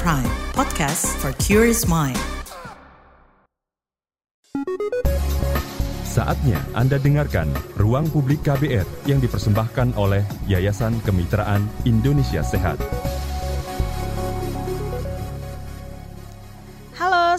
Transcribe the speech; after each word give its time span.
Prime, 0.00 0.24
podcast 0.56 1.04
for 1.20 1.36
curious 1.36 1.84
mind. 1.84 2.16
Saatnya 6.08 6.56
Anda 6.72 6.96
dengarkan 6.96 7.52
Ruang 7.76 8.08
Publik 8.08 8.40
KBR 8.40 8.88
yang 9.04 9.20
dipersembahkan 9.20 9.96
oleh 10.00 10.24
Yayasan 10.48 10.96
Kemitraan 11.04 11.68
Indonesia 11.84 12.40
Sehat. 12.40 12.80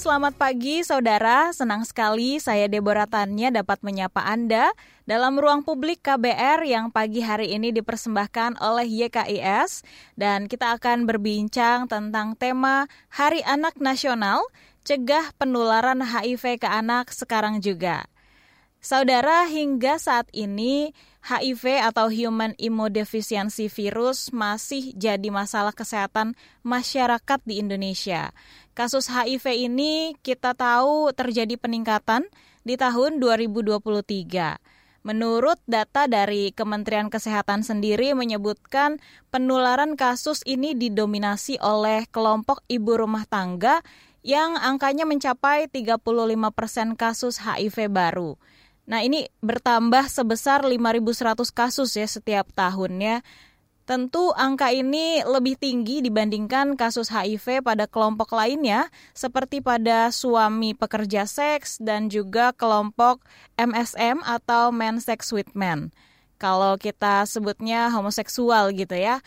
Selamat 0.04 0.36
pagi 0.36 0.84
saudara. 0.84 1.56
Senang 1.56 1.88
sekali 1.88 2.36
saya 2.36 2.68
Deborah 2.68 3.08
Tanya 3.08 3.56
dapat 3.56 3.80
menyapa 3.88 4.20
Anda 4.20 4.76
dalam 5.08 5.40
ruang 5.40 5.64
publik 5.64 6.04
KBR 6.04 6.68
yang 6.68 6.92
pagi 6.92 7.24
hari 7.24 7.56
ini 7.56 7.72
dipersembahkan 7.72 8.60
oleh 8.60 8.84
YKIS 8.84 9.88
dan 10.20 10.52
kita 10.52 10.76
akan 10.76 11.08
berbincang 11.08 11.88
tentang 11.88 12.36
tema 12.36 12.92
Hari 13.16 13.48
Anak 13.48 13.80
Nasional, 13.80 14.44
cegah 14.84 15.32
penularan 15.40 16.04
HIV 16.04 16.60
ke 16.60 16.68
anak 16.68 17.16
sekarang 17.16 17.64
juga. 17.64 18.04
Saudara, 18.84 19.48
hingga 19.48 19.96
saat 19.96 20.28
ini 20.36 20.92
HIV 21.24 21.88
atau 21.88 22.12
Human 22.12 22.52
Immunodeficiency 22.60 23.72
Virus 23.72 24.36
masih 24.36 24.92
jadi 25.00 25.32
masalah 25.32 25.72
kesehatan 25.72 26.36
masyarakat 26.68 27.40
di 27.48 27.64
Indonesia. 27.64 28.36
Kasus 28.76 29.08
HIV 29.08 29.72
ini 29.72 30.20
kita 30.20 30.52
tahu 30.52 31.16
terjadi 31.16 31.56
peningkatan 31.56 32.28
di 32.68 32.76
tahun 32.76 33.24
2023. 33.24 34.60
Menurut 35.08 35.64
data 35.64 36.04
dari 36.12 36.52
Kementerian 36.52 37.08
Kesehatan 37.08 37.64
sendiri 37.64 38.12
menyebutkan 38.12 39.00
penularan 39.32 39.96
kasus 39.96 40.44
ini 40.44 40.76
didominasi 40.76 41.56
oleh 41.64 42.04
kelompok 42.12 42.60
ibu 42.68 43.00
rumah 43.00 43.24
tangga 43.32 43.80
yang 44.28 44.60
angkanya 44.60 45.08
mencapai 45.08 45.72
35 45.72 46.04
persen 46.52 47.00
kasus 47.00 47.40
HIV 47.40 47.88
baru. 47.88 48.36
Nah, 48.84 49.00
ini 49.00 49.32
bertambah 49.40 50.12
sebesar 50.12 50.68
5.100 50.68 51.56
kasus 51.56 51.96
ya 51.96 52.08
setiap 52.08 52.52
tahunnya. 52.52 53.24
Tentu 53.84 54.32
angka 54.40 54.72
ini 54.72 55.20
lebih 55.28 55.60
tinggi 55.60 56.00
dibandingkan 56.00 56.80
kasus 56.80 57.12
HIV 57.12 57.68
pada 57.68 57.84
kelompok 57.84 58.32
lainnya 58.32 58.88
seperti 59.12 59.60
pada 59.60 60.08
suami 60.08 60.72
pekerja 60.72 61.28
seks 61.28 61.84
dan 61.84 62.08
juga 62.08 62.56
kelompok 62.56 63.20
MSM 63.60 64.24
atau 64.24 64.72
men 64.72 65.04
sex 65.04 65.36
with 65.36 65.52
men. 65.52 65.92
Kalau 66.40 66.80
kita 66.80 67.28
sebutnya 67.28 67.92
homoseksual 67.92 68.72
gitu 68.72 68.96
ya. 68.96 69.20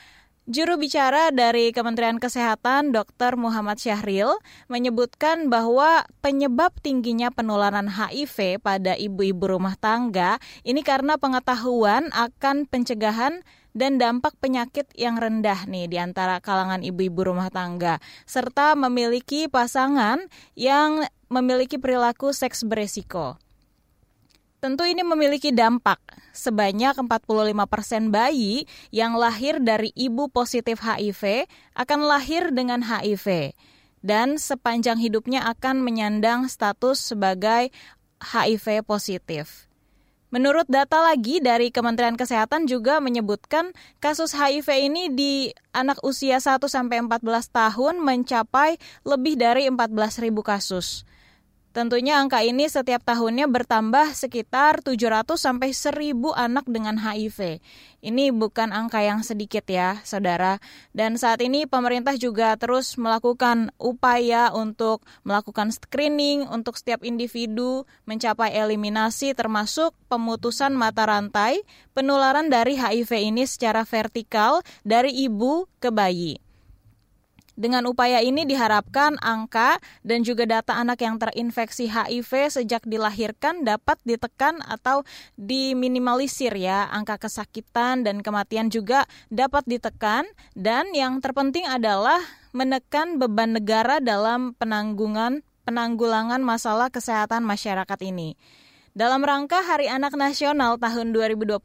Juru 0.46 0.78
bicara 0.78 1.34
dari 1.34 1.74
Kementerian 1.74 2.22
Kesehatan 2.22 2.94
Dr. 2.94 3.34
Muhammad 3.34 3.82
Syahril 3.82 4.38
menyebutkan 4.70 5.50
bahwa 5.50 6.06
penyebab 6.22 6.70
tingginya 6.86 7.34
penularan 7.34 7.90
HIV 7.90 8.62
pada 8.62 8.94
ibu-ibu 8.94 9.58
rumah 9.58 9.74
tangga 9.74 10.38
ini 10.62 10.86
karena 10.86 11.18
pengetahuan 11.18 12.14
akan 12.14 12.70
pencegahan 12.70 13.42
dan 13.74 13.98
dampak 13.98 14.38
penyakit 14.38 14.86
yang 14.94 15.18
rendah 15.18 15.66
nih 15.66 15.90
di 15.90 15.98
antara 15.98 16.38
kalangan 16.38 16.86
ibu-ibu 16.86 17.26
rumah 17.26 17.50
tangga 17.50 17.98
serta 18.22 18.78
memiliki 18.78 19.50
pasangan 19.50 20.30
yang 20.54 21.10
memiliki 21.26 21.74
perilaku 21.74 22.30
seks 22.30 22.62
beresiko. 22.62 23.34
Tentu 24.66 24.82
ini 24.82 25.06
memiliki 25.06 25.54
dampak. 25.54 26.02
Sebanyak 26.34 26.98
45% 26.98 28.10
bayi 28.10 28.66
yang 28.90 29.14
lahir 29.14 29.62
dari 29.62 29.94
ibu 29.94 30.26
positif 30.26 30.82
HIV 30.82 31.46
akan 31.78 32.02
lahir 32.02 32.50
dengan 32.50 32.82
HIV 32.82 33.54
dan 34.02 34.42
sepanjang 34.42 34.98
hidupnya 34.98 35.46
akan 35.54 35.86
menyandang 35.86 36.50
status 36.50 37.14
sebagai 37.14 37.70
HIV 38.18 38.82
positif. 38.82 39.70
Menurut 40.34 40.66
data 40.66 40.98
lagi 40.98 41.38
dari 41.38 41.70
Kementerian 41.70 42.18
Kesehatan 42.18 42.66
juga 42.66 42.98
menyebutkan 42.98 43.70
kasus 44.02 44.34
HIV 44.34 44.90
ini 44.90 45.14
di 45.14 45.54
anak 45.70 46.02
usia 46.02 46.42
1 46.42 46.58
sampai 46.66 47.06
14 47.06 47.22
tahun 47.54 48.02
mencapai 48.02 48.82
lebih 49.06 49.38
dari 49.38 49.70
14.000 49.70 50.34
kasus. 50.42 51.06
Tentunya 51.76 52.16
angka 52.16 52.40
ini 52.40 52.72
setiap 52.72 53.04
tahunnya 53.04 53.52
bertambah 53.52 54.16
sekitar 54.16 54.80
700 54.80 55.36
sampai 55.36 55.76
1000 55.76 56.32
anak 56.32 56.64
dengan 56.64 56.96
HIV. 56.96 57.60
Ini 58.00 58.32
bukan 58.32 58.72
angka 58.72 59.04
yang 59.04 59.20
sedikit 59.20 59.68
ya, 59.68 60.00
Saudara. 60.00 60.56
Dan 60.96 61.20
saat 61.20 61.44
ini 61.44 61.68
pemerintah 61.68 62.16
juga 62.16 62.56
terus 62.56 62.96
melakukan 62.96 63.76
upaya 63.76 64.56
untuk 64.56 65.04
melakukan 65.20 65.68
screening 65.68 66.48
untuk 66.48 66.80
setiap 66.80 67.04
individu 67.04 67.84
mencapai 68.08 68.56
eliminasi 68.56 69.36
termasuk 69.36 69.92
pemutusan 70.08 70.72
mata 70.72 71.04
rantai 71.04 71.60
penularan 71.92 72.48
dari 72.48 72.80
HIV 72.80 73.20
ini 73.20 73.44
secara 73.44 73.84
vertikal 73.84 74.64
dari 74.80 75.12
ibu 75.12 75.68
ke 75.76 75.92
bayi. 75.92 76.45
Dengan 77.56 77.88
upaya 77.88 78.20
ini 78.20 78.44
diharapkan 78.44 79.16
angka 79.24 79.80
dan 80.04 80.20
juga 80.20 80.44
data 80.44 80.76
anak 80.76 81.00
yang 81.00 81.16
terinfeksi 81.16 81.88
HIV 81.88 82.52
sejak 82.52 82.84
dilahirkan 82.84 83.64
dapat 83.64 83.96
ditekan 84.04 84.60
atau 84.60 85.08
diminimalisir 85.40 86.52
ya. 86.52 86.84
Angka 86.92 87.16
kesakitan 87.16 88.04
dan 88.04 88.20
kematian 88.20 88.68
juga 88.68 89.08
dapat 89.32 89.64
ditekan 89.64 90.28
dan 90.52 90.92
yang 90.92 91.24
terpenting 91.24 91.64
adalah 91.64 92.20
menekan 92.52 93.16
beban 93.16 93.56
negara 93.56 94.04
dalam 94.04 94.52
penanggungan 94.60 95.40
penanggulangan 95.64 96.44
masalah 96.44 96.92
kesehatan 96.92 97.42
masyarakat 97.42 97.98
ini. 98.04 98.38
Dalam 98.96 99.20
rangka 99.20 99.60
Hari 99.60 99.92
Anak 99.92 100.16
Nasional 100.16 100.80
tahun 100.80 101.12
2023 101.12 101.60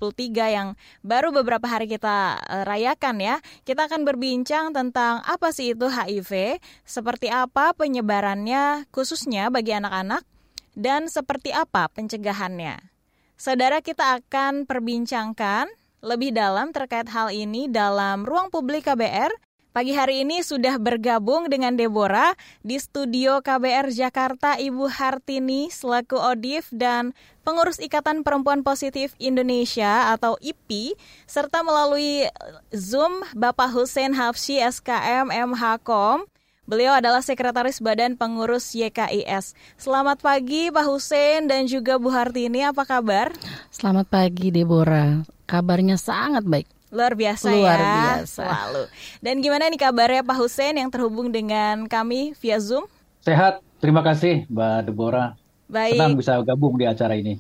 yang 0.52 0.76
baru 1.00 1.32
beberapa 1.32 1.64
hari 1.64 1.88
kita 1.88 2.36
uh, 2.44 2.68
rayakan 2.68 3.24
ya, 3.24 3.40
kita 3.64 3.88
akan 3.88 4.04
berbincang 4.04 4.76
tentang 4.76 5.24
apa 5.24 5.56
sih 5.56 5.72
itu 5.72 5.88
HIV, 5.88 6.60
seperti 6.84 7.32
apa 7.32 7.72
penyebarannya 7.72 8.84
khususnya 8.92 9.48
bagi 9.48 9.72
anak-anak, 9.72 10.28
dan 10.76 11.08
seperti 11.08 11.56
apa 11.56 11.88
pencegahannya. 11.96 12.92
Saudara 13.40 13.80
kita 13.80 14.20
akan 14.20 14.68
perbincangkan 14.68 15.72
lebih 16.04 16.36
dalam 16.36 16.76
terkait 16.76 17.08
hal 17.08 17.32
ini 17.32 17.72
dalam 17.72 18.28
ruang 18.28 18.52
publik 18.52 18.92
KBR 18.92 19.32
Pagi 19.72 19.96
hari 19.96 20.28
ini 20.28 20.44
sudah 20.44 20.76
bergabung 20.76 21.48
dengan 21.48 21.80
Deborah 21.80 22.36
di 22.60 22.76
studio 22.76 23.40
KBR 23.40 23.88
Jakarta 23.96 24.60
Ibu 24.60 24.92
Hartini 24.92 25.72
selaku 25.72 26.20
Odif 26.20 26.68
dan 26.76 27.16
pengurus 27.48 27.80
Ikatan 27.80 28.28
Perempuan 28.28 28.68
Positif 28.68 29.16
Indonesia 29.16 30.12
atau 30.12 30.36
IPI 30.44 31.00
serta 31.24 31.64
melalui 31.64 32.28
Zoom 32.76 33.24
Bapak 33.32 33.72
Hussein 33.72 34.12
Hafsi 34.12 34.60
SKM 34.60 35.32
MHKOM. 35.32 36.28
Beliau 36.68 36.92
adalah 36.92 37.24
Sekretaris 37.24 37.80
Badan 37.80 38.20
Pengurus 38.20 38.76
YKIS. 38.76 39.56
Selamat 39.80 40.20
pagi 40.20 40.68
Pak 40.68 40.84
Hussein 40.84 41.48
dan 41.48 41.64
juga 41.72 41.96
Bu 41.96 42.12
Hartini, 42.12 42.68
apa 42.68 42.84
kabar? 42.84 43.32
Selamat 43.72 44.12
pagi 44.12 44.52
Deborah, 44.52 45.24
kabarnya 45.48 45.96
sangat 45.96 46.44
baik. 46.44 46.81
Luar 46.92 47.16
biasa 47.16 47.48
Luar 47.50 47.80
ya. 47.80 47.96
biasa. 47.96 48.44
Selalu. 48.46 48.84
Dan 49.24 49.36
gimana 49.40 49.72
nih 49.72 49.80
kabarnya 49.80 50.22
Pak 50.28 50.38
Hussein 50.38 50.76
yang 50.76 50.92
terhubung 50.92 51.32
dengan 51.32 51.88
kami 51.88 52.36
via 52.36 52.60
Zoom? 52.60 52.84
Sehat, 53.24 53.64
terima 53.80 54.04
kasih 54.04 54.44
Mbak 54.52 54.92
Deborah. 54.92 55.40
Baik. 55.72 55.96
Senang 55.96 56.20
bisa 56.20 56.36
gabung 56.44 56.76
di 56.76 56.84
acara 56.84 57.16
ini. 57.16 57.40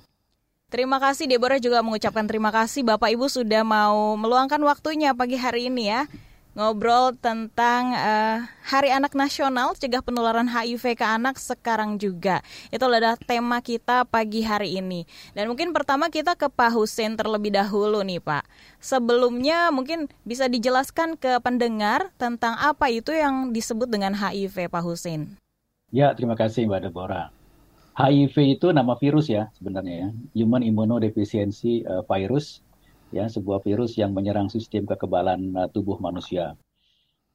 Terima 0.72 1.04
kasih 1.04 1.28
Deborah 1.28 1.60
juga 1.60 1.84
mengucapkan 1.84 2.24
terima 2.24 2.48
kasih 2.48 2.88
Bapak 2.88 3.12
Ibu 3.12 3.28
sudah 3.28 3.60
mau 3.60 4.16
meluangkan 4.16 4.64
waktunya 4.64 5.12
pagi 5.12 5.36
hari 5.36 5.68
ini 5.68 5.92
ya 5.92 6.08
ngobrol 6.52 7.16
tentang 7.16 7.96
uh, 7.96 8.44
Hari 8.68 8.92
Anak 8.92 9.16
Nasional 9.16 9.72
Cegah 9.76 10.04
Penularan 10.04 10.52
HIV 10.52 11.00
ke 11.00 11.06
Anak 11.08 11.40
sekarang 11.40 11.96
juga. 11.96 12.44
Itu 12.68 12.92
adalah 12.92 13.16
tema 13.16 13.64
kita 13.64 14.04
pagi 14.04 14.44
hari 14.44 14.76
ini. 14.76 15.08
Dan 15.32 15.48
mungkin 15.48 15.72
pertama 15.72 16.12
kita 16.12 16.36
ke 16.36 16.52
Pak 16.52 16.76
Husin 16.76 17.16
terlebih 17.16 17.56
dahulu 17.56 18.04
nih 18.04 18.20
Pak. 18.20 18.44
Sebelumnya 18.84 19.72
mungkin 19.72 20.12
bisa 20.28 20.52
dijelaskan 20.52 21.16
ke 21.16 21.40
pendengar 21.40 22.12
tentang 22.20 22.60
apa 22.60 22.92
itu 22.92 23.16
yang 23.16 23.56
disebut 23.56 23.88
dengan 23.88 24.12
HIV 24.12 24.68
Pak 24.68 24.84
Husin. 24.84 25.40
Ya, 25.92 26.12
terima 26.16 26.36
kasih 26.40 26.68
Mbak 26.68 26.92
Deborah. 26.92 27.32
HIV 27.92 28.60
itu 28.60 28.72
nama 28.72 28.96
virus 28.96 29.28
ya 29.28 29.52
sebenarnya 29.52 30.08
ya, 30.08 30.10
Human 30.40 30.64
Immunodeficiency 30.64 31.84
uh, 31.84 32.00
Virus 32.08 32.64
ya 33.12 33.28
sebuah 33.28 33.60
virus 33.64 34.00
yang 34.00 34.12
menyerang 34.16 34.48
sistem 34.48 34.88
kekebalan 34.88 35.54
uh, 35.56 35.68
tubuh 35.72 36.00
manusia. 36.00 36.56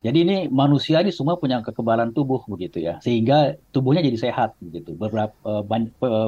Jadi 0.04 0.18
ini 0.28 0.36
manusia 0.52 1.00
ini 1.00 1.08
semua 1.08 1.40
punya 1.40 1.64
kekebalan 1.64 2.12
tubuh 2.12 2.44
begitu 2.48 2.84
ya, 2.84 3.00
sehingga 3.00 3.56
tubuhnya 3.72 4.04
jadi 4.04 4.28
sehat 4.28 4.54
begitu. 4.60 4.92
Beberapa 4.92 5.32
uh, 5.42 5.64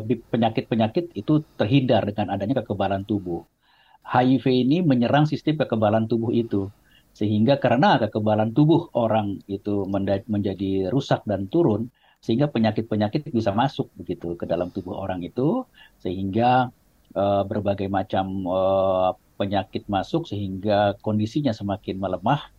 penyakit-penyakit 0.04 1.12
itu 1.12 1.44
terhindar 1.60 2.08
dengan 2.08 2.32
adanya 2.32 2.64
kekebalan 2.64 3.04
tubuh. 3.04 3.44
HIV 4.08 4.44
ini 4.64 4.80
menyerang 4.80 5.28
sistem 5.28 5.60
kekebalan 5.60 6.08
tubuh 6.08 6.32
itu, 6.32 6.72
Sehingga 7.18 7.58
karena 7.58 7.98
kekebalan 7.98 8.54
tubuh 8.54 8.94
orang 8.94 9.42
itu 9.50 9.82
menjadi 10.30 10.86
rusak 10.86 11.26
dan 11.26 11.50
turun, 11.50 11.90
sehingga 12.22 12.46
penyakit-penyakit 12.46 13.34
bisa 13.34 13.50
masuk 13.50 13.90
begitu 13.98 14.38
ke 14.38 14.46
dalam 14.46 14.70
tubuh 14.70 14.94
orang 14.94 15.26
itu, 15.26 15.66
sehingga 15.98 16.70
berbagai 17.50 17.90
macam 17.90 18.46
penyakit 19.38 19.86
masuk 19.86 20.26
sehingga 20.26 20.98
kondisinya 20.98 21.54
semakin 21.54 22.02
melemah 22.02 22.50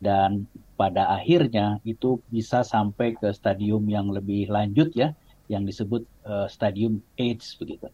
dan 0.00 0.48
pada 0.80 1.12
akhirnya 1.12 1.82
itu 1.84 2.24
bisa 2.32 2.64
sampai 2.64 3.12
ke 3.18 3.28
stadium 3.36 3.84
yang 3.90 4.08
lebih 4.08 4.48
lanjut 4.48 4.94
ya 4.96 5.12
yang 5.50 5.68
disebut 5.68 6.06
uh, 6.24 6.46
stadium 6.46 7.04
AIDS 7.18 7.58
begitu. 7.60 7.90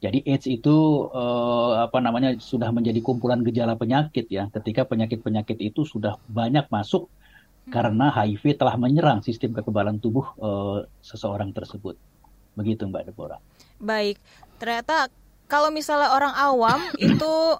Jadi 0.00 0.24
AIDS 0.24 0.48
itu 0.48 1.06
uh, 1.12 1.84
apa 1.84 2.00
namanya 2.00 2.32
sudah 2.40 2.72
menjadi 2.72 3.04
kumpulan 3.04 3.44
gejala 3.44 3.76
penyakit 3.76 4.26
ya. 4.32 4.48
Ketika 4.48 4.88
penyakit-penyakit 4.88 5.60
itu 5.60 5.84
sudah 5.84 6.16
banyak 6.24 6.66
masuk 6.72 7.06
hmm. 7.06 7.70
karena 7.70 8.08
HIV 8.08 8.56
telah 8.56 8.80
menyerang 8.80 9.20
sistem 9.20 9.52
kekebalan 9.52 10.00
tubuh 10.00 10.24
uh, 10.40 10.88
seseorang 11.04 11.52
tersebut. 11.52 12.00
Begitu 12.56 12.88
Mbak 12.88 13.12
Deborah. 13.12 13.38
Baik, 13.76 14.16
ternyata 14.56 15.12
kalau 15.50 15.74
misalnya 15.74 16.14
orang 16.14 16.30
awam 16.38 16.78
itu 17.02 17.58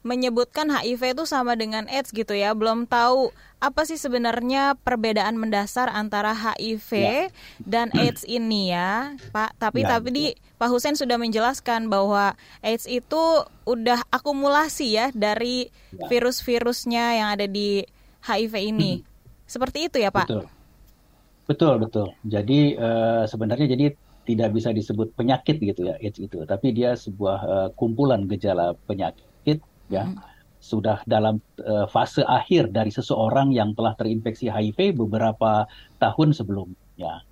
menyebutkan 0.00 0.72
HIV 0.72 1.12
itu 1.12 1.24
sama 1.28 1.56
dengan 1.56 1.84
AIDS 1.88 2.12
gitu 2.12 2.32
ya, 2.32 2.56
belum 2.56 2.88
tahu 2.88 3.32
apa 3.60 3.84
sih 3.84 4.00
sebenarnya 4.00 4.72
perbedaan 4.80 5.36
mendasar 5.36 5.92
antara 5.92 6.32
HIV 6.32 6.88
ya. 6.96 7.28
dan 7.60 7.92
AIDS 8.00 8.24
ini 8.24 8.72
ya, 8.72 9.12
Pak. 9.32 9.60
Tapi 9.60 9.84
ya, 9.84 9.96
tapi 9.96 10.08
di 10.08 10.24
Pak 10.56 10.72
Husen 10.72 10.96
sudah 10.96 11.20
menjelaskan 11.20 11.92
bahwa 11.92 12.32
AIDS 12.64 12.88
itu 12.88 13.44
udah 13.68 14.00
akumulasi 14.08 14.96
ya 14.96 15.06
dari 15.12 15.68
ya. 15.92 16.08
virus-virusnya 16.08 17.04
yang 17.20 17.28
ada 17.36 17.44
di 17.44 17.84
HIV 18.24 18.54
ini. 18.72 18.92
Hmm. 19.00 19.04
Seperti 19.52 19.92
itu 19.92 20.00
ya, 20.00 20.08
Pak. 20.08 20.28
Betul. 20.32 20.46
Betul, 21.50 21.74
betul. 21.82 22.08
Jadi 22.22 22.78
uh, 22.78 23.26
sebenarnya 23.26 23.74
jadi 23.74 23.90
tidak 24.30 24.54
bisa 24.54 24.70
disebut 24.70 25.10
penyakit 25.18 25.58
gitu 25.58 25.90
ya 25.90 25.98
AIDS 25.98 26.22
itu, 26.22 26.46
tapi 26.46 26.70
dia 26.70 26.94
sebuah 26.94 27.38
uh, 27.42 27.68
kumpulan 27.74 28.30
gejala 28.30 28.78
penyakit 28.86 29.58
ya. 29.90 30.06
Hmm 30.06 30.30
sudah 30.60 31.00
dalam 31.08 31.40
uh, 31.64 31.88
fase 31.88 32.20
akhir 32.20 32.70
dari 32.70 32.92
seseorang 32.92 33.50
yang 33.50 33.72
telah 33.72 33.96
terinfeksi 33.96 34.52
HIV 34.52 34.92
beberapa 34.92 35.64
tahun 35.96 36.36
sebelumnya. 36.36 37.24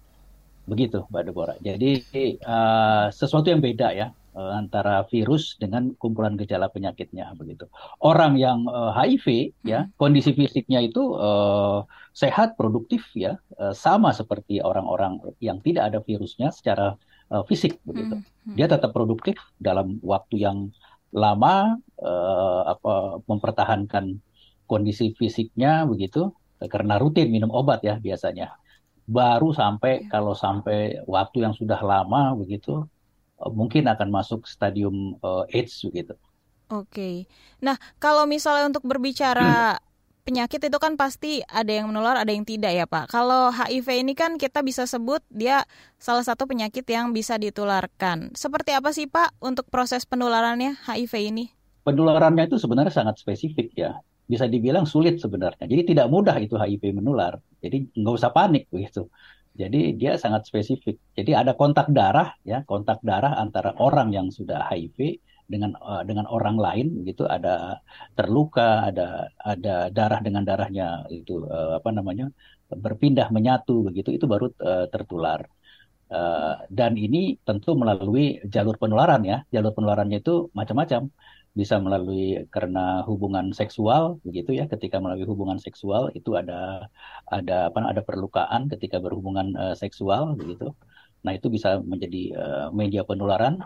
Begitu, 0.64 1.04
Mbak 1.12 1.22
Deborah. 1.28 1.56
Jadi 1.60 2.00
uh, 2.44 3.12
sesuatu 3.12 3.52
yang 3.52 3.60
beda 3.60 3.92
ya 3.92 4.12
uh, 4.36 4.52
antara 4.56 5.04
virus 5.08 5.56
dengan 5.60 5.92
kumpulan 5.96 6.36
gejala 6.40 6.72
penyakitnya 6.72 7.32
begitu. 7.36 7.68
Orang 8.00 8.36
yang 8.40 8.64
uh, 8.68 8.92
HIV 8.96 9.56
ya 9.64 9.84
hmm. 9.84 9.96
kondisi 10.00 10.32
fisiknya 10.32 10.84
itu 10.84 11.16
uh, 11.16 11.84
sehat, 12.18 12.58
produktif 12.58 13.06
ya, 13.14 13.38
uh, 13.62 13.70
sama 13.70 14.10
seperti 14.10 14.58
orang-orang 14.58 15.22
yang 15.38 15.62
tidak 15.62 15.94
ada 15.94 15.98
virusnya 16.02 16.50
secara 16.50 16.98
uh, 17.30 17.46
fisik 17.46 17.78
begitu. 17.86 18.18
Hmm. 18.18 18.54
Dia 18.58 18.66
tetap 18.66 18.90
produktif 18.90 19.38
dalam 19.62 20.02
waktu 20.02 20.42
yang 20.42 20.74
lama 21.14 21.78
uh, 22.02 22.62
apa 22.74 23.22
mempertahankan 23.24 24.18
kondisi 24.68 25.14
fisiknya 25.16 25.88
begitu 25.88 26.28
karena 26.68 27.00
rutin 27.00 27.32
minum 27.32 27.48
obat 27.48 27.80
ya 27.80 27.96
biasanya 27.96 28.52
baru 29.08 29.56
sampai 29.56 30.04
ya. 30.04 30.12
kalau 30.12 30.36
sampai 30.36 31.00
waktu 31.08 31.48
yang 31.48 31.56
sudah 31.56 31.80
lama 31.80 32.36
begitu 32.36 32.84
mungkin 33.54 33.88
akan 33.88 34.08
masuk 34.10 34.44
stadium 34.44 35.14
uh, 35.22 35.46
AIDS 35.54 35.86
begitu. 35.86 36.18
Oke. 36.68 37.24
Nah, 37.64 37.80
kalau 37.96 38.28
misalnya 38.28 38.68
untuk 38.68 38.84
berbicara 38.84 39.78
penyakit 40.28 40.60
itu 40.60 40.76
kan 40.76 41.00
pasti 41.00 41.40
ada 41.48 41.72
yang 41.72 41.88
menular, 41.88 42.20
ada 42.20 42.28
yang 42.28 42.44
tidak 42.44 42.76
ya 42.76 42.84
Pak. 42.84 43.08
Kalau 43.08 43.48
HIV 43.48 44.04
ini 44.04 44.12
kan 44.12 44.36
kita 44.36 44.60
bisa 44.60 44.84
sebut 44.84 45.24
dia 45.32 45.64
salah 45.96 46.20
satu 46.20 46.44
penyakit 46.44 46.84
yang 46.84 47.16
bisa 47.16 47.40
ditularkan. 47.40 48.36
Seperti 48.36 48.76
apa 48.76 48.92
sih 48.92 49.08
Pak 49.08 49.40
untuk 49.40 49.72
proses 49.72 50.04
penularannya 50.04 50.76
HIV 50.84 51.32
ini? 51.32 51.48
Penularannya 51.88 52.44
itu 52.44 52.60
sebenarnya 52.60 52.92
sangat 52.92 53.24
spesifik 53.24 53.72
ya. 53.72 53.96
Bisa 54.28 54.44
dibilang 54.44 54.84
sulit 54.84 55.16
sebenarnya. 55.16 55.64
Jadi 55.64 55.96
tidak 55.96 56.12
mudah 56.12 56.36
itu 56.36 56.60
HIV 56.60 56.92
menular. 56.92 57.40
Jadi 57.64 57.88
nggak 57.96 58.14
usah 58.20 58.28
panik 58.28 58.68
begitu. 58.68 59.08
Jadi 59.56 59.96
dia 59.96 60.20
sangat 60.20 60.44
spesifik. 60.44 61.00
Jadi 61.16 61.32
ada 61.32 61.56
kontak 61.56 61.88
darah 61.88 62.36
ya, 62.44 62.68
kontak 62.68 63.00
darah 63.00 63.40
antara 63.40 63.72
orang 63.80 64.12
yang 64.12 64.28
sudah 64.28 64.68
HIV 64.68 65.24
dengan 65.52 65.70
uh, 65.80 66.02
dengan 66.08 66.26
orang 66.36 66.56
lain 66.60 66.86
gitu 67.08 67.24
ada 67.36 67.80
terluka 68.16 68.88
ada 68.88 69.32
ada 69.52 69.88
darah 69.96 70.20
dengan 70.26 70.42
darahnya 70.48 71.08
itu 71.08 71.32
uh, 71.48 71.80
apa 71.80 71.88
namanya 71.96 72.28
berpindah 72.84 73.28
menyatu 73.32 73.88
begitu 73.88 74.12
itu 74.16 74.24
baru 74.28 74.52
uh, 74.60 74.86
tertular. 74.92 75.40
Uh, 76.08 76.64
dan 76.72 76.96
ini 76.96 77.36
tentu 77.44 77.76
melalui 77.76 78.40
jalur 78.48 78.76
penularan 78.80 79.20
ya. 79.24 79.44
Jalur 79.52 79.72
penularannya 79.76 80.18
itu 80.24 80.52
macam-macam. 80.56 81.08
Bisa 81.58 81.80
melalui 81.80 82.46
karena 82.54 83.02
hubungan 83.08 83.52
seksual 83.56 84.20
begitu 84.24 84.50
ya. 84.56 84.64
Ketika 84.72 85.00
melalui 85.04 85.26
hubungan 85.28 85.58
seksual 85.60 86.12
itu 86.18 86.36
ada 86.40 86.88
ada 87.28 87.68
apa 87.68 87.78
ada 87.92 88.02
perlukaan 88.04 88.68
ketika 88.72 88.96
berhubungan 89.04 89.52
uh, 89.56 89.74
seksual 89.76 90.36
begitu. 90.36 90.72
Nah 91.24 91.32
itu 91.36 91.48
bisa 91.52 91.80
menjadi 91.80 92.22
uh, 92.36 92.66
media 92.72 93.02
penularan. 93.04 93.60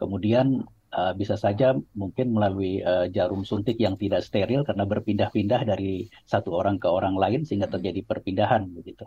Kemudian 0.00 0.64
uh, 0.94 1.12
bisa 1.18 1.34
saja 1.34 1.74
mungkin 1.98 2.30
melalui 2.30 2.80
uh, 2.80 3.10
jarum 3.10 3.42
suntik 3.42 3.76
yang 3.82 3.98
tidak 3.98 4.22
steril 4.22 4.62
karena 4.62 4.86
berpindah-pindah 4.86 5.66
dari 5.66 6.06
satu 6.24 6.54
orang 6.54 6.78
ke 6.78 6.86
orang 6.86 7.18
lain 7.18 7.42
sehingga 7.42 7.66
hmm. 7.66 7.74
terjadi 7.78 8.00
perpindahan 8.06 8.62
begitu. 8.70 9.04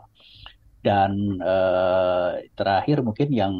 Dan 0.84 1.40
uh, 1.40 2.38
terakhir 2.54 3.02
mungkin 3.02 3.32
yang 3.32 3.54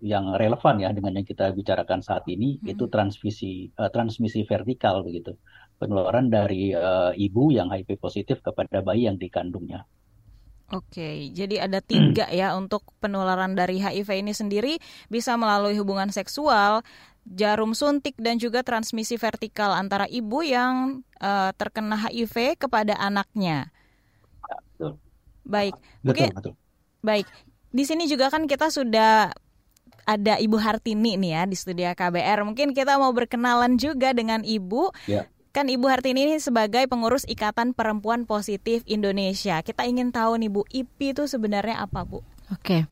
yang 0.00 0.32
relevan 0.32 0.80
ya 0.80 0.96
dengan 0.96 1.20
yang 1.20 1.26
kita 1.28 1.52
bicarakan 1.52 2.00
saat 2.00 2.24
ini 2.28 2.56
hmm. 2.60 2.72
itu 2.72 2.88
transmisi 2.88 3.68
uh, 3.76 3.92
transmisi 3.92 4.44
vertikal 4.48 5.04
begitu 5.04 5.36
penularan 5.80 6.28
dari 6.28 6.76
uh, 6.76 7.16
ibu 7.16 7.48
yang 7.48 7.72
HIV 7.72 7.96
positif 7.96 8.44
kepada 8.44 8.84
bayi 8.84 9.08
yang 9.08 9.16
dikandungnya. 9.16 9.88
Oke, 10.70 11.34
jadi 11.34 11.66
ada 11.66 11.82
tiga 11.82 12.30
ya 12.36 12.54
untuk 12.54 12.94
penularan 13.02 13.58
dari 13.58 13.82
HIV 13.82 14.22
ini 14.22 14.30
sendiri 14.36 14.72
bisa 15.10 15.34
melalui 15.34 15.74
hubungan 15.74 16.14
seksual, 16.14 16.86
jarum 17.28 17.76
suntik 17.76 18.16
dan 18.16 18.40
juga 18.40 18.64
transmisi 18.64 19.20
vertikal 19.20 19.76
antara 19.76 20.08
ibu 20.08 20.40
yang 20.40 21.04
uh, 21.20 21.52
terkena 21.54 21.96
HIV 21.96 22.56
kepada 22.58 22.96
anaknya. 22.96 23.70
Betul. 24.76 24.96
Baik, 25.44 25.74
mungkin 26.04 26.30
betul, 26.32 26.54
baik. 27.02 27.26
Di 27.70 27.84
sini 27.86 28.10
juga 28.10 28.30
kan 28.30 28.50
kita 28.50 28.70
sudah 28.70 29.30
ada 30.10 30.34
Ibu 30.42 30.58
Hartini 30.58 31.14
nih 31.14 31.30
ya 31.38 31.42
di 31.46 31.54
studio 31.54 31.94
KBR. 31.94 32.42
Mungkin 32.42 32.74
kita 32.74 32.98
mau 32.98 33.14
berkenalan 33.14 33.78
juga 33.78 34.10
dengan 34.10 34.42
Ibu. 34.42 34.90
Ya. 35.06 35.30
Kan 35.50 35.66
Ibu 35.66 35.86
Hartini 35.90 36.30
ini 36.30 36.36
sebagai 36.38 36.86
pengurus 36.86 37.26
Ikatan 37.26 37.74
Perempuan 37.74 38.26
Positif 38.26 38.86
Indonesia. 38.86 39.58
Kita 39.66 39.82
ingin 39.82 40.14
tahu 40.14 40.38
nih 40.38 40.50
Bu, 40.50 40.62
IPI 40.70 41.06
itu 41.14 41.22
sebenarnya 41.26 41.82
apa 41.82 42.06
Bu? 42.06 42.22
Oke. 42.54 42.86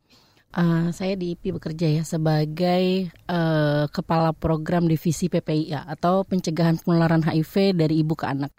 Uh, 0.49 0.89
saya 0.97 1.13
di 1.13 1.37
IPI 1.37 1.61
bekerja 1.61 1.87
ya 2.01 2.03
sebagai 2.09 3.13
uh, 3.29 3.85
kepala 3.93 4.33
program 4.33 4.89
divisi 4.89 5.29
PPIA 5.29 5.85
atau 5.85 6.25
pencegahan 6.25 6.81
penularan 6.81 7.21
HIV 7.21 7.77
dari 7.77 8.01
ibu 8.01 8.17
ke 8.17 8.25
anak. 8.25 8.57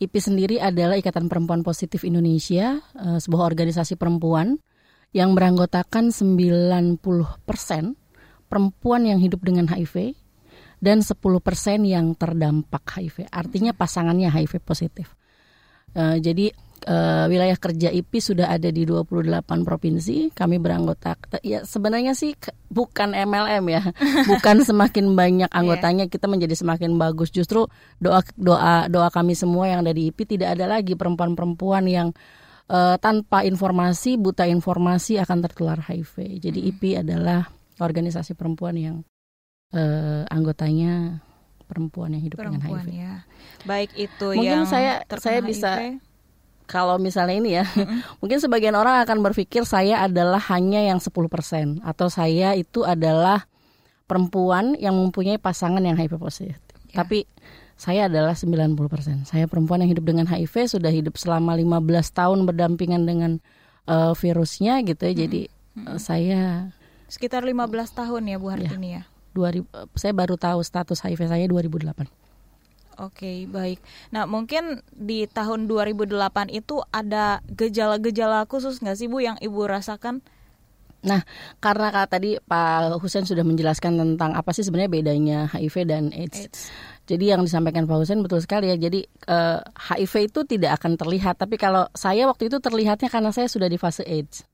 IPI 0.00 0.20
sendiri 0.20 0.56
adalah 0.56 0.96
Ikatan 0.96 1.28
Perempuan 1.28 1.60
Positif 1.60 2.08
Indonesia, 2.08 2.80
uh, 2.96 3.20
sebuah 3.20 3.52
organisasi 3.52 4.00
perempuan 4.00 4.56
yang 5.12 5.36
beranggotakan 5.36 6.08
90% 6.08 7.04
perempuan 8.48 9.02
yang 9.04 9.20
hidup 9.20 9.44
dengan 9.44 9.68
HIV 9.68 10.16
dan 10.80 11.04
10% 11.04 11.20
yang 11.84 12.16
terdampak 12.16 12.84
HIV. 12.96 13.28
Artinya 13.28 13.76
pasangannya 13.76 14.32
HIV 14.32 14.64
positif. 14.64 15.12
Uh, 15.92 16.16
jadi 16.16 16.52
uh, 16.84 17.24
wilayah 17.30 17.56
kerja 17.56 17.88
IPI 17.88 18.18
sudah 18.20 18.46
ada 18.52 18.68
di 18.68 18.84
28 18.84 19.42
provinsi. 19.64 20.30
Kami 20.36 20.60
beranggota 20.60 21.16
ya 21.40 21.64
sebenarnya 21.64 22.12
sih 22.12 22.36
bukan 22.68 23.16
MLM 23.16 23.64
ya. 23.72 23.82
bukan 24.30 24.60
semakin 24.60 25.16
banyak 25.16 25.50
iya. 25.50 25.56
anggotanya 25.56 26.04
kita 26.12 26.28
menjadi 26.28 26.52
semakin 26.52 27.00
bagus. 27.00 27.32
Justru 27.32 27.64
doa 27.96 28.20
doa 28.36 28.86
doa 28.92 29.08
kami 29.08 29.32
semua 29.32 29.70
yang 29.72 29.80
ada 29.86 29.96
di 29.96 30.12
IPI 30.12 30.36
tidak 30.36 30.48
ada 30.60 30.66
lagi 30.68 30.92
perempuan-perempuan 30.92 31.84
yang 31.88 32.08
uh, 32.70 32.96
tanpa 33.00 33.42
informasi, 33.46 34.20
buta 34.20 34.44
informasi 34.44 35.18
akan 35.22 35.38
tertular 35.42 35.78
HIV. 35.80 36.42
Jadi 36.42 36.60
hmm. 36.60 36.68
IPI 36.76 36.90
adalah 37.06 37.48
organisasi 37.80 38.36
perempuan 38.36 38.74
yang 38.76 38.96
uh, 39.72 40.24
anggotanya 40.28 41.20
perempuan 41.66 42.14
yang 42.14 42.22
hidup 42.22 42.38
perempuan, 42.38 42.62
dengan 42.62 42.86
HIV. 42.86 42.88
Ya. 42.94 43.14
Baik 43.66 43.90
itu 43.98 44.28
Mungkin 44.32 44.46
yang 44.46 44.64
saya 44.64 45.02
saya 45.18 45.42
bisa. 45.42 45.98
Kalau 46.66 46.98
misalnya 46.98 47.36
ini 47.38 47.50
ya, 47.62 47.64
mm-hmm. 47.64 47.98
mungkin 48.20 48.38
sebagian 48.42 48.74
orang 48.74 49.02
akan 49.06 49.22
berpikir 49.22 49.62
saya 49.62 50.02
adalah 50.04 50.42
hanya 50.50 50.82
yang 50.82 50.98
10% 50.98 51.14
atau 51.80 52.06
saya 52.10 52.52
itu 52.58 52.82
adalah 52.82 53.46
perempuan 54.06 54.78
yang 54.78 54.94
mempunyai 54.94 55.38
pasangan 55.38 55.82
yang 55.82 55.98
HIV 55.98 56.18
positif. 56.18 56.58
Ya. 56.90 57.02
Tapi 57.02 57.26
saya 57.76 58.08
adalah 58.08 58.32
90%. 58.32 59.28
Saya 59.28 59.44
perempuan 59.46 59.84
yang 59.84 59.92
hidup 59.92 60.08
dengan 60.08 60.24
HIV 60.26 60.78
sudah 60.78 60.88
hidup 60.88 61.20
selama 61.20 61.52
15 61.54 61.86
tahun 62.16 62.38
berdampingan 62.48 63.02
dengan 63.04 63.32
uh, 63.84 64.16
virusnya 64.16 64.80
gitu 64.86 65.02
ya. 65.04 65.12
Hmm. 65.12 65.20
Jadi 65.26 65.42
hmm. 65.76 65.98
saya 66.00 66.42
sekitar 67.06 67.46
15 67.46 67.54
tahun 67.94 68.22
ya 68.26 68.36
Bu 68.40 68.50
Hartini 68.50 68.98
ya. 68.98 69.04
ya. 69.06 69.14
2000 69.36 69.68
saya 70.00 70.12
baru 70.16 70.40
tahu 70.40 70.64
status 70.64 71.04
HIV 71.04 71.28
saya 71.28 71.44
2008. 71.44 72.25
Oke, 72.96 73.44
baik. 73.44 73.76
Nah, 74.08 74.24
mungkin 74.24 74.80
di 74.88 75.28
tahun 75.28 75.68
2008 75.68 76.48
itu 76.48 76.80
ada 76.88 77.44
gejala-gejala 77.52 78.48
khusus 78.48 78.80
nggak 78.80 78.96
sih 78.96 79.04
Bu 79.04 79.20
yang 79.20 79.36
Ibu 79.36 79.68
rasakan? 79.68 80.24
Nah, 81.04 81.20
karena 81.60 81.92
kata 81.92 82.18
tadi 82.18 82.40
Pak 82.40 82.98
Husen 82.98 83.28
sudah 83.28 83.44
menjelaskan 83.44 84.00
tentang 84.00 84.32
apa 84.32 84.50
sih 84.56 84.64
sebenarnya 84.64 84.90
bedanya 84.90 85.38
HIV 85.52 85.76
dan 85.84 86.08
AIDS. 86.10 86.48
AIDS. 86.48 86.60
Jadi 87.06 87.36
yang 87.36 87.44
disampaikan 87.44 87.84
Pak 87.84 88.00
Husen 88.00 88.24
betul 88.24 88.40
sekali 88.40 88.72
ya. 88.72 88.76
Jadi 88.80 89.04
eh, 89.06 89.60
HIV 89.60 90.32
itu 90.32 90.40
tidak 90.48 90.80
akan 90.82 90.96
terlihat, 90.96 91.36
tapi 91.36 91.60
kalau 91.60 91.86
saya 91.92 92.24
waktu 92.26 92.48
itu 92.48 92.58
terlihatnya 92.58 93.12
karena 93.12 93.30
saya 93.30 93.46
sudah 93.46 93.68
di 93.68 93.76
fase 93.76 94.02
AIDS. 94.08 94.48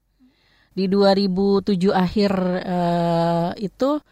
Di 0.74 0.90
2007 0.90 1.78
akhir 1.94 2.32
eh, 2.66 3.50
itu 3.64 4.02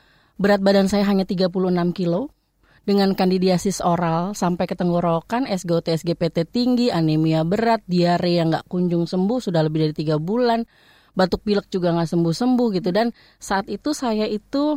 berat 0.40 0.62
badan 0.64 0.88
saya 0.88 1.04
hanya 1.04 1.26
36 1.26 1.50
kilo 1.92 2.32
dengan 2.90 3.14
kandidiasis 3.14 3.78
oral 3.86 4.34
sampai 4.34 4.66
ke 4.66 4.74
tenggorokan, 4.74 5.46
SGOT, 5.46 5.94
SGPT 5.94 6.42
tinggi, 6.42 6.90
anemia 6.90 7.46
berat, 7.46 7.86
diare 7.86 8.34
yang 8.34 8.50
nggak 8.50 8.66
kunjung 8.66 9.06
sembuh 9.06 9.38
sudah 9.38 9.62
lebih 9.62 9.86
dari 9.86 9.94
tiga 9.94 10.18
bulan, 10.18 10.66
batuk 11.14 11.46
pilek 11.46 11.70
juga 11.70 11.94
nggak 11.94 12.10
sembuh 12.10 12.34
sembuh 12.34 12.68
gitu. 12.74 12.90
Dan 12.90 13.14
saat 13.38 13.70
itu 13.70 13.94
saya 13.94 14.26
itu 14.26 14.74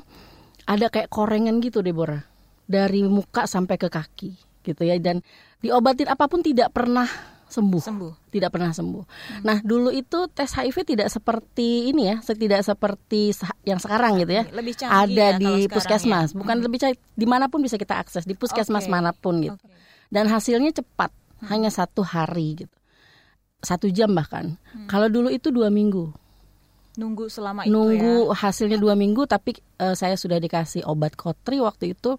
ada 0.69 0.93
kayak 0.93 1.09
korengan 1.09 1.57
gitu 1.57 1.81
Deborah. 1.81 2.21
Dari 2.69 3.01
muka 3.01 3.49
sampai 3.49 3.81
ke 3.81 3.89
kaki 3.89 4.61
gitu 4.61 4.85
ya. 4.85 4.93
Dan 5.01 5.25
diobatin 5.65 6.05
apa 6.05 6.29
pun 6.29 6.45
tidak 6.45 6.69
pernah 6.69 7.09
sembuh. 7.53 7.83
Sembuh. 7.85 8.13
Tidak 8.33 8.49
pernah 8.49 8.73
sembuh. 8.73 9.03
Hmm. 9.05 9.41
Nah, 9.45 9.57
dulu 9.61 9.93
itu 9.93 10.25
tes 10.33 10.49
HIV 10.49 10.97
tidak 10.97 11.07
seperti 11.13 11.93
ini 11.93 12.09
ya, 12.09 12.17
tidak 12.25 12.65
seperti 12.65 13.29
yang 13.61 13.77
sekarang 13.77 14.17
gitu 14.25 14.41
ya. 14.41 14.43
Lebih 14.49 14.73
canggih 14.73 14.97
Ada 15.13 15.27
ya, 15.29 15.37
di 15.37 15.53
puskesmas, 15.69 16.33
ya. 16.33 16.37
bukan 16.41 16.55
hmm. 16.57 16.65
lebih 16.65 16.77
canggih, 16.81 17.01
di 17.13 17.27
mana 17.29 17.45
pun 17.47 17.61
bisa 17.61 17.77
kita 17.77 18.01
akses 18.01 18.25
di 18.25 18.33
puskesmas 18.33 18.89
okay. 18.89 18.93
mana 18.93 19.13
pun 19.13 19.37
gitu. 19.37 19.53
Okay. 19.53 19.69
Dan 20.09 20.25
hasilnya 20.33 20.73
cepat, 20.73 21.13
hmm. 21.13 21.47
hanya 21.53 21.69
satu 21.69 22.01
hari 22.01 22.65
gitu, 22.65 22.77
satu 23.61 23.85
jam 23.93 24.09
bahkan. 24.09 24.57
Hmm. 24.73 24.89
Kalau 24.89 25.07
dulu 25.13 25.29
itu 25.29 25.53
dua 25.53 25.69
minggu. 25.69 26.09
Nunggu 26.93 27.25
selama 27.25 27.65
itu 27.65 27.73
Nunggu 27.73 28.29
ya. 28.29 28.37
hasilnya 28.37 28.77
dua 28.77 28.93
minggu, 28.97 29.25
tapi 29.29 29.57
uh, 29.81 29.97
saya 29.97 30.17
sudah 30.17 30.41
dikasih 30.41 30.85
obat 30.89 31.13
kotri 31.13 31.61
waktu 31.61 31.93
itu 31.93 32.17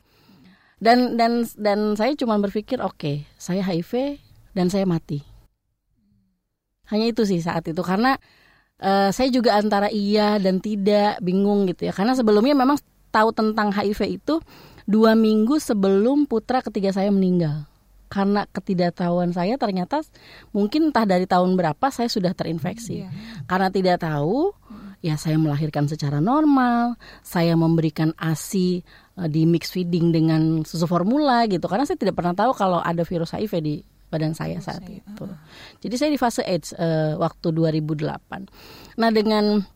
dan 0.82 1.16
dan 1.16 1.46
dan 1.56 1.94
saya 1.94 2.12
cuma 2.18 2.36
berpikir 2.36 2.82
oke 2.82 2.98
okay, 2.98 3.16
saya 3.38 3.62
HIV 3.62 4.20
dan 4.54 4.70
saya 4.70 4.86
mati. 4.86 5.20
Hanya 6.88 7.10
itu 7.10 7.26
sih 7.26 7.42
saat 7.42 7.66
itu 7.66 7.80
karena 7.82 8.16
uh, 8.80 9.10
saya 9.10 9.28
juga 9.28 9.58
antara 9.58 9.90
iya 9.90 10.38
dan 10.38 10.62
tidak 10.62 11.20
bingung 11.20 11.66
gitu 11.68 11.90
ya. 11.90 11.92
Karena 11.92 12.14
sebelumnya 12.16 12.54
memang 12.54 12.78
tahu 13.10 13.30
tentang 13.34 13.74
HIV 13.74 14.22
itu 14.22 14.40
dua 14.84 15.16
minggu 15.18 15.58
sebelum 15.58 16.24
putra 16.30 16.62
ketiga 16.62 16.94
saya 16.94 17.10
meninggal. 17.10 17.66
Karena 18.12 18.46
ketidaktahuan 18.46 19.34
saya 19.34 19.58
ternyata 19.58 20.04
mungkin 20.54 20.94
entah 20.94 21.02
dari 21.08 21.26
tahun 21.26 21.58
berapa 21.58 21.86
saya 21.90 22.06
sudah 22.06 22.30
terinfeksi. 22.30 23.04
Yeah. 23.04 23.12
karena 23.50 23.74
tidak 23.74 24.06
tahu 24.06 24.54
ya 25.04 25.18
saya 25.20 25.36
melahirkan 25.36 25.84
secara 25.84 26.16
normal 26.22 26.96
saya 27.20 27.52
memberikan 27.58 28.16
asi 28.16 28.80
uh, 29.18 29.28
di 29.28 29.44
mix 29.44 29.72
feeding 29.72 30.14
dengan 30.14 30.62
susu 30.62 30.84
formula 30.84 31.48
gitu. 31.48 31.64
Karena 31.66 31.88
saya 31.88 31.98
tidak 31.98 32.14
pernah 32.20 32.36
tahu 32.36 32.52
kalau 32.54 32.78
ada 32.78 33.02
virus 33.02 33.32
HIV 33.34 33.52
di 33.64 33.76
badan 34.14 34.38
saya 34.38 34.62
saat 34.62 34.86
saya, 34.86 35.02
itu. 35.02 35.26
Uh. 35.26 35.34
Jadi 35.82 35.94
saya 35.98 36.10
di 36.14 36.20
fase 36.22 36.46
AIDS 36.46 36.70
uh, 36.78 37.18
waktu 37.18 37.50
2008. 37.50 37.98
Nah 39.02 39.10
dengan 39.10 39.66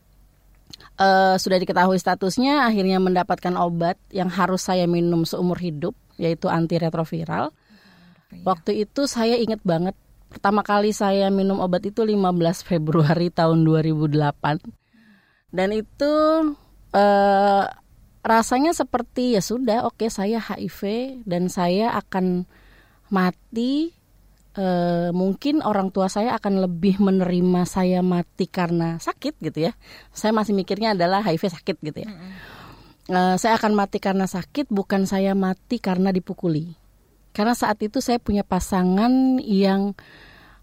uh, 0.95 1.35
sudah 1.35 1.57
diketahui 1.59 1.99
statusnya, 1.99 2.63
akhirnya 2.63 3.03
mendapatkan 3.03 3.59
obat 3.59 3.99
yang 4.15 4.31
harus 4.31 4.63
saya 4.63 4.87
minum 4.87 5.27
seumur 5.27 5.59
hidup, 5.59 5.91
yaitu 6.15 6.47
antiretroviral. 6.47 7.51
Waktu 8.45 8.85
itu 8.85 9.09
saya 9.09 9.41
ingat 9.41 9.59
banget 9.65 9.97
pertama 10.29 10.61
kali 10.61 10.93
saya 10.93 11.33
minum 11.33 11.57
obat 11.57 11.81
itu 11.89 12.05
15 12.05 12.21
Februari 12.61 13.33
tahun 13.33 13.65
2008. 13.65 14.61
Dan 15.49 15.73
itu 15.73 16.13
uh, 16.93 17.65
rasanya 18.21 18.71
seperti 18.77 19.33
ya 19.33 19.41
sudah 19.41 19.89
oke 19.89 20.05
okay, 20.05 20.09
saya 20.13 20.37
HIV 20.37 20.81
dan 21.25 21.49
saya 21.49 21.97
akan 21.97 22.45
mati 23.09 23.97
e, 24.53 24.67
mungkin 25.15 25.65
orang 25.65 25.89
tua 25.89 26.07
saya 26.11 26.37
akan 26.37 26.65
lebih 26.65 27.01
menerima 27.01 27.61
saya 27.65 27.99
mati 28.05 28.45
karena 28.45 29.01
sakit 29.01 29.37
gitu 29.41 29.69
ya. 29.69 29.73
Saya 30.13 30.35
masih 30.35 30.53
mikirnya 30.53 30.93
adalah 30.93 31.25
HIV 31.25 31.49
sakit 31.49 31.77
gitu 31.81 32.05
ya. 32.05 32.09
E, 33.09 33.19
saya 33.41 33.57
akan 33.57 33.73
mati 33.73 33.97
karena 33.97 34.29
sakit 34.29 34.69
bukan 34.69 35.09
saya 35.09 35.33
mati 35.33 35.81
karena 35.81 36.13
dipukuli. 36.13 36.75
Karena 37.33 37.53
saat 37.53 37.77
itu 37.79 38.01
saya 38.01 38.17
punya 38.17 38.41
pasangan 38.41 39.37
yang 39.41 39.93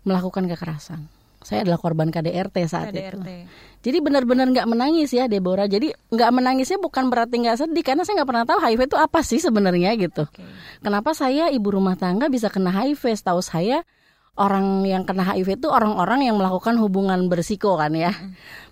melakukan 0.07 0.47
kekerasan 0.47 1.16
saya 1.47 1.63
adalah 1.63 1.79
korban 1.79 2.11
KDRT 2.11 2.57
saat 2.67 2.91
KDRT. 2.91 3.23
itu. 3.23 3.47
Jadi 3.87 3.99
benar-benar 4.03 4.51
nggak 4.51 4.67
menangis 4.67 5.15
ya 5.15 5.31
Deborah. 5.31 5.71
Jadi 5.71 5.95
nggak 5.95 6.31
menangisnya 6.35 6.83
bukan 6.83 7.07
berarti 7.07 7.39
nggak 7.39 7.63
sedih 7.63 7.87
karena 7.87 8.03
saya 8.03 8.19
nggak 8.19 8.31
pernah 8.35 8.45
tahu 8.51 8.59
HIV 8.59 8.81
itu 8.91 8.99
apa 8.99 9.21
sih 9.23 9.39
sebenarnya 9.39 9.95
gitu. 9.95 10.27
Okay. 10.27 10.43
Kenapa 10.83 11.15
saya 11.15 11.47
ibu 11.55 11.71
rumah 11.71 11.95
tangga 11.95 12.27
bisa 12.27 12.51
kena 12.51 12.75
HIV? 12.75 13.23
Tahu 13.23 13.39
saya 13.39 13.87
orang 14.35 14.83
yang 14.83 15.07
kena 15.07 15.23
HIV 15.23 15.63
itu 15.63 15.71
orang-orang 15.71 16.27
yang 16.27 16.35
melakukan 16.35 16.75
hubungan 16.83 17.31
bersiko 17.31 17.79
kan 17.79 17.95
ya. 17.95 18.11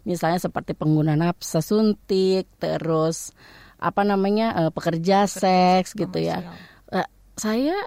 Misalnya 0.02 0.43
seperti 0.43 0.75
pengguna 0.75 1.14
nafsa 1.14 1.62
suntik, 1.62 2.50
terus 2.59 3.31
apa 3.78 4.02
namanya 4.02 4.66
uh, 4.66 4.71
pekerja, 4.75 5.31
pekerja 5.31 5.78
seks 5.78 5.95
gitu 5.95 6.19
ya. 6.19 6.43
Uh, 6.90 7.07
saya 7.38 7.78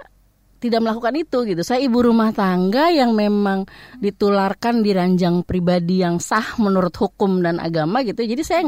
tidak 0.58 0.82
melakukan 0.82 1.14
itu 1.18 1.38
gitu. 1.46 1.62
Saya 1.62 1.82
ibu 1.86 2.02
rumah 2.02 2.34
tangga 2.34 2.90
yang 2.90 3.14
memang 3.14 3.66
ditularkan 4.02 4.82
di 4.82 4.92
ranjang 4.94 5.46
pribadi 5.46 6.02
yang 6.02 6.18
sah 6.18 6.58
menurut 6.58 6.94
hukum 6.98 7.42
dan 7.46 7.62
agama 7.62 8.02
gitu. 8.02 8.26
Jadi 8.26 8.44
saya 8.46 8.62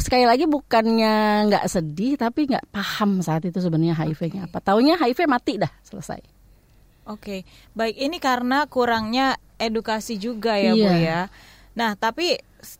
sekali 0.00 0.24
lagi 0.24 0.48
bukannya 0.48 1.48
nggak 1.48 1.64
sedih 1.68 2.16
tapi 2.16 2.48
nggak 2.48 2.72
paham 2.72 3.20
saat 3.20 3.44
itu 3.44 3.60
sebenarnya 3.60 3.96
HIV-nya 3.96 4.48
apa. 4.48 4.60
Taunya 4.60 4.96
HIV 4.96 5.28
mati 5.28 5.60
dah 5.60 5.72
selesai. 5.84 6.20
Oke, 7.04 7.44
baik 7.76 8.00
ini 8.00 8.16
karena 8.16 8.64
kurangnya 8.64 9.36
edukasi 9.60 10.16
juga 10.16 10.56
ya 10.56 10.72
iya. 10.72 10.88
Bu 10.88 10.92
ya. 10.96 11.20
Nah, 11.74 11.98
tapi 11.98 12.38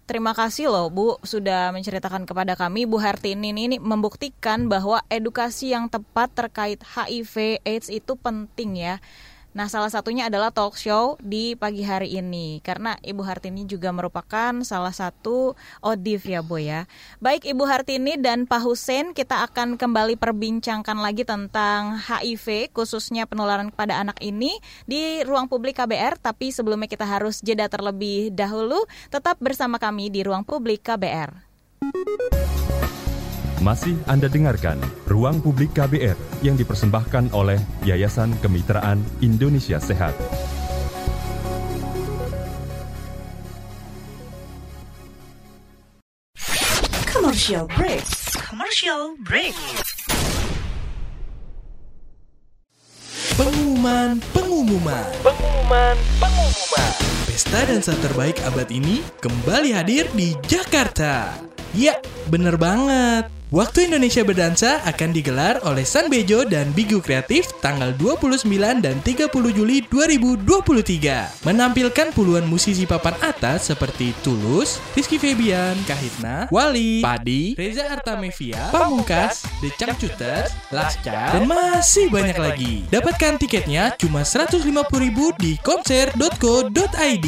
terima 0.08 0.32
kasih 0.32 0.72
loh 0.72 0.88
Bu 0.90 1.20
sudah 1.22 1.70
menceritakan 1.70 2.24
kepada 2.24 2.56
kami 2.56 2.88
Bu 2.88 2.98
Hartini 2.98 3.54
ini 3.54 3.76
membuktikan 3.78 4.66
bahwa 4.66 5.04
edukasi 5.06 5.70
yang 5.76 5.86
tepat 5.86 6.32
terkait 6.32 6.80
HIV 6.82 7.60
AIDS 7.62 7.88
itu 7.92 8.12
penting 8.18 8.80
ya. 8.80 8.96
Nah, 9.54 9.70
salah 9.70 9.86
satunya 9.86 10.26
adalah 10.26 10.50
talk 10.50 10.74
show 10.74 11.14
di 11.22 11.54
pagi 11.54 11.86
hari 11.86 12.18
ini 12.18 12.58
karena 12.58 12.98
Ibu 12.98 13.22
Hartini 13.22 13.62
juga 13.70 13.94
merupakan 13.94 14.50
salah 14.66 14.90
satu 14.90 15.54
ODIV 15.78 16.24
ya, 16.26 16.40
Bu 16.42 16.58
ya. 16.58 16.90
Baik 17.22 17.46
Ibu 17.46 17.62
Hartini 17.62 18.18
dan 18.18 18.50
Pak 18.50 18.66
Husen, 18.66 19.14
kita 19.14 19.46
akan 19.46 19.78
kembali 19.78 20.18
perbincangkan 20.18 20.98
lagi 20.98 21.22
tentang 21.22 22.02
HIV 22.02 22.74
khususnya 22.74 23.30
penularan 23.30 23.70
kepada 23.70 24.02
anak 24.02 24.18
ini 24.26 24.58
di 24.90 25.22
ruang 25.22 25.46
publik 25.46 25.78
KBR, 25.78 26.18
tapi 26.18 26.50
sebelumnya 26.50 26.90
kita 26.90 27.06
harus 27.06 27.38
jeda 27.38 27.70
terlebih 27.70 28.34
dahulu. 28.34 28.82
Tetap 29.06 29.38
bersama 29.38 29.78
kami 29.78 30.10
di 30.10 30.26
ruang 30.26 30.42
publik 30.42 30.82
KBR. 30.82 31.30
Masih 33.64 33.96
Anda 34.04 34.28
dengarkan 34.28 34.76
Ruang 35.08 35.40
Publik 35.40 35.72
KBR 35.72 36.44
yang 36.44 36.52
dipersembahkan 36.52 37.32
oleh 37.32 37.56
Yayasan 37.88 38.36
Kemitraan 38.44 39.00
Indonesia 39.24 39.80
Sehat. 39.80 40.12
Commercial 47.08 47.64
break. 47.72 48.04
Commercial 48.36 49.16
break. 49.24 49.56
Pengumuman, 53.40 54.20
pengumuman. 54.36 55.08
Pengumuman, 55.24 55.96
pengumuman. 56.20 56.90
Pesta 57.24 57.64
dansa 57.64 57.96
terbaik 58.04 58.36
abad 58.44 58.68
ini 58.68 59.00
kembali 59.24 59.72
hadir 59.72 60.04
di 60.12 60.36
Jakarta. 60.44 61.32
Ya, 61.72 61.96
bener 62.28 62.60
banget 62.60 63.32
Waktu 63.54 63.86
Indonesia 63.86 64.26
Berdansa 64.26 64.82
akan 64.82 65.14
digelar 65.14 65.62
oleh 65.62 65.86
San 65.86 66.10
Bejo 66.10 66.42
dan 66.42 66.74
Bigu 66.74 66.98
Kreatif 66.98 67.54
tanggal 67.62 67.94
29 68.02 68.50
dan 68.82 68.98
30 68.98 69.30
Juli 69.30 69.78
2023. 69.86 71.46
Menampilkan 71.46 72.10
puluhan 72.18 72.50
musisi 72.50 72.82
papan 72.82 73.14
atas 73.22 73.70
seperti 73.70 74.10
Tulus, 74.26 74.82
Rizky 74.98 75.22
Febian, 75.22 75.78
Kahitna, 75.86 76.50
Wali, 76.50 76.98
Padi, 76.98 77.54
Reza 77.54 77.94
Artamevia, 77.94 78.74
Pamungkas, 78.74 79.46
The 79.62 79.70
Changcuters, 79.78 80.50
Lasca, 80.74 81.38
dan 81.38 81.46
masih 81.46 82.10
banyak 82.10 82.34
lagi. 82.34 82.82
Dapatkan 82.90 83.38
tiketnya 83.38 83.94
cuma 83.94 84.26
150.000 84.26 84.66
di 85.38 85.54
konser.co.id. 85.62 87.26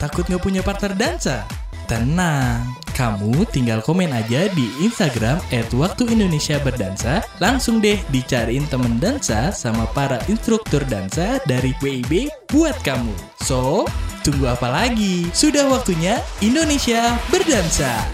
Takut 0.00 0.24
nggak 0.24 0.40
punya 0.40 0.64
partner 0.64 0.96
dansa? 0.96 1.44
Tenang, 1.84 2.72
kamu 2.92 3.48
tinggal 3.48 3.80
komen 3.80 4.12
aja 4.12 4.52
di 4.52 4.66
Instagram 4.84 5.40
at 5.48 5.68
Waktu 5.72 6.12
Indonesia 6.12 6.60
Berdansa. 6.60 7.24
Langsung 7.40 7.80
deh 7.80 7.96
dicariin 8.12 8.68
temen 8.68 9.00
dansa 9.00 9.48
sama 9.52 9.88
para 9.96 10.20
instruktur 10.28 10.84
dansa 10.84 11.40
dari 11.48 11.72
WIB 11.80 12.28
buat 12.52 12.76
kamu. 12.84 13.12
So, 13.40 13.88
tunggu 14.20 14.52
apa 14.52 14.68
lagi? 14.68 15.32
Sudah 15.32 15.72
waktunya 15.72 16.20
Indonesia 16.44 17.16
Berdansa. 17.32 18.04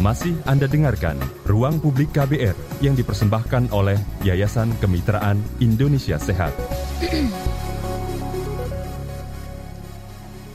Masih 0.00 0.36
Anda 0.44 0.68
dengarkan 0.68 1.16
Ruang 1.48 1.80
Publik 1.80 2.12
KBR 2.12 2.52
yang 2.84 2.92
dipersembahkan 2.92 3.72
oleh 3.72 3.96
Yayasan 4.20 4.76
Kemitraan 4.76 5.40
Indonesia 5.64 6.20
Sehat. 6.20 6.52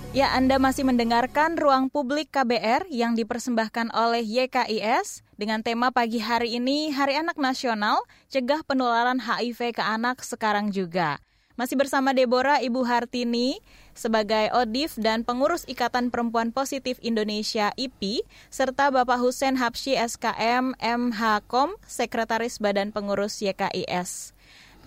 Ya, 0.09 0.33
Anda 0.33 0.57
masih 0.57 0.89
mendengarkan 0.89 1.53
Ruang 1.53 1.93
Publik 1.93 2.33
KBR 2.33 2.89
yang 2.89 3.13
dipersembahkan 3.13 3.93
oleh 3.93 4.25
YKIS 4.25 5.21
dengan 5.37 5.61
tema 5.61 5.93
pagi 5.93 6.17
hari 6.17 6.57
ini 6.57 6.89
Hari 6.89 7.21
Anak 7.21 7.37
Nasional, 7.37 8.01
Cegah 8.25 8.65
Penularan 8.65 9.21
HIV 9.21 9.77
ke 9.77 9.83
Anak 9.85 10.25
sekarang 10.25 10.73
juga. 10.73 11.21
Masih 11.61 11.77
bersama 11.77 12.09
Deborah 12.17 12.57
Ibu 12.57 12.89
Hartini 12.89 13.61
sebagai 13.93 14.49
ODIF 14.49 14.97
dan 14.97 15.21
pengurus 15.21 15.61
Ikatan 15.69 16.09
Perempuan 16.09 16.49
Positif 16.49 16.97
Indonesia 17.05 17.69
IPI, 17.77 18.25
serta 18.49 18.89
Bapak 18.89 19.21
Husen 19.21 19.61
Hapsi 19.61 19.93
SKM 19.93 20.73
MHKOM, 20.81 21.77
Sekretaris 21.85 22.57
Badan 22.57 22.89
Pengurus 22.89 23.37
YKIS. 23.45 24.33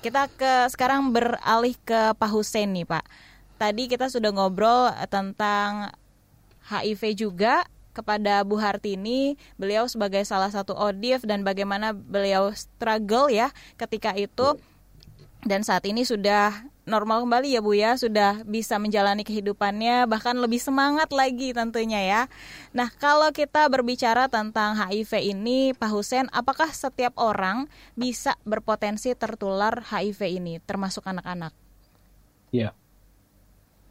Kita 0.02 0.26
ke 0.35 0.67
sekarang 0.67 1.14
beralih 1.14 1.79
ke 1.87 2.11
Pak 2.19 2.31
Husen 2.35 2.75
nih 2.75 2.91
Pak 2.91 3.07
tadi 3.62 3.87
kita 3.87 4.11
sudah 4.11 4.35
ngobrol 4.35 4.90
eh, 4.90 5.07
tentang 5.07 5.95
HIV 6.66 7.14
juga 7.14 7.62
kepada 7.95 8.42
Bu 8.42 8.59
Hartini, 8.59 9.38
beliau 9.61 9.87
sebagai 9.87 10.25
salah 10.26 10.50
satu 10.50 10.75
ODIF 10.75 11.23
dan 11.28 11.47
bagaimana 11.47 11.95
beliau 11.95 12.50
struggle 12.57 13.28
ya 13.28 13.52
ketika 13.76 14.16
itu 14.16 14.57
dan 15.45 15.61
saat 15.66 15.85
ini 15.85 16.07
sudah 16.07 16.64
normal 16.88 17.23
kembali 17.23 17.54
ya 17.54 17.61
Bu 17.62 17.76
ya, 17.76 17.95
sudah 17.95 18.42
bisa 18.49 18.78
menjalani 18.81 19.23
kehidupannya 19.23 20.11
bahkan 20.11 20.35
lebih 20.38 20.59
semangat 20.59 21.14
lagi 21.14 21.54
tentunya 21.54 22.00
ya. 22.02 22.23
Nah, 22.75 22.90
kalau 22.90 23.31
kita 23.31 23.69
berbicara 23.71 24.26
tentang 24.26 24.75
HIV 24.78 25.35
ini 25.37 25.59
Pak 25.76 25.90
Husen, 25.92 26.26
apakah 26.35 26.71
setiap 26.75 27.14
orang 27.21 27.71
bisa 27.95 28.35
berpotensi 28.42 29.14
tertular 29.14 29.83
HIV 29.83 30.21
ini 30.42 30.54
termasuk 30.64 31.07
anak-anak? 31.07 31.54
Ya. 32.50 32.75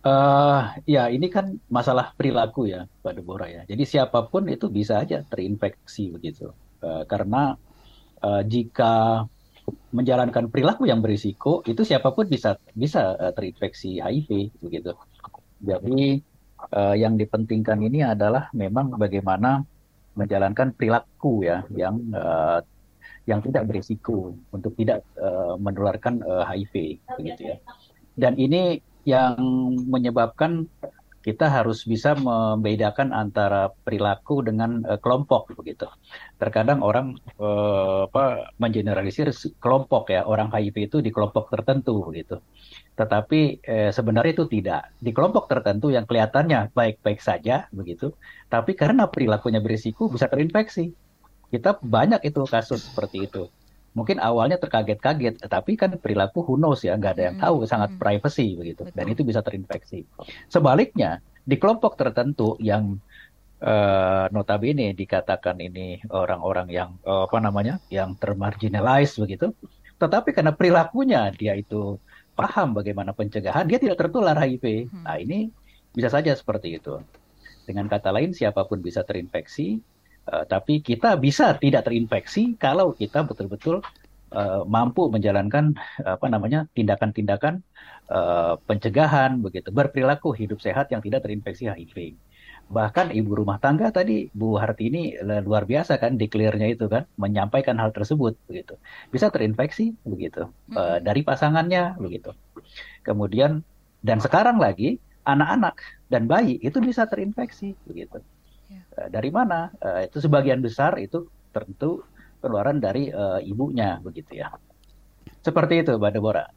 Uh, 0.02 0.74
ya, 0.90 1.14
ini 1.14 1.30
kan 1.30 1.62
masalah 1.70 2.18
perilaku 2.18 2.66
ya, 2.66 2.90
Pak 3.06 3.22
Deborah 3.22 3.46
ya. 3.46 3.62
Jadi 3.70 3.86
siapa 3.86 4.26
pun 4.26 4.50
itu 4.50 4.66
bisa 4.74 4.98
aja 4.98 5.22
terinfeksi 5.22 6.10
begitu. 6.10 6.50
Uh, 6.82 7.06
karena 7.06 7.54
uh, 8.26 8.42
jika 8.42 9.26
menjalankan 9.94 10.50
perilaku 10.50 10.90
yang 10.90 11.06
berisiko, 11.06 11.62
itu 11.70 11.86
siapa 11.86 12.10
pun 12.18 12.26
bisa 12.26 12.58
bisa 12.74 13.14
uh, 13.14 13.30
terinfeksi 13.30 14.02
HIV 14.02 14.58
begitu. 14.58 14.98
Jadi 15.62 16.18
uh, 16.74 16.96
yang 16.98 17.14
dipentingkan 17.14 17.78
ini 17.86 18.02
adalah 18.02 18.50
memang 18.58 18.98
bagaimana 18.98 19.62
menjalankan 20.18 20.74
perilaku 20.74 21.46
ya 21.46 21.62
yang 21.78 22.02
uh, 22.18 22.60
yang 23.30 23.40
tidak 23.46 23.70
berisiko 23.70 24.34
untuk 24.50 24.74
tidak 24.74 25.06
uh, 25.22 25.54
menularkan 25.62 26.26
uh, 26.26 26.42
HIV 26.42 26.98
begitu 27.22 27.54
ya. 27.54 27.58
Dan 28.18 28.36
ini 28.42 28.82
yang 29.06 29.38
menyebabkan 29.90 30.70
kita 31.22 31.54
harus 31.54 31.86
bisa 31.86 32.18
membedakan 32.18 33.14
antara 33.14 33.70
perilaku 33.86 34.42
dengan 34.42 34.82
uh, 34.90 34.98
kelompok 34.98 35.54
begitu. 35.54 35.86
Terkadang 36.42 36.82
orang 36.82 37.22
uh, 37.38 38.10
apa 38.10 38.50
mengeneralisir 38.58 39.30
kelompok 39.62 40.10
ya, 40.10 40.26
orang 40.26 40.50
HIV 40.50 40.90
itu 40.90 40.98
di 41.06 41.14
kelompok 41.14 41.54
tertentu 41.54 42.02
begitu. 42.02 42.42
Tetapi 42.98 43.62
eh, 43.66 43.90
sebenarnya 43.90 44.34
itu 44.36 44.46
tidak. 44.46 44.94
Di 44.98 45.10
kelompok 45.16 45.50
tertentu 45.50 45.90
yang 45.90 46.06
kelihatannya 46.06 46.76
baik-baik 46.76 47.22
saja 47.24 47.66
begitu, 47.74 48.14
tapi 48.52 48.78
karena 48.78 49.10
perilakunya 49.10 49.62
berisiko 49.64 50.10
bisa 50.12 50.30
terinfeksi. 50.30 50.94
Kita 51.50 51.82
banyak 51.82 52.22
itu 52.26 52.46
kasus 52.46 52.92
seperti 52.92 53.26
itu 53.26 53.50
mungkin 53.92 54.24
awalnya 54.24 54.56
terkaget-kaget, 54.56 55.44
tapi 55.52 55.76
kan 55.76 56.00
perilaku 56.00 56.44
who 56.48 56.56
knows 56.56 56.84
ya, 56.84 56.96
nggak 56.96 57.14
ada 57.20 57.24
yang 57.32 57.38
tahu, 57.40 57.64
hmm. 57.64 57.70
sangat 57.70 57.90
privacy 58.00 58.56
begitu, 58.56 58.88
Betul. 58.88 58.96
dan 58.96 59.06
itu 59.12 59.22
bisa 59.28 59.40
terinfeksi. 59.44 60.08
Sebaliknya, 60.48 61.20
di 61.44 61.60
kelompok 61.60 62.00
tertentu 62.00 62.56
yang 62.64 62.96
uh, 63.60 64.26
notabene 64.32 64.96
dikatakan 64.96 65.60
ini 65.60 66.00
orang-orang 66.08 66.68
yang 66.72 66.90
uh, 67.04 67.28
apa 67.28 67.38
namanya, 67.44 67.84
yang 67.92 68.16
termarginalize 68.16 69.20
begitu, 69.20 69.52
tetapi 70.00 70.32
karena 70.32 70.56
perilakunya 70.56 71.28
dia 71.36 71.54
itu 71.60 72.00
paham 72.32 72.72
bagaimana 72.72 73.12
pencegahan, 73.12 73.68
dia 73.68 73.78
tidak 73.78 74.08
tertular 74.08 74.40
HIV. 74.40 74.88
Hmm. 74.88 75.04
Nah 75.04 75.20
ini 75.20 75.52
bisa 75.92 76.08
saja 76.08 76.32
seperti 76.32 76.80
itu. 76.80 77.04
Dengan 77.68 77.86
kata 77.92 78.10
lain, 78.10 78.34
siapa 78.34 78.66
pun 78.66 78.82
bisa 78.82 79.06
terinfeksi, 79.06 79.84
Uh, 80.32 80.48
tapi 80.48 80.80
kita 80.80 81.20
bisa 81.20 81.52
tidak 81.60 81.84
terinfeksi 81.92 82.56
kalau 82.56 82.96
kita 82.96 83.28
betul-betul 83.28 83.84
uh, 84.32 84.64
mampu 84.64 85.12
menjalankan 85.12 85.76
apa 86.08 86.26
namanya 86.32 86.72
tindakan-tindakan 86.72 87.60
uh, 88.08 88.56
pencegahan 88.64 89.44
begitu 89.44 89.76
berperilaku 89.76 90.32
hidup 90.32 90.64
sehat 90.64 90.88
yang 90.96 91.04
tidak 91.04 91.28
terinfeksi 91.28 91.68
HIV. 91.68 92.16
Bahkan 92.72 93.12
ibu 93.12 93.36
rumah 93.36 93.60
tangga 93.60 93.92
tadi 93.92 94.32
Bu 94.32 94.56
Hartini 94.56 95.20
luar 95.44 95.68
biasa 95.68 96.00
kan 96.00 96.16
declare-nya 96.16 96.72
itu 96.72 96.88
kan 96.88 97.04
menyampaikan 97.20 97.76
hal 97.76 97.92
tersebut 97.92 98.40
begitu. 98.48 98.80
Bisa 99.12 99.28
terinfeksi 99.28 99.92
begitu 100.08 100.48
uh, 100.80 101.04
dari 101.04 101.28
pasangannya 101.28 102.00
begitu. 102.00 102.32
Kemudian 103.04 103.68
dan 104.00 104.24
sekarang 104.24 104.64
lagi 104.64 105.04
anak-anak 105.28 105.84
dan 106.08 106.32
bayi 106.32 106.58
itu 106.64 106.80
bisa 106.80 107.04
terinfeksi 107.06 107.76
begitu. 107.84 108.24
Uh, 108.96 109.08
dari 109.12 109.30
mana? 109.34 109.72
Uh, 109.82 110.08
itu 110.08 110.24
sebagian 110.24 110.64
besar 110.64 110.96
itu 111.02 111.28
tentu 111.52 112.06
penularan 112.40 112.80
dari 112.80 113.12
uh, 113.12 113.40
ibunya 113.44 114.00
begitu 114.00 114.40
ya. 114.42 114.56
Seperti 115.42 115.82
itu, 115.86 115.98
Mbak 115.98 116.12
Deborah. 116.16 116.48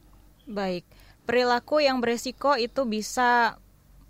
Baik, 0.45 0.85
perilaku 1.25 1.81
yang 1.81 1.99
beresiko 2.01 2.53
itu 2.57 2.85
bisa 2.85 3.57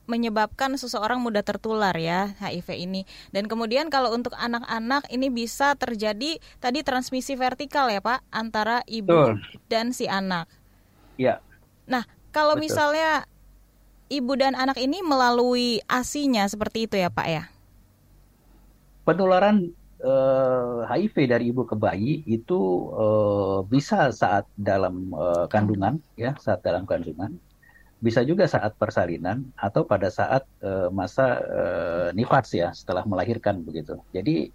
menyebabkan 0.06 0.78
seseorang 0.78 1.18
mudah 1.18 1.42
tertular 1.42 1.94
ya 1.98 2.38
HIV 2.38 2.78
ini. 2.78 3.02
Dan 3.34 3.50
kemudian 3.50 3.90
kalau 3.90 4.14
untuk 4.14 4.38
anak-anak 4.38 5.10
ini 5.10 5.34
bisa 5.34 5.74
terjadi 5.74 6.38
tadi 6.62 6.80
transmisi 6.86 7.34
vertikal 7.34 7.90
ya 7.90 8.00
Pak 8.02 8.22
antara 8.30 8.86
ibu 8.86 9.34
Betul. 9.34 9.42
dan 9.68 9.92
si 9.92 10.06
anak. 10.06 10.46
Ya. 11.18 11.42
Nah, 11.90 12.06
kalau 12.30 12.54
Betul. 12.54 12.70
misalnya 12.70 13.26
ibu 14.14 14.34
dan 14.38 14.54
anak 14.54 14.78
ini 14.78 15.02
melalui 15.02 15.82
asinya 15.90 16.46
seperti 16.46 16.86
itu 16.86 16.96
ya 17.02 17.10
Pak 17.10 17.28
ya? 17.28 17.44
Penularan 19.06 19.70
uh, 20.02 20.84
HIV 20.90 21.30
dari 21.30 21.54
ibu 21.54 21.64
ke 21.64 21.78
bayi 21.78 22.26
itu 22.26 22.90
uh, 22.92 23.62
bisa 23.64 24.10
saat 24.12 24.50
dalam 24.58 25.14
uh, 25.14 25.46
kandungan 25.48 26.02
ya 26.18 26.34
saat 26.42 26.66
dalam 26.66 26.90
kandungan. 26.90 27.38
Bisa 28.02 28.22
juga 28.28 28.46
saat 28.46 28.76
persalinan 28.76 29.50
atau 29.56 29.88
pada 29.88 30.12
saat 30.12 30.44
uh, 30.60 30.92
masa 30.92 31.40
uh, 31.42 32.08
nifas 32.12 32.52
ya 32.52 32.70
setelah 32.76 33.08
melahirkan 33.08 33.64
begitu. 33.64 33.96
Jadi 34.12 34.52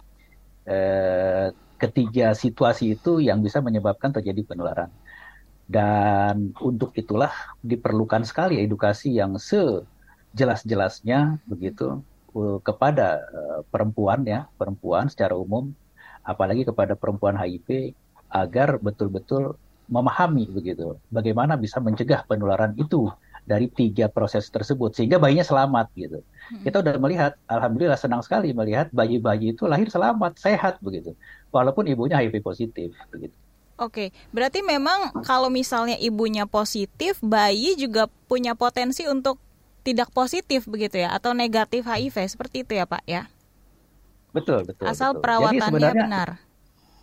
uh, 0.69 1.49
ketiga 1.81 2.37
situasi 2.37 2.93
itu 2.93 3.17
yang 3.17 3.41
bisa 3.41 3.57
menyebabkan 3.63 4.13
terjadi 4.13 4.45
penularan. 4.45 4.91
Dan 5.71 6.51
untuk 6.59 6.91
itulah 6.99 7.31
diperlukan 7.63 8.27
sekali 8.27 8.59
edukasi 8.59 9.15
yang 9.15 9.39
sejelas-jelasnya 9.39 11.39
begitu 11.47 12.03
kepada 12.63 13.21
uh, 13.27 13.59
perempuan 13.67 14.23
ya, 14.23 14.47
perempuan 14.55 15.11
secara 15.11 15.35
umum, 15.35 15.71
apalagi 16.23 16.63
kepada 16.63 16.95
perempuan 16.95 17.35
HIV 17.35 17.93
agar 18.31 18.79
betul-betul 18.79 19.59
memahami 19.91 20.47
begitu 20.47 20.95
bagaimana 21.11 21.59
bisa 21.59 21.83
mencegah 21.83 22.23
penularan 22.23 22.71
itu 22.79 23.11
dari 23.43 23.67
tiga 23.67 24.07
proses 24.07 24.47
tersebut 24.47 24.93
sehingga 24.95 25.17
bayinya 25.17 25.43
selamat 25.43 25.91
gitu. 25.97 26.21
Hmm. 26.21 26.63
Kita 26.63 26.79
udah 26.85 26.95
melihat, 27.01 27.31
alhamdulillah 27.49 27.97
senang 27.97 28.21
sekali 28.21 28.53
melihat 28.53 28.87
bayi-bayi 28.93 29.57
itu 29.57 29.65
lahir 29.65 29.89
selamat, 29.89 30.37
sehat 30.37 30.77
begitu, 30.79 31.17
walaupun 31.49 31.89
ibunya 31.89 32.21
HIV 32.21 32.39
positif 32.45 32.93
begitu. 33.09 33.33
Oke, 33.81 34.13
berarti 34.29 34.61
memang 34.61 35.25
kalau 35.25 35.49
misalnya 35.49 35.97
ibunya 35.97 36.45
positif, 36.45 37.17
bayi 37.17 37.73
juga 37.73 38.05
punya 38.29 38.53
potensi 38.53 39.09
untuk 39.09 39.41
tidak 39.81 40.13
positif 40.13 40.65
begitu 40.69 41.01
ya, 41.01 41.13
atau 41.13 41.33
negatif 41.33 41.85
HIV 41.85 42.15
seperti 42.29 42.63
itu 42.65 42.77
ya 42.77 42.85
Pak 42.85 43.03
ya? 43.05 43.27
Betul 44.31 44.63
betul. 44.63 44.85
Asal 44.87 45.17
betul. 45.17 45.21
perawatannya 45.27 45.91
benar. 45.93 46.29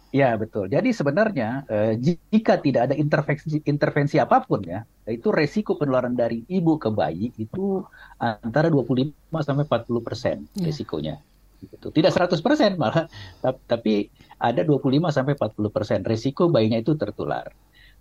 Ya 0.09 0.33
betul. 0.41 0.73
Jadi 0.73 0.89
sebenarnya 0.97 1.69
eh, 1.69 1.93
jika 2.01 2.57
tidak 2.57 2.89
ada 2.89 2.95
intervensi 2.97 3.61
intervensi 3.69 4.17
apa 4.17 4.41
pun 4.41 4.65
ya, 4.65 4.81
itu 5.05 5.29
resiko 5.29 5.77
penularan 5.77 6.17
dari 6.17 6.49
ibu 6.49 6.81
ke 6.81 6.89
bayi 6.89 7.29
itu 7.37 7.85
antara 8.17 8.73
25 8.73 9.13
sampai 9.45 9.69
40 9.69 10.07
persen 10.07 10.37
ya. 10.57 10.65
resikonya. 10.65 11.21
Gitu. 11.59 11.91
Tidak 11.91 12.09
100 12.15 12.39
persen 12.41 12.79
malah, 12.79 13.11
tapi 13.43 14.09
ada 14.39 14.63
25 14.63 15.11
sampai 15.11 15.35
40 15.35 15.75
persen 15.75 15.99
resiko 16.07 16.47
bayinya 16.49 16.79
itu 16.79 16.95
tertular. 16.95 17.51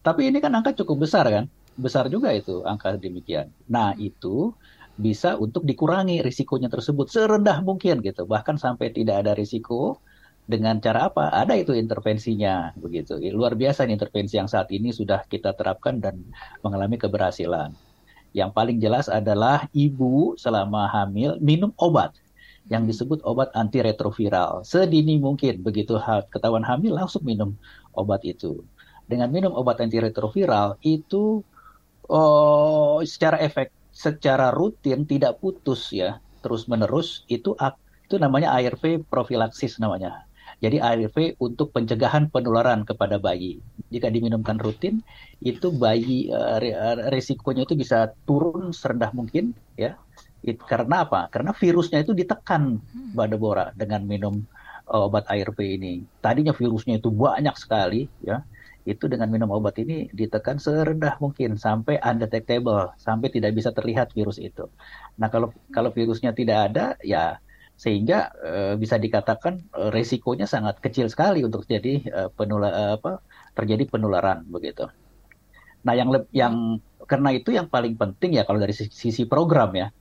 Tapi 0.05 0.29
ini 0.29 0.37
kan 0.39 0.53
angka 0.53 0.77
cukup 0.77 1.09
besar 1.09 1.25
kan, 1.27 1.49
besar 1.77 2.09
juga 2.09 2.33
itu 2.33 2.65
angka 2.65 2.97
demikian. 2.97 3.53
Nah 3.69 3.93
itu 3.95 4.51
bisa 4.97 5.37
untuk 5.37 5.61
dikurangi 5.61 6.25
risikonya 6.25 6.73
tersebut 6.73 7.05
serendah 7.07 7.61
mungkin 7.61 8.01
gitu, 8.01 8.25
bahkan 8.25 8.57
sampai 8.57 8.89
tidak 8.89 9.21
ada 9.21 9.37
risiko 9.37 10.01
dengan 10.49 10.81
cara 10.81 11.13
apa? 11.13 11.29
Ada 11.29 11.53
itu 11.59 11.77
intervensinya 11.77 12.73
begitu. 12.81 13.21
Luar 13.29 13.53
biasa 13.53 13.85
nih 13.85 13.93
intervensi 13.93 14.41
yang 14.41 14.49
saat 14.49 14.73
ini 14.73 14.89
sudah 14.89 15.21
kita 15.29 15.53
terapkan 15.53 16.01
dan 16.01 16.25
mengalami 16.65 16.97
keberhasilan. 16.97 17.77
Yang 18.33 18.51
paling 18.57 18.77
jelas 18.81 19.05
adalah 19.05 19.69
ibu 19.75 20.33
selama 20.39 20.89
hamil 20.89 21.37
minum 21.43 21.69
obat 21.77 22.17
yang 22.67 22.83
disebut 22.83 23.21
obat 23.23 23.53
antiretroviral 23.53 24.65
sedini 24.65 25.21
mungkin. 25.21 25.61
Begitu 25.61 25.99
ketahuan 26.33 26.65
hamil 26.65 26.97
langsung 26.97 27.21
minum 27.21 27.53
obat 27.93 28.25
itu. 28.25 28.65
Dengan 29.07 29.29
minum 29.29 29.53
obat 29.55 29.79
antiretroviral 29.79 30.79
itu 30.83 31.45
oh, 32.07 32.99
secara 33.03 33.39
efek 33.43 33.71
secara 33.91 34.53
rutin 34.53 35.07
tidak 35.07 35.41
putus 35.41 35.89
ya 35.89 36.21
terus 36.45 36.69
menerus 36.69 37.25
itu 37.27 37.57
itu 38.07 38.15
namanya 38.21 38.53
ARV 38.55 39.03
profilaksis 39.09 39.81
namanya 39.81 40.27
jadi 40.57 40.81
ARV 40.81 41.37
untuk 41.37 41.69
pencegahan 41.69 42.33
penularan 42.33 42.81
kepada 42.81 43.21
bayi. 43.21 43.61
Jika 43.93 44.09
diminumkan 44.09 44.57
rutin, 44.57 45.05
itu 45.37 45.69
bayi 45.69 46.33
uh, 46.33 46.57
resikonya 47.13 47.69
itu 47.69 47.77
bisa 47.77 48.09
turun 48.25 48.73
serendah 48.73 49.13
mungkin 49.13 49.53
ya. 49.77 49.93
It, 50.41 50.57
karena 50.65 51.05
apa? 51.05 51.29
Karena 51.29 51.53
virusnya 51.53 52.01
itu 52.01 52.17
ditekan 52.17 52.81
pada 53.13 53.35
Bora 53.37 53.69
dengan 53.77 54.01
minum 54.09 54.41
uh, 54.89 55.05
obat 55.05 55.29
ARV 55.29 55.57
ini. 55.61 56.01
Tadinya 56.25 56.57
virusnya 56.57 56.97
itu 56.97 57.13
banyak 57.13 57.53
sekali 57.53 58.09
ya. 58.25 58.41
Itu 58.87 59.11
dengan 59.11 59.27
minum 59.27 59.51
obat 59.51 59.75
ini 59.83 60.07
ditekan 60.15 60.63
serendah 60.63 61.19
mungkin 61.19 61.59
sampai 61.59 61.99
undetectable, 61.99 62.95
sampai 62.95 63.27
tidak 63.27 63.51
bisa 63.51 63.75
terlihat 63.75 64.15
virus 64.15 64.39
itu. 64.39 64.71
Nah, 65.19 65.27
kalau 65.27 65.51
kalau 65.75 65.91
virusnya 65.91 66.31
tidak 66.31 66.71
ada 66.71 66.95
ya 67.03 67.43
sehingga 67.75 68.31
uh, 68.41 68.73
bisa 68.79 68.95
dikatakan 68.95 69.59
uh, 69.75 69.91
resikonya 69.91 70.47
sangat 70.47 70.79
kecil 70.79 71.11
sekali 71.11 71.43
untuk 71.43 71.67
jadi 71.67 72.01
penular 72.33 72.71
uh, 72.73 72.91
apa 72.97 73.19
terjadi 73.53 73.83
penularan 73.91 74.47
begitu. 74.47 74.87
Nah, 75.83 75.93
yang 75.93 76.09
yang 76.31 76.79
karena 77.03 77.29
itu 77.35 77.51
yang 77.51 77.67
paling 77.67 77.99
penting 77.99 78.39
ya 78.39 78.47
kalau 78.47 78.63
dari 78.63 78.71
sisi 78.71 79.27
program 79.27 79.75
ya 79.75 79.91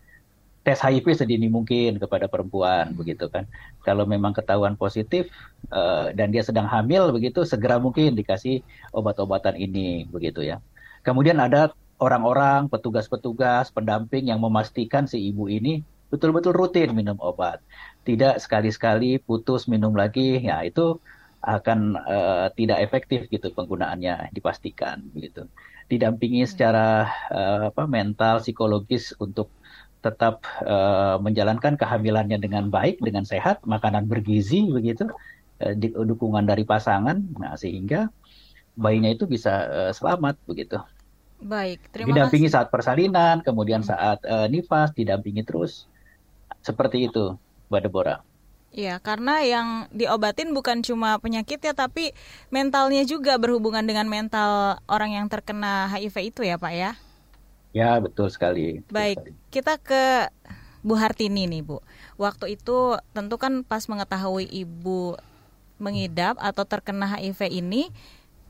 tes 0.66 0.82
HIV 0.82 1.14
sedini 1.14 1.46
mungkin 1.46 2.02
kepada 2.02 2.26
perempuan 2.26 2.90
begitu 2.98 3.30
kan. 3.30 3.46
Kalau 3.86 4.02
memang 4.02 4.34
ketahuan 4.34 4.74
positif 4.74 5.30
uh, 5.70 6.10
dan 6.10 6.34
dia 6.34 6.42
sedang 6.42 6.66
hamil 6.66 7.14
begitu 7.14 7.46
segera 7.46 7.78
mungkin 7.78 8.18
dikasih 8.18 8.66
obat-obatan 8.90 9.54
ini 9.54 10.10
begitu 10.10 10.42
ya. 10.42 10.58
Kemudian 11.06 11.38
ada 11.38 11.70
orang-orang 12.02 12.66
petugas-petugas 12.66 13.70
pendamping 13.70 14.26
yang 14.26 14.42
memastikan 14.42 15.06
si 15.06 15.30
ibu 15.30 15.46
ini 15.46 15.86
betul-betul 16.10 16.50
rutin 16.50 16.90
minum 16.90 17.14
obat. 17.22 17.62
Tidak 18.02 18.42
sekali-sekali 18.42 19.22
putus 19.22 19.70
minum 19.70 19.94
lagi, 19.94 20.42
ya 20.42 20.66
itu 20.66 20.98
akan 21.46 21.94
uh, 21.94 22.46
tidak 22.58 22.82
efektif 22.82 23.30
gitu 23.30 23.54
penggunaannya 23.54 24.34
dipastikan 24.34 24.98
gitu. 25.14 25.46
Didampingi 25.86 26.42
hmm. 26.42 26.50
secara 26.50 27.06
uh, 27.30 27.70
apa 27.70 27.86
mental 27.86 28.42
psikologis 28.42 29.14
untuk 29.22 29.46
tetap 30.04 30.44
uh, 30.62 31.18
menjalankan 31.18 31.74
kehamilannya 31.74 32.38
dengan 32.38 32.68
baik 32.70 33.02
dengan 33.02 33.26
sehat, 33.26 33.64
makanan 33.66 34.06
bergizi 34.06 34.68
begitu, 34.70 35.08
uh, 35.60 35.74
dukungan 36.06 36.46
dari 36.46 36.62
pasangan, 36.62 37.18
nah 37.40 37.58
sehingga 37.58 38.12
bayinya 38.76 39.10
itu 39.10 39.24
bisa 39.24 39.52
uh, 39.66 39.92
selamat 39.92 40.36
begitu. 40.44 40.78
Baik, 41.36 41.92
terima 41.92 42.08
didampingi 42.12 42.48
kasih. 42.48 42.56
saat 42.56 42.68
persalinan, 42.72 43.44
kemudian 43.44 43.84
saat 43.84 44.24
uh, 44.24 44.48
nifas, 44.48 44.92
didampingi 44.96 45.44
terus. 45.44 45.84
Seperti 46.64 47.08
itu, 47.08 47.36
Mbak 47.68 47.80
Deborah. 47.84 48.20
Iya, 48.76 49.00
karena 49.00 49.40
yang 49.40 49.68
diobatin 49.88 50.52
bukan 50.52 50.84
cuma 50.84 51.16
penyakit 51.16 51.60
ya, 51.64 51.72
tapi 51.72 52.12
mentalnya 52.52 53.04
juga 53.08 53.40
berhubungan 53.40 53.84
dengan 53.84 54.04
mental 54.04 54.80
orang 54.84 55.16
yang 55.16 55.26
terkena 55.32 55.88
HIV 55.92 56.36
itu 56.36 56.40
ya, 56.44 56.60
Pak 56.60 56.72
ya? 56.76 56.92
Ya, 57.76 58.00
betul 58.00 58.32
sekali. 58.32 58.80
Baik, 58.88 59.36
kita 59.52 59.76
ke 59.76 60.32
Bu 60.80 60.96
Hartini 60.96 61.44
nih, 61.44 61.60
Bu. 61.60 61.84
Waktu 62.16 62.56
itu 62.56 62.96
tentu 63.12 63.36
kan 63.36 63.68
pas 63.68 63.84
mengetahui 63.84 64.48
Ibu 64.48 65.20
mengidap 65.76 66.40
atau 66.40 66.64
terkena 66.64 67.04
HIV 67.04 67.52
ini, 67.52 67.92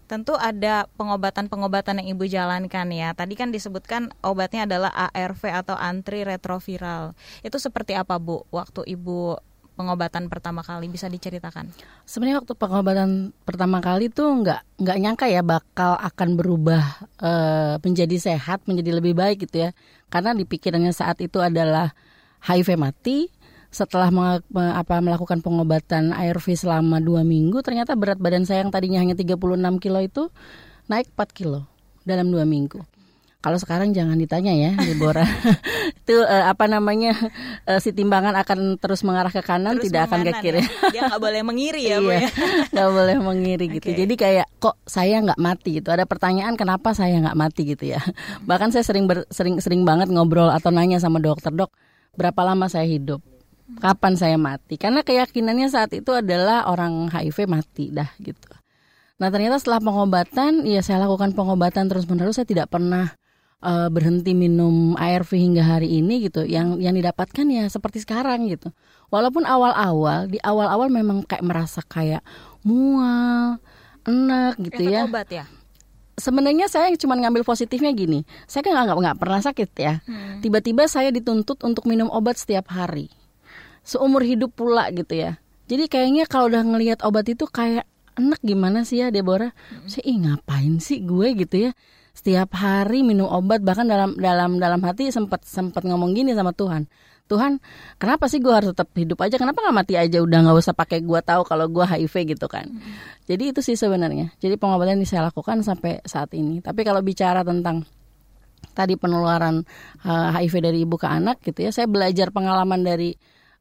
tentu 0.07 0.39
ada 0.39 0.87
pengobatan-pengobatan 0.95 2.07
yang 2.07 2.15
Ibu 2.15 2.25
jalankan 2.31 2.87
ya. 2.95 3.19
Tadi 3.19 3.35
kan 3.35 3.51
disebutkan 3.51 4.15
obatnya 4.23 4.63
adalah 4.63 4.95
ARV 4.95 5.43
atau 5.51 5.75
antiretroviral. 5.75 7.19
Itu 7.43 7.59
seperti 7.59 7.99
apa 7.99 8.23
Bu 8.23 8.47
waktu 8.55 8.87
Ibu 8.87 9.43
pengobatan 9.77 10.33
pertama 10.33 10.65
kali 10.65 10.89
bisa 10.89 11.07
diceritakan? 11.07 11.71
Sebenarnya 12.09 12.43
waktu 12.43 12.57
pengobatan 12.57 13.37
pertama 13.45 13.85
kali 13.85 14.09
tuh 14.09 14.27
nggak 14.43 14.81
nggak 14.81 14.97
nyangka 14.99 15.27
ya 15.29 15.45
bakal 15.45 16.01
akan 16.01 16.29
berubah 16.35 16.83
e, 17.21 17.33
menjadi 17.85 18.17
sehat, 18.17 18.65
menjadi 18.65 18.97
lebih 18.97 19.13
baik 19.13 19.47
gitu 19.47 19.69
ya. 19.69 19.71
Karena 20.09 20.33
di 20.33 20.49
pikirannya 20.49 20.91
saat 20.97 21.21
itu 21.21 21.39
adalah 21.39 21.93
HIV 22.43 22.81
mati, 22.81 23.29
setelah 23.69 24.09
apa, 24.73 24.97
melakukan 25.05 25.45
pengobatan 25.45 26.17
ARV 26.17 26.57
selama 26.57 26.97
dua 26.97 27.21
minggu 27.21 27.61
ternyata 27.61 27.93
berat 27.93 28.17
badan 28.17 28.49
saya 28.49 28.65
yang 28.65 28.73
tadinya 28.73 29.05
hanya 29.05 29.13
36 29.13 29.37
kilo 29.85 30.01
itu 30.01 30.33
naik 30.89 31.13
4 31.13 31.37
kilo 31.37 31.69
dalam 32.09 32.33
dua 32.33 32.49
minggu. 32.49 32.96
Kalau 33.45 33.59
sekarang 33.63 33.95
jangan 33.95 34.19
ditanya 34.19 34.51
ya, 34.51 34.71
Deborah. 34.75 35.29
itu 36.03 36.19
uh, 36.19 36.51
apa 36.51 36.67
namanya 36.67 37.15
uh, 37.69 37.79
si 37.79 37.95
timbangan 37.95 38.35
akan 38.35 38.75
terus 38.81 39.07
mengarah 39.07 39.31
ke 39.31 39.39
kanan, 39.45 39.79
terus 39.79 39.93
tidak 39.93 40.11
akan 40.11 40.27
ke 40.27 40.33
kiri. 40.43 40.61
Ya? 40.61 40.69
Dia 40.91 41.01
nggak 41.07 41.23
boleh 41.23 41.41
mengiri 41.47 41.83
ya, 41.87 41.97
Bu 42.03 42.11
ya. 42.11 42.27
Nggak 42.75 42.91
boleh 42.91 43.17
mengiri 43.23 43.67
gitu. 43.79 43.89
Jadi 43.95 44.15
kayak 44.19 44.47
kok 44.59 44.77
saya 44.89 45.23
nggak 45.23 45.39
mati 45.39 45.79
gitu. 45.79 45.89
Ada 45.95 46.09
pertanyaan 46.09 46.59
kenapa 46.59 46.91
saya 46.97 47.23
nggak 47.23 47.39
mati 47.39 47.63
gitu 47.69 47.95
ya. 47.95 48.01
Bahkan 48.43 48.75
saya 48.75 48.83
sering 48.83 49.07
ber, 49.07 49.29
sering 49.31 49.63
sering 49.63 49.87
banget 49.87 50.11
ngobrol 50.11 50.51
atau 50.51 50.75
nanya 50.75 50.99
sama 50.99 51.23
dokter 51.23 51.55
dok, 51.55 51.71
berapa 52.19 52.41
lama 52.43 52.67
saya 52.67 52.89
hidup? 52.89 53.23
kapan 53.83 54.15
saya 54.15 54.39
mati 54.39 54.79
karena 54.79 55.03
keyakinannya 55.03 55.67
saat 55.67 55.91
itu 55.91 56.15
adalah 56.15 56.71
orang 56.71 57.11
HIV 57.11 57.51
mati 57.51 57.91
dah 57.91 58.07
gitu. 58.23 58.47
Nah 59.19 59.29
ternyata 59.33 59.59
setelah 59.59 59.83
pengobatan 59.83 60.63
ya 60.69 60.85
saya 60.85 61.03
lakukan 61.03 61.35
pengobatan 61.35 61.91
terus 61.91 62.07
menerus 62.07 62.39
saya 62.39 62.47
tidak 62.47 62.71
pernah 62.71 63.17
uh, 63.67 63.91
berhenti 63.91 64.39
minum 64.39 64.95
ARV 64.95 65.35
hingga 65.35 65.67
hari 65.67 65.99
ini 65.99 66.31
gitu. 66.31 66.47
Yang 66.47 66.79
yang 66.79 66.95
didapatkan 66.95 67.47
ya 67.51 67.67
seperti 67.67 68.07
sekarang 68.07 68.47
gitu. 68.47 68.71
Walaupun 69.11 69.43
awal-awal 69.43 70.31
di 70.31 70.39
awal-awal 70.39 70.87
memang 70.87 71.27
kayak 71.27 71.43
merasa 71.43 71.83
kayak 71.83 72.23
mual, 72.63 73.59
enak 74.07 74.55
gitu 74.63 74.87
Efek 74.87 74.95
ya. 74.95 75.03
obat 75.07 75.31
ya 75.31 75.47
sebenarnya 76.17 76.65
saya 76.73 76.89
cuma 76.97 77.13
ngambil 77.13 77.45
positifnya 77.45 77.93
gini 77.93 78.25
saya 78.49 78.65
kan 78.65 78.73
nggak 78.73 78.97
nggak 79.05 79.19
pernah 79.21 79.37
sakit 79.45 79.71
ya 79.77 80.01
hmm. 80.01 80.41
tiba-tiba 80.41 80.89
saya 80.89 81.13
dituntut 81.13 81.61
untuk 81.61 81.85
minum 81.85 82.09
obat 82.09 82.41
setiap 82.41 82.73
hari 82.73 83.13
seumur 83.87 84.27
hidup 84.27 84.51
pula 84.59 84.91
gitu 84.91 85.15
ya. 85.15 85.39
Jadi 85.71 85.87
kayaknya 85.87 86.27
kalau 86.27 86.51
udah 86.51 86.67
ngelihat 86.67 86.99
obat 87.07 87.31
itu 87.31 87.47
kayak 87.47 87.87
enak 88.19 88.43
gimana 88.43 88.83
sih 88.83 88.99
ya 88.99 89.15
Deborah? 89.15 89.55
Hmm. 89.71 89.87
Saya 89.87 90.03
ih 90.11 90.19
ngapain 90.27 90.75
sih 90.83 91.07
gue 91.07 91.29
gitu 91.47 91.71
ya? 91.71 91.73
Setiap 92.17 92.57
hari 92.57 93.05
minum 93.05 93.29
obat 93.29 93.61
bahkan 93.61 93.85
dalam 93.85 94.17
dalam 94.17 94.57
dalam 94.57 94.81
hati 94.81 95.13
sempat 95.13 95.45
sempat 95.45 95.85
ngomong 95.85 96.17
gini 96.17 96.33
sama 96.33 96.57
Tuhan. 96.57 96.89
Tuhan, 97.27 97.59
kenapa 97.99 98.31
sih 98.31 98.39
gue 98.39 98.55
harus 98.55 98.71
tetap 98.71 98.89
hidup 98.95 99.19
aja? 99.19 99.35
Kenapa 99.37 99.59
nggak 99.59 99.77
mati 99.77 99.95
aja? 99.99 100.23
Udah 100.23 100.47
nggak 100.47 100.57
usah 100.63 100.73
pakai 100.73 101.03
gue 101.03 101.21
tahu 101.21 101.43
kalau 101.43 101.67
gue 101.67 101.83
HIV 101.83 102.39
gitu 102.39 102.47
kan? 102.47 102.71
Hmm. 102.71 102.95
Jadi 103.27 103.51
itu 103.51 103.61
sih 103.61 103.75
sebenarnya. 103.75 104.31
Jadi 104.39 104.55
pengobatan 104.57 104.97
ini 104.97 105.05
saya 105.05 105.29
lakukan 105.29 105.61
sampai 105.61 106.01
saat 106.07 106.31
ini. 106.39 106.63
Tapi 106.63 106.87
kalau 106.87 107.03
bicara 107.03 107.43
tentang 107.43 107.83
tadi 108.73 108.95
penularan 108.95 109.67
uh, 110.07 110.29
HIV 110.33 110.55
dari 110.71 110.79
ibu 110.87 110.97
ke 110.97 111.11
anak 111.11 111.43
gitu 111.43 111.67
ya. 111.67 111.71
Saya 111.75 111.91
belajar 111.91 112.31
pengalaman 112.31 112.81
dari 112.87 113.13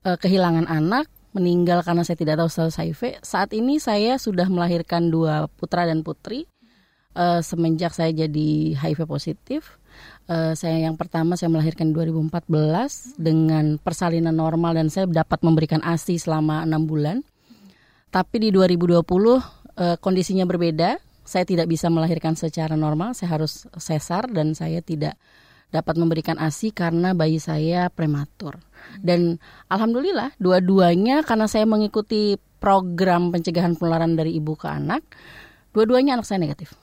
uh, 0.06 0.16
kehilangan 0.16 0.70
anak, 0.70 1.10
meninggal 1.34 1.82
karena 1.82 2.06
saya 2.06 2.16
tidak 2.22 2.40
tahu 2.40 2.50
status 2.52 2.78
HIV. 2.80 3.02
Saat 3.26 3.52
ini 3.58 3.82
saya 3.82 4.22
sudah 4.22 4.46
melahirkan 4.46 5.10
dua 5.10 5.50
putra 5.50 5.84
dan 5.90 6.06
putri 6.06 6.48
uh, 7.16 7.42
semenjak 7.42 7.96
saya 7.96 8.12
jadi 8.12 8.76
HIV 8.76 9.08
positif. 9.10 9.80
Uh, 10.28 10.52
saya 10.54 10.92
yang 10.92 11.00
pertama 11.00 11.40
saya 11.40 11.48
melahirkan 11.48 11.96
2014 11.96 13.16
dengan 13.16 13.80
persalinan 13.80 14.36
normal 14.36 14.76
dan 14.76 14.92
saya 14.92 15.08
dapat 15.08 15.40
memberikan 15.42 15.80
ASI 15.82 16.20
selama 16.20 16.68
enam 16.68 16.84
bulan. 16.84 17.24
Tapi 18.12 18.48
di 18.48 18.50
2020 18.52 19.02
uh, 19.02 19.42
kondisinya 20.00 20.44
berbeda 20.44 21.00
saya 21.26 21.42
tidak 21.42 21.66
bisa 21.66 21.90
melahirkan 21.90 22.38
secara 22.38 22.78
normal, 22.78 23.18
saya 23.18 23.34
harus 23.34 23.66
sesar 23.82 24.30
dan 24.30 24.54
saya 24.54 24.80
tidak 24.86 25.18
dapat 25.74 25.98
memberikan 25.98 26.38
ASI 26.38 26.70
karena 26.70 27.18
bayi 27.18 27.42
saya 27.42 27.90
prematur. 27.90 28.62
Dan 29.02 29.42
alhamdulillah 29.68 30.38
dua-duanya 30.38 31.26
karena 31.26 31.50
saya 31.50 31.66
mengikuti 31.66 32.38
program 32.62 33.34
pencegahan 33.34 33.74
penularan 33.74 34.14
dari 34.14 34.38
ibu 34.38 34.54
ke 34.54 34.70
anak, 34.70 35.02
dua-duanya 35.74 36.22
anak 36.22 36.30
saya 36.30 36.40
negatif. 36.46 36.78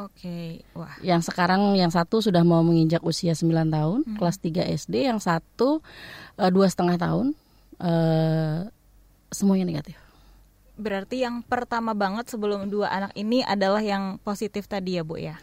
Oke, 0.00 0.64
wah. 0.72 0.96
Yang 1.04 1.28
sekarang 1.28 1.76
yang 1.76 1.92
satu 1.92 2.24
sudah 2.24 2.40
mau 2.40 2.64
menginjak 2.64 3.04
usia 3.04 3.36
9 3.36 3.68
tahun, 3.68 3.98
hmm. 4.08 4.16
kelas 4.16 4.36
3 4.40 4.72
SD, 4.88 4.94
yang 5.04 5.20
satu 5.20 5.84
eh, 6.40 6.48
dua 6.48 6.64
setengah 6.64 6.96
tahun, 6.96 7.36
uh, 7.76 8.72
semuanya 9.28 9.68
negatif. 9.68 10.00
Berarti 10.80 11.20
yang 11.20 11.44
pertama 11.44 11.92
banget 11.92 12.32
sebelum 12.32 12.72
dua 12.72 12.88
anak 12.88 13.12
ini 13.12 13.44
adalah 13.44 13.84
yang 13.84 14.16
positif 14.24 14.64
tadi 14.64 14.96
ya 14.96 15.04
Bu 15.04 15.20
ya? 15.20 15.36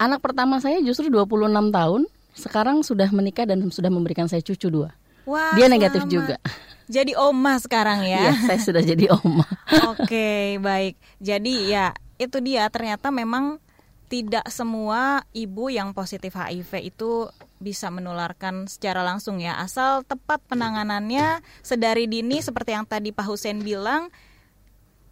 Anak 0.00 0.24
pertama 0.24 0.56
saya 0.56 0.80
justru 0.80 1.12
26 1.12 1.68
tahun, 1.68 2.02
sekarang 2.32 2.80
sudah 2.80 3.12
menikah 3.12 3.44
dan 3.44 3.60
sudah 3.68 3.92
memberikan 3.92 4.24
saya 4.24 4.40
cucu 4.40 4.72
dua. 4.72 4.96
Wah, 5.28 5.52
Dia 5.52 5.68
negatif 5.68 6.08
juga. 6.08 6.40
Jadi 6.86 7.18
oma 7.18 7.58
sekarang 7.58 8.06
ya? 8.06 8.30
Iya, 8.30 8.32
saya 8.46 8.60
sudah 8.62 8.82
jadi 8.82 9.10
oma. 9.10 9.44
Oke, 9.90 10.56
baik. 10.62 10.94
Jadi 11.18 11.74
ya 11.74 11.92
itu 12.16 12.38
dia 12.40 12.70
ternyata 12.70 13.10
memang 13.10 13.58
tidak 14.06 14.46
semua 14.54 15.26
ibu 15.34 15.66
yang 15.66 15.90
positif 15.90 16.38
HIV 16.38 16.94
itu 16.94 17.26
bisa 17.58 17.90
menularkan 17.90 18.70
secara 18.70 19.02
langsung 19.02 19.42
ya 19.42 19.58
asal 19.58 20.06
tepat 20.06 20.38
penanganannya 20.46 21.42
sedari 21.64 22.06
dini 22.06 22.38
seperti 22.38 22.76
yang 22.76 22.86
tadi 22.86 23.10
Pak 23.10 23.26
Husen 23.26 23.66
bilang 23.66 24.12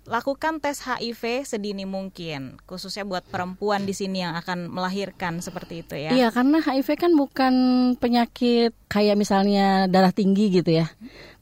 lakukan 0.04 0.60
tes 0.60 0.84
HIV 0.84 1.48
sedini 1.48 1.88
mungkin, 1.88 2.60
khususnya 2.68 3.08
buat 3.08 3.24
perempuan 3.24 3.88
di 3.88 3.96
sini 3.96 4.20
yang 4.20 4.36
akan 4.36 4.68
melahirkan 4.68 5.40
seperti 5.40 5.80
itu 5.80 5.96
ya. 5.96 6.12
Iya, 6.12 6.28
karena 6.28 6.60
HIV 6.60 6.88
kan 7.00 7.12
bukan 7.16 7.54
penyakit 7.96 8.76
kayak 8.92 9.16
misalnya 9.16 9.88
darah 9.88 10.12
tinggi 10.12 10.60
gitu 10.60 10.76
ya. 10.84 10.92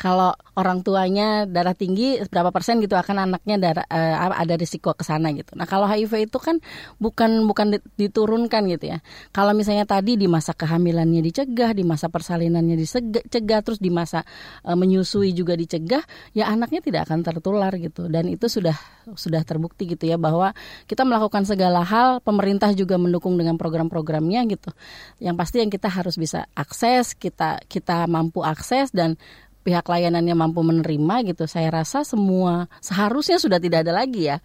Kalau 0.03 0.35
orang 0.59 0.83
tuanya 0.83 1.47
darah 1.47 1.79
tinggi 1.79 2.19
berapa 2.27 2.51
persen 2.51 2.83
gitu 2.83 2.99
akan 2.99 3.31
anaknya 3.31 3.57
darah 3.62 3.87
uh, 3.87 4.35
ada 4.35 4.59
risiko 4.59 4.91
ke 4.99 5.07
sana 5.07 5.31
gitu. 5.31 5.55
Nah, 5.55 5.62
kalau 5.62 5.87
HIV 5.87 6.27
itu 6.27 6.43
kan 6.43 6.59
bukan 6.99 7.47
bukan 7.47 7.79
diturunkan 7.95 8.67
gitu 8.67 8.91
ya. 8.91 8.99
Kalau 9.31 9.55
misalnya 9.55 9.87
tadi 9.87 10.19
di 10.19 10.27
masa 10.27 10.59
kehamilannya 10.59 11.23
dicegah, 11.23 11.71
di 11.71 11.87
masa 11.87 12.11
persalinannya 12.11 12.75
dicegah, 12.75 13.62
terus 13.62 13.79
di 13.79 13.95
masa 13.95 14.27
uh, 14.67 14.75
menyusui 14.75 15.31
juga 15.38 15.55
dicegah, 15.55 16.03
ya 16.35 16.51
anaknya 16.51 16.83
tidak 16.83 17.07
akan 17.07 17.23
tertular 17.23 17.71
gitu. 17.79 18.11
Dan 18.11 18.27
itu 18.27 18.51
sudah 18.51 18.75
sudah 19.15 19.47
terbukti 19.47 19.87
gitu 19.87 20.11
ya 20.11 20.19
bahwa 20.19 20.51
kita 20.91 21.07
melakukan 21.07 21.47
segala 21.47 21.87
hal, 21.87 22.19
pemerintah 22.27 22.75
juga 22.75 22.99
mendukung 22.99 23.38
dengan 23.38 23.55
program-programnya 23.55 24.51
gitu. 24.51 24.75
Yang 25.23 25.37
pasti 25.38 25.57
yang 25.62 25.71
kita 25.71 25.87
harus 25.87 26.19
bisa 26.19 26.51
akses, 26.59 27.15
kita 27.15 27.62
kita 27.71 28.11
mampu 28.11 28.43
akses 28.43 28.91
dan 28.91 29.15
pihak 29.62 29.87
layanannya 29.87 30.35
mampu 30.35 30.61
menerima 30.66 31.14
gitu 31.33 31.46
saya 31.46 31.70
rasa 31.70 32.03
semua 32.03 32.66
seharusnya 32.83 33.38
sudah 33.38 33.62
tidak 33.62 33.87
ada 33.87 33.94
lagi 33.94 34.29
ya 34.29 34.42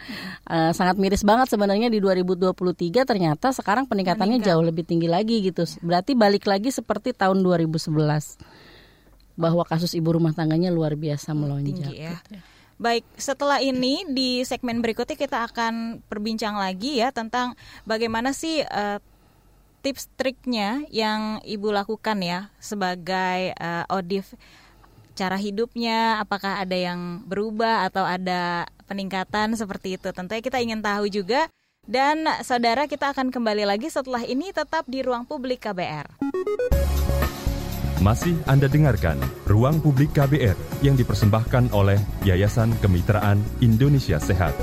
uh, 0.48 0.72
sangat 0.72 1.02
miris 1.02 1.26
banget 1.26 1.50
sebenarnya 1.50 1.90
di 1.90 1.98
2023 1.98 2.54
ternyata 3.04 3.50
sekarang 3.50 3.90
peningkatannya 3.90 4.40
Meningkat. 4.40 4.54
jauh 4.54 4.64
lebih 4.64 4.86
tinggi 4.86 5.10
lagi 5.10 5.42
gitu 5.42 5.66
berarti 5.82 6.14
balik 6.14 6.46
lagi 6.46 6.70
seperti 6.70 7.18
tahun 7.18 7.42
2011 7.42 7.90
bahwa 9.38 9.64
kasus 9.66 9.94
ibu 9.94 10.10
rumah 10.18 10.34
tangganya 10.34 10.74
luar 10.74 10.98
biasa 10.98 11.38
melonjak 11.38 11.94
tinggi 11.94 12.02
ya. 12.02 12.18
Gitu. 12.18 12.42
Baik, 12.78 13.06
setelah 13.18 13.58
ini 13.58 14.06
di 14.06 14.46
segmen 14.46 14.86
berikutnya 14.86 15.18
kita 15.18 15.50
akan 15.50 16.06
berbincang 16.06 16.58
lagi 16.62 17.02
ya 17.02 17.10
tentang 17.10 17.58
bagaimana 17.90 18.38
sih 18.38 18.62
uh, 18.62 19.02
tips 19.82 20.14
triknya 20.14 20.86
yang 20.94 21.42
ibu 21.42 21.74
lakukan 21.74 22.22
ya 22.22 22.54
sebagai 22.62 23.54
uh, 23.58 23.86
odif 23.90 24.38
cara 25.18 25.34
hidupnya, 25.42 26.22
apakah 26.22 26.62
ada 26.62 26.78
yang 26.78 27.26
berubah 27.26 27.90
atau 27.90 28.06
ada 28.06 28.70
peningkatan 28.86 29.58
seperti 29.58 29.98
itu. 29.98 30.14
Tentunya 30.14 30.46
kita 30.46 30.62
ingin 30.62 30.86
tahu 30.86 31.10
juga. 31.10 31.50
Dan 31.88 32.28
saudara 32.44 32.84
kita 32.84 33.16
akan 33.16 33.32
kembali 33.32 33.64
lagi 33.64 33.88
setelah 33.88 34.20
ini 34.28 34.52
tetap 34.52 34.84
di 34.92 35.00
ruang 35.02 35.24
publik 35.24 35.64
KBR. 35.64 36.20
Masih 38.04 38.36
Anda 38.46 38.68
dengarkan 38.70 39.18
Ruang 39.48 39.82
Publik 39.82 40.14
KBR 40.14 40.54
yang 40.86 40.94
dipersembahkan 41.00 41.74
oleh 41.74 41.98
Yayasan 42.28 42.76
Kemitraan 42.84 43.42
Indonesia 43.64 44.22
Sehat. 44.22 44.54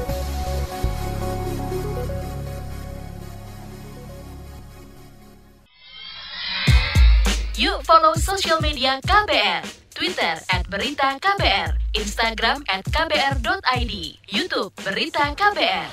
Yuk 7.59 7.81
follow 7.89 8.15
social 8.21 8.61
media 8.61 9.01
KBR 9.03 9.84
Twitter 9.95 10.35
at 10.51 10.67
Berita 10.67 11.15
KBR, 11.23 11.71
Instagram 11.95 12.67
at 12.67 12.83
KBR.id, 12.83 13.95
Youtube 14.27 14.75
Berita 14.83 15.31
KBR. 15.39 15.91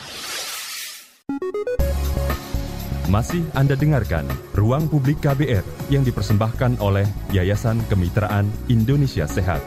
Masih 3.14 3.46
Anda 3.54 3.78
dengarkan 3.78 4.26
Ruang 4.58 4.90
Publik 4.90 5.22
KBR 5.22 5.94
yang 5.94 6.02
dipersembahkan 6.02 6.82
oleh 6.82 7.06
Yayasan 7.30 7.86
Kemitraan 7.94 8.50
Indonesia 8.74 9.30
Sehat. 9.30 9.62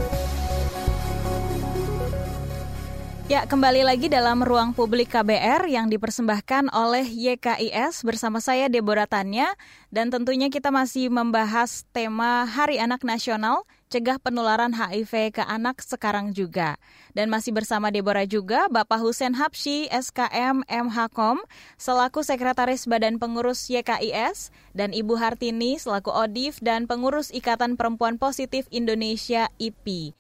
Ya, 3.25 3.49
kembali 3.49 3.88
lagi 3.88 4.12
dalam 4.12 4.44
ruang 4.44 4.77
publik 4.77 5.09
KBR 5.16 5.64
yang 5.64 5.88
dipersembahkan 5.88 6.68
oleh 6.77 7.09
YKIS 7.09 8.05
bersama 8.05 8.37
saya 8.37 8.68
Deborah 8.68 9.09
Tanya 9.09 9.49
dan 9.88 10.12
tentunya 10.12 10.53
kita 10.53 10.68
masih 10.68 11.09
membahas 11.09 11.88
tema 11.97 12.44
Hari 12.44 12.77
Anak 12.77 13.01
Nasional 13.01 13.64
cegah 13.94 14.18
penularan 14.18 14.74
HIV 14.74 15.38
ke 15.38 15.42
anak 15.46 15.78
sekarang 15.78 16.35
juga. 16.35 16.74
Dan 17.14 17.30
masih 17.30 17.54
bersama 17.54 17.94
Deborah 17.94 18.26
juga 18.26 18.66
Bapak 18.66 18.98
Husen 18.98 19.38
Hapsi, 19.38 19.87
SKM 19.87 20.66
MHKOM, 20.66 21.38
selaku 21.78 22.26
Sekretaris 22.26 22.90
Badan 22.90 23.22
Pengurus 23.22 23.70
YKIS, 23.70 24.50
dan 24.74 24.90
Ibu 24.90 25.14
Hartini 25.14 25.78
selaku 25.78 26.11
ODIF 26.11 26.59
dan 26.59 26.90
Pengurus 26.90 27.30
Ikatan 27.30 27.78
Perempuan 27.78 28.18
Positif 28.18 28.66
Indonesia 28.74 29.46
IPI. 29.62 30.18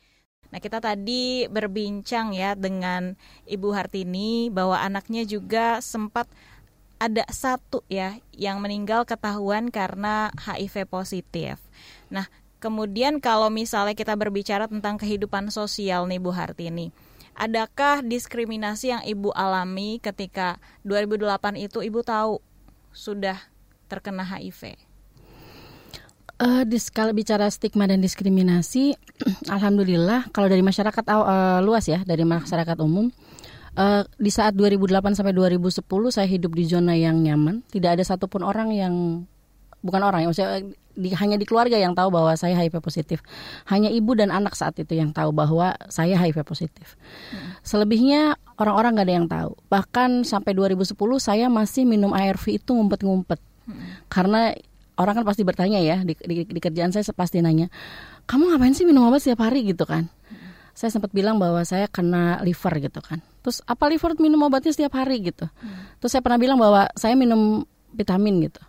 Nah, 0.54 0.62
kita 0.62 0.78
tadi 0.78 1.50
berbincang 1.50 2.30
ya 2.30 2.54
dengan 2.54 3.18
Ibu 3.50 3.74
Hartini 3.74 4.54
bahwa 4.54 4.78
anaknya 4.78 5.26
juga 5.26 5.82
sempat 5.82 6.30
ada 7.02 7.26
satu 7.26 7.82
ya 7.90 8.22
yang 8.30 8.62
meninggal 8.62 9.02
ketahuan 9.02 9.74
karena 9.74 10.30
HIV 10.38 10.86
positif. 10.86 11.58
Nah, 12.06 12.30
Kemudian 12.64 13.20
kalau 13.20 13.52
misalnya 13.52 13.92
kita 13.92 14.16
berbicara 14.16 14.64
tentang 14.64 14.96
kehidupan 14.96 15.52
sosial 15.52 16.08
nih 16.08 16.16
Bu 16.16 16.32
Hartini, 16.32 16.96
adakah 17.36 18.00
diskriminasi 18.00 18.88
yang 18.88 19.04
Ibu 19.04 19.36
alami 19.36 20.00
ketika 20.00 20.56
2008 20.88 21.60
itu 21.60 21.84
Ibu 21.84 22.00
tahu 22.00 22.40
sudah 22.88 23.36
terkena 23.92 24.24
HIV? 24.24 24.80
Uh, 26.40 26.64
dis, 26.64 26.88
kalau 26.88 27.12
bicara 27.12 27.52
stigma 27.52 27.84
dan 27.84 28.00
diskriminasi, 28.00 28.96
alhamdulillah 29.54 30.32
kalau 30.32 30.48
dari 30.48 30.64
masyarakat 30.64 31.04
uh, 31.04 31.60
luas 31.60 31.84
ya, 31.84 32.00
dari 32.00 32.24
masyarakat 32.24 32.80
umum, 32.80 33.12
uh, 33.76 34.08
di 34.16 34.32
saat 34.32 34.56
2008 34.56 35.20
sampai 35.20 35.36
2010 35.36 35.84
saya 36.08 36.24
hidup 36.24 36.56
di 36.56 36.64
zona 36.64 36.96
yang 36.96 37.20
nyaman, 37.20 37.60
tidak 37.68 38.00
ada 38.00 38.08
satupun 38.08 38.40
orang 38.40 38.72
yang 38.72 38.94
bukan 39.84 40.00
orang 40.00 40.24
ya, 40.24 40.32
maksudnya 40.32 40.64
di, 40.94 41.10
hanya 41.14 41.36
di 41.36 41.46
keluarga 41.46 41.74
yang 41.74 41.92
tahu 41.92 42.10
bahwa 42.14 42.32
saya 42.38 42.54
HIV 42.54 42.80
positif. 42.80 43.20
Hanya 43.66 43.90
ibu 43.90 44.14
dan 44.14 44.30
anak 44.30 44.54
saat 44.54 44.78
itu 44.78 44.94
yang 44.94 45.10
tahu 45.10 45.34
bahwa 45.34 45.74
saya 45.90 46.14
HIV 46.16 46.46
positif. 46.46 46.94
Hmm. 47.30 47.58
Selebihnya 47.66 48.38
orang-orang 48.56 48.98
nggak 48.98 49.06
ada 49.06 49.14
yang 49.14 49.28
tahu. 49.28 49.52
Bahkan 49.68 50.24
sampai 50.24 50.54
2010 50.54 50.94
saya 51.18 51.46
masih 51.50 51.84
minum 51.84 52.14
ARV 52.14 52.58
itu 52.62 52.70
ngumpet-ngumpet. 52.72 53.42
Hmm. 53.66 54.02
Karena 54.08 54.54
orang 54.94 55.22
kan 55.22 55.24
pasti 55.26 55.42
bertanya 55.42 55.82
ya 55.82 56.00
di, 56.06 56.14
di, 56.14 56.46
di 56.46 56.60
kerjaan 56.62 56.94
saya 56.94 57.02
pasti 57.10 57.42
nanya, 57.42 57.66
kamu 58.30 58.54
ngapain 58.54 58.74
sih 58.78 58.86
minum 58.86 59.10
obat 59.10 59.20
setiap 59.26 59.44
hari 59.44 59.66
gitu 59.66 59.82
kan? 59.84 60.06
Hmm. 60.30 60.38
Saya 60.74 60.94
sempat 60.94 61.10
bilang 61.10 61.42
bahwa 61.42 61.62
saya 61.66 61.90
kena 61.90 62.38
liver 62.46 62.74
gitu 62.78 63.02
kan. 63.02 63.18
Terus 63.44 63.60
apa 63.66 63.90
liver 63.90 64.16
minum 64.22 64.40
obatnya 64.46 64.70
setiap 64.70 64.94
hari 64.96 65.20
gitu. 65.20 65.44
Hmm. 65.46 65.90
Terus 65.98 66.14
saya 66.14 66.22
pernah 66.22 66.38
bilang 66.38 66.56
bahwa 66.56 66.86
saya 66.94 67.18
minum 67.18 67.66
vitamin 67.94 68.50
gitu 68.50 68.62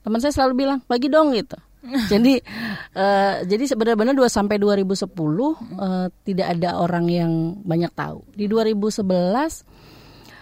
teman 0.00 0.20
saya 0.20 0.32
selalu 0.32 0.66
bilang 0.66 0.78
bagi 0.88 1.12
dong 1.12 1.36
gitu 1.36 1.56
jadi 2.12 2.44
uh, 2.92 3.34
jadi 3.48 3.64
sebenarnya 3.72 4.12
2 4.12 4.20
sampai 4.28 4.60
2010 4.60 5.08
uh, 5.08 6.08
tidak 6.24 6.46
ada 6.58 6.76
orang 6.76 7.08
yang 7.08 7.32
banyak 7.64 7.92
tahu. 7.96 8.20
Di 8.36 8.46
2011 8.46 9.04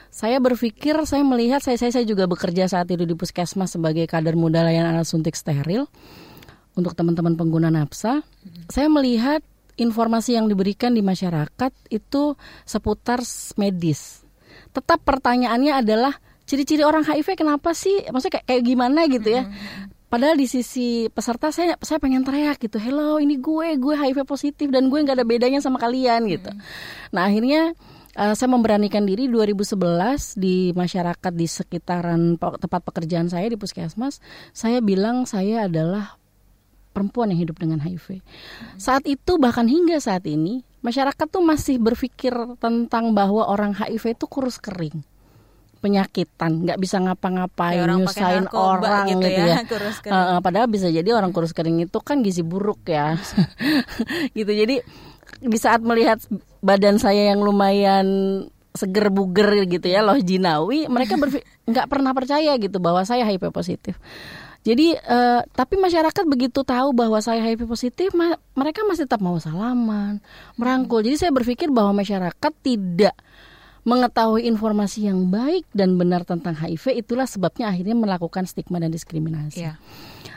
saya 0.09 0.43
berpikir 0.43 0.99
saya 1.07 1.23
melihat 1.23 1.63
saya 1.63 1.79
saya, 1.79 1.95
saya 1.95 2.07
juga 2.09 2.27
bekerja 2.27 2.67
saat 2.67 2.91
itu 2.91 3.07
di 3.07 3.15
puskesmas 3.15 3.79
sebagai 3.79 4.09
kader 4.11 4.35
muda 4.35 4.67
layanan 4.67 4.99
alat 4.99 5.07
suntik 5.07 5.39
steril 5.39 5.87
untuk 6.75 6.99
teman-teman 6.99 7.39
pengguna 7.39 7.71
nafsa 7.71 8.27
saya 8.67 8.91
melihat 8.91 9.45
informasi 9.79 10.35
yang 10.35 10.51
diberikan 10.51 10.91
di 10.91 11.07
masyarakat 11.07 11.71
itu 11.95 12.35
seputar 12.67 13.23
medis. 13.55 14.27
Tetap 14.75 15.07
pertanyaannya 15.07 15.87
adalah 15.87 16.19
ciri-ciri 16.51 16.83
orang 16.83 17.07
HIV 17.07 17.39
kenapa 17.39 17.71
sih? 17.79 18.11
Maksudnya 18.11 18.43
kayak, 18.43 18.47
kayak 18.51 18.63
gimana 18.67 19.07
gitu 19.07 19.29
ya 19.39 19.47
Padahal 20.09 20.41
di 20.41 20.49
sisi 20.49 21.05
peserta 21.13 21.53
saya 21.53 21.77
saya 21.85 22.01
pengen 22.01 22.25
teriak 22.25 22.57
gitu, 22.65 22.81
hello 22.81 23.21
ini 23.21 23.37
gue 23.37 23.77
gue 23.77 23.93
HIV 23.93 24.25
positif 24.25 24.73
dan 24.73 24.89
gue 24.89 25.05
nggak 25.05 25.21
ada 25.21 25.27
bedanya 25.29 25.61
sama 25.61 25.77
kalian 25.77 26.25
gitu. 26.33 26.49
Nah 27.13 27.29
akhirnya 27.29 27.77
uh, 28.17 28.33
saya 28.33 28.49
memberanikan 28.49 29.05
diri 29.05 29.29
2011 29.29 29.77
di 30.41 30.73
masyarakat 30.73 31.33
di 31.37 31.45
sekitaran 31.45 32.41
tempat 32.41 32.81
pekerjaan 32.89 33.29
saya 33.29 33.53
di 33.53 33.61
puskesmas, 33.61 34.25
saya 34.57 34.81
bilang 34.81 35.29
saya 35.29 35.69
adalah 35.69 36.17
perempuan 36.97 37.29
yang 37.29 37.45
hidup 37.45 37.61
dengan 37.61 37.85
HIV. 37.85 38.25
Saat 38.81 39.05
itu 39.05 39.37
bahkan 39.37 39.69
hingga 39.69 40.01
saat 40.01 40.25
ini 40.25 40.65
masyarakat 40.81 41.29
tuh 41.29 41.45
masih 41.45 41.77
berpikir 41.77 42.33
tentang 42.57 43.13
bahwa 43.13 43.45
orang 43.45 43.77
HIV 43.77 44.17
itu 44.17 44.25
kurus 44.25 44.57
kering 44.57 45.05
penyakitan, 45.79 46.67
nggak 46.67 46.79
bisa 46.83 46.99
ngapa-ngapain, 46.99 47.81
orang 47.81 48.03
nyusahin 48.03 48.47
orang 48.51 49.07
gitu, 49.09 49.27
gitu 49.27 49.41
ya. 49.41 49.47
ya. 49.47 49.59
Uh, 50.09 50.39
padahal 50.43 50.67
bisa 50.67 50.91
jadi 50.91 51.15
orang 51.15 51.31
kurus 51.31 51.55
kering 51.55 51.85
itu 51.87 51.99
kan 52.03 52.21
gizi 52.21 52.43
buruk 52.43 52.83
ya, 52.87 53.15
gitu. 54.39 54.51
Jadi 54.51 54.83
di 55.39 55.59
saat 55.59 55.81
melihat 55.85 56.19
badan 56.59 56.99
saya 56.99 57.31
yang 57.31 57.41
lumayan 57.41 58.07
seger 58.75 59.11
buger 59.11 59.67
gitu 59.67 59.87
ya, 59.87 60.03
loh 60.03 60.19
jinawi, 60.19 60.91
mereka 60.91 61.15
nggak 61.71 61.87
pernah 61.87 62.13
percaya 62.13 62.55
gitu 62.59 62.79
bahwa 62.83 63.03
saya 63.07 63.27
HIV 63.27 63.55
positif. 63.55 63.95
Jadi 64.67 64.99
uh, 64.99 65.41
tapi 65.55 65.79
masyarakat 65.79 66.25
begitu 66.27 66.67
tahu 66.67 66.91
bahwa 66.93 67.23
saya 67.23 67.41
HIV 67.41 67.71
positif, 67.71 68.13
ma 68.13 68.37
mereka 68.59 68.83
masih 68.85 69.07
tetap 69.07 69.23
mau 69.23 69.39
salaman, 69.39 70.19
merangkul. 70.59 71.01
Jadi 71.01 71.17
saya 71.17 71.33
berpikir 71.33 71.71
bahwa 71.71 72.03
masyarakat 72.03 72.53
tidak 72.61 73.15
mengetahui 73.89 74.45
informasi 74.45 75.09
yang 75.09 75.33
baik 75.33 75.65
dan 75.73 75.97
benar 75.97 76.29
tentang 76.29 76.53
HIV 76.53 77.01
itulah 77.01 77.25
sebabnya 77.25 77.73
akhirnya 77.73 77.97
melakukan 77.97 78.45
stigma 78.45 78.77
dan 78.77 78.93
diskriminasi. 78.93 79.65
Yeah. 79.65 79.81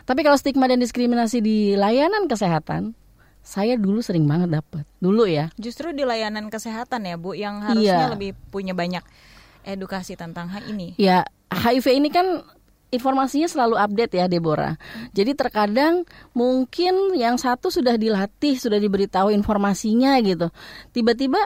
Tapi 0.08 0.24
kalau 0.24 0.40
stigma 0.40 0.72
dan 0.72 0.80
diskriminasi 0.80 1.44
di 1.44 1.76
layanan 1.76 2.32
kesehatan, 2.32 2.96
saya 3.44 3.76
dulu 3.76 4.00
sering 4.00 4.24
banget 4.24 4.56
dapat. 4.56 4.88
Dulu 5.04 5.28
ya. 5.28 5.52
Justru 5.60 5.92
di 5.92 6.08
layanan 6.08 6.48
kesehatan 6.48 7.04
ya, 7.04 7.20
Bu, 7.20 7.36
yang 7.36 7.60
harusnya 7.60 8.08
yeah. 8.08 8.14
lebih 8.16 8.32
punya 8.50 8.72
banyak 8.72 9.04
edukasi 9.68 10.16
tentang 10.16 10.48
hal 10.48 10.64
ini. 10.72 10.96
Ya, 10.96 11.28
HIV 11.52 12.00
ini 12.00 12.10
kan 12.10 12.48
informasinya 12.92 13.52
selalu 13.52 13.76
update 13.76 14.14
ya 14.16 14.26
Deborah. 14.32 14.80
Jadi 15.12 15.36
terkadang 15.36 16.08
mungkin 16.32 17.16
yang 17.20 17.36
satu 17.36 17.68
sudah 17.68 18.00
dilatih, 18.00 18.56
sudah 18.56 18.80
diberitahu 18.80 19.32
informasinya 19.36 20.16
gitu. 20.24 20.48
Tiba-tiba 20.96 21.40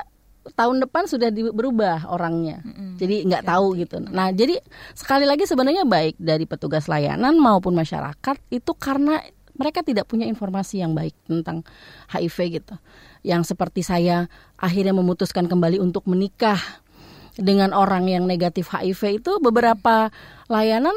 tahun 0.53 0.86
depan 0.86 1.10
sudah 1.10 1.34
berubah 1.34 2.05
orangnya, 2.05 2.62
mm-hmm. 2.62 2.89
jadi 3.01 3.15
nggak 3.25 3.43
tahu 3.49 3.67
gitu. 3.81 3.97
Nah, 3.97 4.29
jadi 4.29 4.62
sekali 4.93 5.25
lagi 5.25 5.49
sebenarnya 5.49 5.89
baik 5.89 6.21
dari 6.21 6.45
petugas 6.45 6.86
layanan 6.86 7.34
maupun 7.41 7.73
masyarakat 7.73 8.38
itu 8.53 8.71
karena 8.77 9.17
mereka 9.55 9.81
tidak 9.81 10.05
punya 10.05 10.27
informasi 10.27 10.84
yang 10.84 10.93
baik 10.93 11.15
tentang 11.25 11.65
HIV 12.12 12.62
gitu. 12.62 12.75
Yang 13.25 13.55
seperti 13.55 13.81
saya 13.81 14.29
akhirnya 14.60 14.93
memutuskan 14.93 15.49
kembali 15.49 15.81
untuk 15.81 16.05
menikah 16.05 16.60
dengan 17.36 17.75
orang 17.75 18.08
yang 18.08 18.23
negatif 18.29 18.71
HIV 18.71 19.23
itu 19.23 19.31
beberapa 19.43 20.13
layanan 20.47 20.93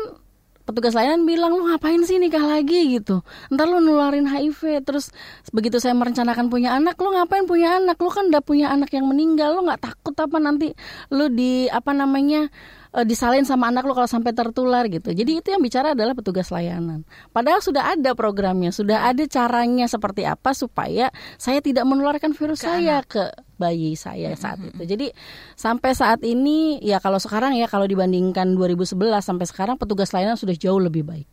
petugas 0.69 0.93
layanan 0.93 1.25
bilang 1.25 1.57
lu 1.57 1.65
ngapain 1.73 2.05
sih 2.05 2.21
nikah 2.21 2.45
lagi 2.45 3.01
gitu 3.01 3.25
ntar 3.49 3.65
lu 3.65 3.81
nularin 3.81 4.29
HIV 4.29 4.85
terus 4.85 5.09
begitu 5.49 5.81
saya 5.81 5.97
merencanakan 5.97 6.53
punya 6.53 6.77
anak 6.77 7.01
lu 7.01 7.09
ngapain 7.17 7.49
punya 7.49 7.81
anak 7.81 7.97
lu 7.97 8.13
kan 8.13 8.29
udah 8.29 8.45
punya 8.45 8.69
anak 8.69 8.93
yang 8.93 9.09
meninggal 9.09 9.57
lu 9.57 9.65
nggak 9.65 9.81
takut 9.81 10.13
apa 10.21 10.37
nanti 10.37 10.77
lu 11.09 11.33
di 11.33 11.73
apa 11.73 11.97
namanya 11.97 12.53
uh, 12.93 13.05
disalin 13.05 13.49
sama 13.49 13.73
anak 13.73 13.85
lo 13.89 13.93
kalau 13.97 14.09
sampai 14.09 14.33
tertular 14.33 14.85
gitu. 14.89 15.13
Jadi 15.13 15.41
itu 15.41 15.49
yang 15.53 15.61
bicara 15.61 15.93
adalah 15.93 16.13
petugas 16.17 16.49
layanan. 16.49 17.05
Padahal 17.33 17.61
sudah 17.61 17.93
ada 17.97 18.13
programnya, 18.17 18.73
sudah 18.73 19.09
ada 19.09 19.25
caranya 19.29 19.89
seperti 19.89 20.25
apa 20.25 20.53
supaya 20.57 21.13
saya 21.37 21.61
tidak 21.61 21.85
menularkan 21.85 22.33
virus 22.33 22.65
ke 22.65 22.69
saya 22.69 23.01
anak. 23.03 23.09
ke 23.09 23.25
bayi 23.59 23.99
saya 23.99 24.33
saat 24.39 24.63
itu. 24.63 24.83
Jadi 24.87 25.11
sampai 25.59 25.93
saat 25.93 26.23
ini 26.23 26.79
ya 26.81 27.03
kalau 27.03 27.19
sekarang 27.19 27.59
ya 27.59 27.67
kalau 27.67 27.85
dibandingkan 27.85 28.55
2011 28.55 28.95
sampai 29.21 29.47
sekarang 29.51 29.77
petugas 29.77 30.15
layanan 30.15 30.39
sudah 30.39 30.55
jauh 30.55 30.79
lebih 30.79 31.03
baik. 31.03 31.29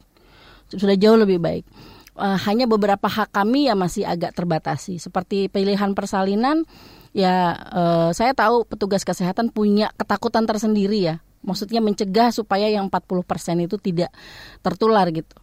Sudah 0.74 0.98
jauh 0.98 1.16
lebih 1.16 1.38
baik. 1.38 1.64
Uh, 2.16 2.40
hanya 2.48 2.66
beberapa 2.66 3.06
hak 3.06 3.30
kami 3.36 3.68
ya 3.68 3.76
masih 3.76 4.08
agak 4.08 4.32
terbatasi 4.34 5.04
seperti 5.04 5.52
pilihan 5.52 5.92
persalinan 5.92 6.64
ya 7.12 7.60
uh, 7.76 8.10
saya 8.16 8.32
tahu 8.32 8.64
petugas 8.64 9.04
kesehatan 9.04 9.52
punya 9.52 9.92
ketakutan 10.00 10.48
tersendiri 10.48 10.96
ya 11.04 11.16
maksudnya 11.46 11.80
mencegah 11.80 12.34
supaya 12.34 12.66
yang 12.68 12.90
40% 12.90 13.22
itu 13.62 13.78
tidak 13.78 14.10
tertular 14.66 15.06
gitu. 15.14 15.38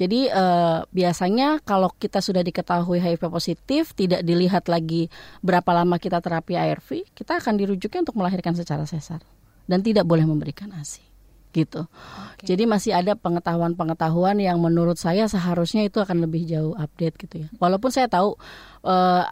Jadi 0.00 0.26
eh, 0.26 0.78
biasanya 0.88 1.60
kalau 1.62 1.92
kita 1.92 2.24
sudah 2.24 2.40
diketahui 2.40 2.98
HIV 2.98 3.28
positif, 3.28 3.92
tidak 3.92 4.24
dilihat 4.24 4.66
lagi 4.72 5.12
berapa 5.44 5.68
lama 5.76 6.00
kita 6.00 6.18
terapi 6.24 6.56
ARV, 6.56 7.12
kita 7.12 7.38
akan 7.38 7.60
dirujuknya 7.60 8.08
untuk 8.08 8.16
melahirkan 8.16 8.56
secara 8.56 8.88
sesar 8.88 9.20
dan 9.68 9.84
tidak 9.84 10.08
boleh 10.08 10.24
memberikan 10.24 10.72
ASI 10.72 11.04
gitu. 11.52 11.84
Okay. 12.40 12.56
Jadi 12.56 12.64
masih 12.64 12.96
ada 12.96 13.12
pengetahuan-pengetahuan 13.12 14.40
yang 14.40 14.56
menurut 14.56 14.96
saya 14.96 15.28
seharusnya 15.28 15.84
itu 15.84 16.00
akan 16.00 16.24
lebih 16.24 16.48
jauh 16.48 16.72
update 16.72 17.16
gitu 17.20 17.44
ya. 17.44 17.48
Walaupun 17.60 17.92
saya 17.92 18.08
tahu 18.08 18.40
eh, 18.88 19.24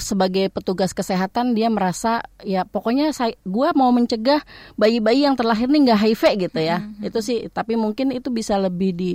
sebagai 0.00 0.48
petugas 0.48 0.94
kesehatan 0.94 1.52
dia 1.52 1.68
merasa 1.68 2.22
ya 2.40 2.62
pokoknya 2.64 3.10
saya 3.10 3.34
gua 3.42 3.74
mau 3.74 3.90
mencegah 3.90 4.40
bayi-bayi 4.78 5.26
yang 5.26 5.34
terlahir 5.34 5.66
nih 5.66 5.90
nggak 5.90 6.00
HIV 6.00 6.22
gitu 6.48 6.60
ya 6.62 6.78
mm 6.78 6.86
-hmm. 6.86 7.08
itu 7.10 7.18
sih 7.18 7.38
tapi 7.50 7.74
mungkin 7.74 8.14
itu 8.14 8.30
bisa 8.30 8.54
lebih 8.56 8.94
di 8.94 9.12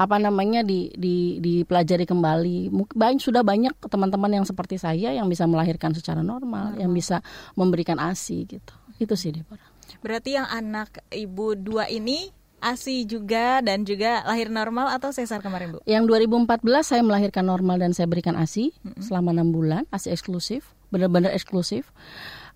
apa 0.00 0.16
namanya 0.16 0.64
di, 0.64 0.88
di 0.96 1.36
dipelajari 1.44 2.08
kembali 2.08 2.72
banyak 2.72 3.20
sudah 3.20 3.44
banyak 3.44 3.76
teman-teman 3.84 4.40
yang 4.40 4.46
seperti 4.48 4.80
saya 4.80 5.12
yang 5.12 5.28
bisa 5.28 5.44
melahirkan 5.44 5.92
secara 5.92 6.24
normal 6.24 6.72
hmm. 6.72 6.80
yang 6.80 6.92
bisa 6.96 7.20
memberikan 7.52 8.00
asi 8.00 8.48
gitu 8.48 8.72
itu 8.96 9.12
sih 9.12 9.36
Deborah 9.36 9.68
berarti 10.00 10.40
yang 10.40 10.48
anak 10.48 11.04
ibu 11.12 11.52
dua 11.52 11.84
ini 11.92 12.32
ASI 12.60 13.08
juga 13.08 13.64
dan 13.64 13.88
juga 13.88 14.20
lahir 14.28 14.52
normal 14.52 14.92
atau 14.92 15.08
sesar 15.16 15.40
kemarin 15.40 15.72
Bu? 15.72 15.78
Yang 15.88 16.12
2014 16.28 16.60
saya 16.84 17.00
melahirkan 17.00 17.48
normal 17.48 17.80
dan 17.80 17.96
saya 17.96 18.04
berikan 18.04 18.36
ASI 18.36 18.68
mm 18.68 19.00
-hmm. 19.00 19.00
selama 19.00 19.32
enam 19.32 19.48
bulan, 19.48 19.88
ASI 19.88 20.12
eksklusif, 20.12 20.76
benar-benar 20.92 21.32
eksklusif. 21.32 21.88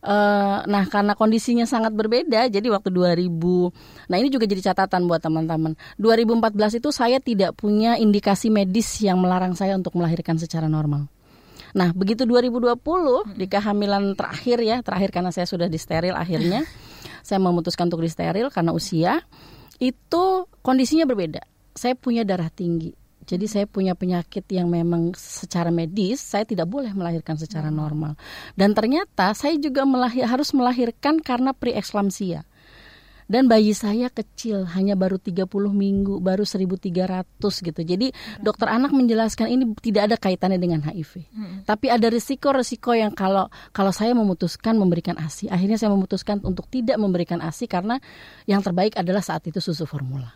Uh, 0.05 0.61
nah 0.69 0.85
karena 0.85 1.17
kondisinya 1.17 1.65
sangat 1.65 1.97
berbeda, 1.97 2.53
jadi 2.53 2.69
waktu 2.69 2.93
2000, 2.93 3.25
nah 4.13 4.21
ini 4.21 4.29
juga 4.29 4.45
jadi 4.45 4.61
catatan 4.61 5.09
buat 5.09 5.25
teman-teman. 5.25 5.81
2014 5.97 6.77
itu 6.77 6.93
saya 6.93 7.17
tidak 7.25 7.57
punya 7.57 7.97
indikasi 7.97 8.53
medis 8.53 9.01
yang 9.01 9.17
melarang 9.17 9.57
saya 9.57 9.73
untuk 9.73 9.97
melahirkan 9.97 10.37
secara 10.37 10.69
normal. 10.69 11.09
Nah, 11.73 11.97
begitu 11.97 12.29
2020 12.29 13.33
di 13.33 13.49
kehamilan 13.49 14.13
terakhir 14.13 14.61
ya, 14.61 14.85
terakhir 14.85 15.09
karena 15.09 15.33
saya 15.33 15.49
sudah 15.49 15.73
disteril 15.73 16.13
akhirnya, 16.13 16.69
saya 17.27 17.41
memutuskan 17.41 17.89
untuk 17.89 18.05
disteril 18.05 18.53
karena 18.53 18.77
usia 18.77 19.25
itu 19.81 20.47
kondisinya 20.61 21.09
berbeda. 21.09 21.43
Saya 21.73 21.97
punya 21.97 22.23
darah 22.23 22.53
tinggi. 22.53 22.93
Jadi 23.25 23.49
saya 23.49 23.67
punya 23.67 23.97
penyakit 23.97 24.45
yang 24.53 24.69
memang 24.69 25.17
secara 25.17 25.73
medis 25.73 26.21
saya 26.21 26.45
tidak 26.45 26.69
boleh 26.69 26.93
melahirkan 26.93 27.41
secara 27.41 27.73
hmm. 27.73 27.77
normal. 27.77 28.13
Dan 28.55 28.77
ternyata 28.77 29.33
saya 29.33 29.57
juga 29.57 29.89
melahir, 29.89 30.29
harus 30.29 30.53
melahirkan 30.53 31.19
karena 31.25 31.57
preeklamsia 31.57 32.45
dan 33.25 33.49
bayi 33.49 33.73
saya 33.73 34.13
kecil 34.13 34.69
hanya 34.77 34.97
baru 34.97 35.17
30 35.17 35.49
minggu 35.73 36.21
baru 36.21 36.45
1300 36.45 37.25
gitu. 37.41 37.81
Jadi 37.81 38.13
dokter 38.41 38.69
anak 38.69 38.93
menjelaskan 38.93 39.49
ini 39.49 39.65
tidak 39.81 40.13
ada 40.13 40.17
kaitannya 40.21 40.61
dengan 40.61 40.85
HIV 40.85 41.25
hmm. 41.33 41.57
tapi 41.65 41.89
ada 41.89 42.09
risiko-risiko 42.13 42.93
yang 42.93 43.17
kalau 43.17 43.49
kalau 43.73 43.93
saya 43.93 44.13
memutuskan 44.13 44.77
memberikan 44.77 45.17
ASI 45.17 45.49
akhirnya 45.49 45.81
saya 45.81 45.93
memutuskan 45.93 46.45
untuk 46.45 46.69
tidak 46.69 47.01
memberikan 47.01 47.41
ASI 47.41 47.65
karena 47.65 47.97
yang 48.45 48.61
terbaik 48.61 48.97
adalah 48.97 49.25
saat 49.25 49.45
itu 49.49 49.61
susu 49.61 49.89
formula. 49.89 50.29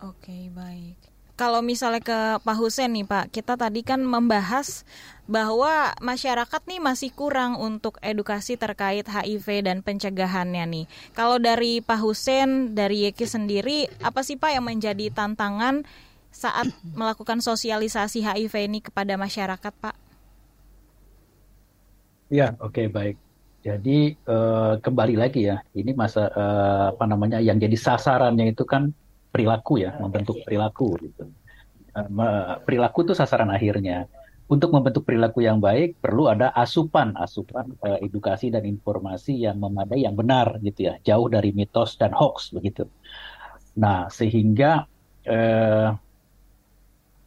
Oke 0.00 0.32
okay, 0.32 0.42
baik 0.48 1.09
kalau 1.40 1.64
misalnya 1.64 2.04
ke 2.04 2.20
Pak 2.44 2.56
Husen 2.60 2.92
nih 2.92 3.08
Pak, 3.08 3.32
kita 3.32 3.56
tadi 3.56 3.80
kan 3.80 4.04
membahas 4.04 4.84
bahwa 5.24 5.96
masyarakat 6.04 6.62
nih 6.68 6.84
masih 6.84 7.16
kurang 7.16 7.56
untuk 7.56 7.96
edukasi 8.04 8.60
terkait 8.60 9.08
HIV 9.08 9.64
dan 9.64 9.80
pencegahannya 9.80 10.68
nih. 10.68 10.84
Kalau 11.16 11.40
dari 11.40 11.80
Pak 11.80 11.96
Husen, 11.96 12.76
dari 12.76 13.08
Yeki 13.08 13.24
sendiri, 13.24 13.88
apa 14.04 14.20
sih 14.20 14.36
Pak 14.36 14.52
yang 14.52 14.68
menjadi 14.68 15.08
tantangan 15.16 15.88
saat 16.28 16.68
melakukan 16.92 17.40
sosialisasi 17.40 18.20
HIV 18.20 18.54
ini 18.68 18.84
kepada 18.84 19.16
masyarakat 19.16 19.72
Pak? 19.80 19.96
Ya, 22.28 22.52
oke 22.60 22.84
okay, 22.84 22.86
baik. 22.92 23.16
Jadi 23.64 24.12
uh, 24.28 24.76
kembali 24.76 25.16
lagi 25.16 25.48
ya, 25.48 25.64
ini 25.72 25.96
masa 25.96 26.28
uh, 26.36 26.92
apa 26.92 27.04
namanya 27.08 27.40
yang 27.40 27.56
jadi 27.56 27.80
sasarannya 27.80 28.52
itu 28.52 28.68
kan 28.68 28.92
perilaku 29.30 29.80
ya, 29.82 29.96
membentuk 29.96 30.42
perilaku 30.44 30.98
gitu. 31.00 31.30
Uh, 31.90 32.58
perilaku 32.62 33.02
itu 33.06 33.14
sasaran 33.14 33.50
akhirnya. 33.50 34.06
Untuk 34.50 34.74
membentuk 34.74 35.06
perilaku 35.06 35.46
yang 35.46 35.62
baik 35.62 36.02
perlu 36.02 36.26
ada 36.26 36.50
asupan 36.50 37.14
asupan 37.14 37.70
eh, 37.86 38.02
edukasi 38.02 38.50
dan 38.50 38.66
informasi 38.66 39.46
yang 39.46 39.62
memadai 39.62 40.02
yang 40.02 40.18
benar 40.18 40.58
gitu 40.58 40.90
ya. 40.90 40.98
Jauh 41.06 41.30
dari 41.30 41.54
mitos 41.54 41.94
dan 41.94 42.10
hoax 42.10 42.50
begitu. 42.50 42.82
Nah 43.78 44.10
sehingga 44.10 44.90
eh, 45.22 45.94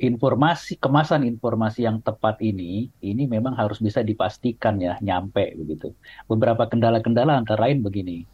informasi 0.03 0.75
kemasan 0.83 1.23
informasi 1.23 1.87
yang 1.87 2.03
tepat 2.03 2.43
ini 2.43 2.91
ini 2.99 3.23
memang 3.23 3.55
harus 3.55 3.79
bisa 3.79 4.03
dipastikan 4.03 4.75
ya 4.83 4.99
nyampe 4.99 5.55
begitu. 5.55 5.95
Beberapa 6.27 6.67
kendala-kendala 6.67 7.39
antara 7.39 7.71
lain 7.71 7.79
begini. 7.79 8.27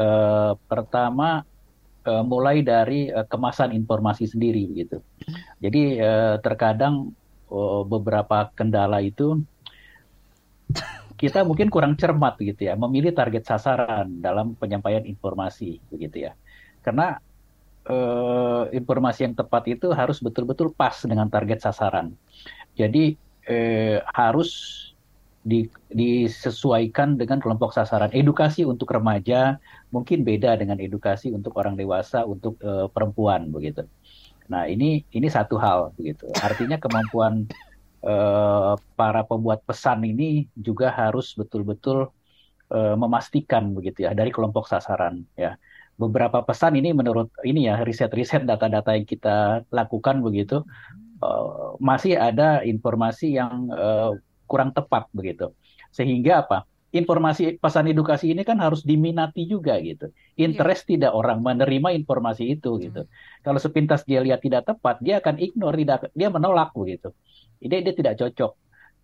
Eh, 0.00 0.52
pertama 0.64 1.44
eh, 2.04 2.24
mulai 2.24 2.60
dari 2.60 3.08
eh, 3.08 3.26
kemasan 3.26 3.72
informasi 3.72 4.28
sendiri 4.28 4.68
begitu 4.68 5.00
jadi 5.58 5.82
eh, 5.98 6.36
terkadang 6.44 7.12
Oh, 7.54 7.84
beberapa 7.86 8.50
kendala 8.56 8.98
itu 9.04 9.38
kita 11.20 11.46
mungkin 11.46 11.70
kurang 11.70 11.94
cermat 11.94 12.34
gitu 12.40 12.66
ya, 12.66 12.74
memilih 12.74 13.14
target 13.14 13.46
sasaran 13.46 14.10
dalam 14.18 14.58
penyampaian 14.58 15.06
informasi 15.06 15.78
begitu 15.92 16.26
ya. 16.26 16.32
Karena 16.82 17.16
informasi 18.72 19.28
yang 19.28 19.36
tepat 19.36 19.68
itu 19.68 19.92
harus 19.92 20.16
betul-betul 20.24 20.72
pas 20.72 20.96
dengan 21.04 21.28
target 21.28 21.60
sasaran. 21.68 22.16
Jadi 22.72 23.12
harus 24.08 24.50
di, 25.44 25.68
disesuaikan 25.92 27.20
dengan 27.20 27.36
kelompok 27.38 27.76
sasaran. 27.76 28.08
Edukasi 28.16 28.64
untuk 28.64 28.88
remaja 28.96 29.60
mungkin 29.92 30.24
beda 30.24 30.56
dengan 30.56 30.80
edukasi 30.80 31.30
untuk 31.30 31.54
orang 31.60 31.76
dewasa, 31.76 32.24
untuk 32.24 32.56
eh, 32.64 32.88
perempuan 32.88 33.52
begitu. 33.52 33.84
Nah, 34.48 34.68
ini 34.68 35.04
ini 35.12 35.28
satu 35.28 35.60
hal 35.60 35.92
begitu. 35.96 36.28
Artinya 36.36 36.76
kemampuan 36.76 37.48
uh, 38.04 38.76
para 39.00 39.24
pembuat 39.24 39.64
pesan 39.64 40.04
ini 40.04 40.52
juga 40.52 40.92
harus 40.92 41.32
betul-betul 41.32 42.12
uh, 42.68 42.96
memastikan 43.00 43.72
begitu 43.72 44.04
ya 44.04 44.12
dari 44.12 44.28
kelompok 44.28 44.68
sasaran 44.68 45.24
ya. 45.32 45.56
Beberapa 45.94 46.42
pesan 46.42 46.76
ini 46.76 46.90
menurut 46.92 47.30
ini 47.46 47.70
ya 47.70 47.80
riset-riset 47.80 48.44
data-data 48.44 48.98
yang 48.98 49.06
kita 49.08 49.64
lakukan 49.72 50.20
begitu 50.20 50.60
uh, 51.24 51.78
masih 51.80 52.18
ada 52.18 52.60
informasi 52.66 53.38
yang 53.40 53.70
uh, 53.72 54.12
kurang 54.44 54.70
tepat 54.72 55.08
begitu. 55.12 55.52
Sehingga 55.90 56.44
apa? 56.46 56.68
informasi 56.94 57.58
pesan 57.58 57.90
edukasi 57.90 58.30
ini 58.30 58.46
kan 58.46 58.62
harus 58.62 58.86
diminati 58.86 59.50
juga 59.50 59.74
gitu. 59.82 60.14
Interest 60.38 60.86
yeah. 60.86 60.90
tidak 60.94 61.12
orang 61.18 61.42
menerima 61.42 61.90
informasi 61.98 62.54
itu 62.54 62.78
gitu. 62.78 63.02
Hmm. 63.02 63.10
Kalau 63.42 63.58
sepintas 63.58 64.06
dia 64.06 64.22
lihat 64.22 64.38
tidak 64.38 64.70
tepat, 64.70 65.02
dia 65.02 65.18
akan 65.18 65.42
ignore, 65.42 65.74
tidak 65.74 66.06
dia 66.14 66.30
menolak 66.30 66.70
begitu. 66.70 67.10
Ini 67.58 67.82
dia 67.82 67.94
tidak 67.98 68.14
cocok. 68.22 68.52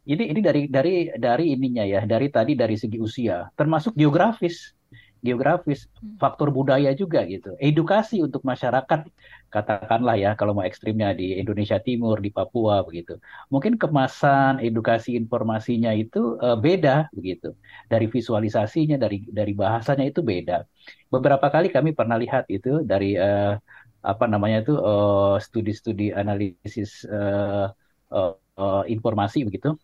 Ini 0.07 0.23
ini 0.33 0.41
dari 0.41 0.63
dari 0.71 0.95
dari 1.19 1.47
ininya 1.53 1.85
ya, 1.85 2.07
dari 2.07 2.31
tadi 2.31 2.55
dari 2.55 2.79
segi 2.79 2.97
usia, 2.97 3.51
termasuk 3.59 3.99
geografis 3.99 4.73
geografis, 5.21 5.87
hmm. 6.01 6.17
faktor 6.17 6.49
budaya 6.51 6.91
juga 6.97 7.25
gitu. 7.29 7.55
Edukasi 7.61 8.25
untuk 8.25 8.43
masyarakat, 8.45 9.07
katakanlah 9.53 10.17
ya 10.17 10.31
kalau 10.35 10.57
mau 10.57 10.65
ekstrimnya 10.65 11.13
di 11.13 11.37
Indonesia 11.37 11.77
Timur, 11.79 12.19
di 12.25 12.33
Papua 12.33 12.81
begitu. 12.83 13.21
Mungkin 13.53 13.77
kemasan 13.77 14.65
edukasi 14.65 15.15
informasinya 15.21 15.93
itu 15.93 16.41
uh, 16.41 16.57
beda 16.57 17.13
begitu. 17.13 17.53
Dari 17.89 18.07
visualisasinya, 18.09 18.97
dari 18.97 19.25
dari 19.29 19.53
bahasanya 19.53 20.09
itu 20.09 20.25
beda. 20.25 20.65
Beberapa 21.13 21.47
kali 21.53 21.69
kami 21.69 21.93
pernah 21.93 22.17
lihat 22.17 22.49
itu 22.49 22.81
dari 22.83 23.15
uh, 23.21 23.61
apa 24.01 24.25
namanya 24.25 24.65
itu 24.65 24.75
uh, 24.81 25.37
studi-studi 25.37 26.17
analisis 26.17 27.05
uh, 27.05 27.69
uh, 28.09 28.33
uh, 28.57 28.83
informasi 28.89 29.45
begitu 29.45 29.77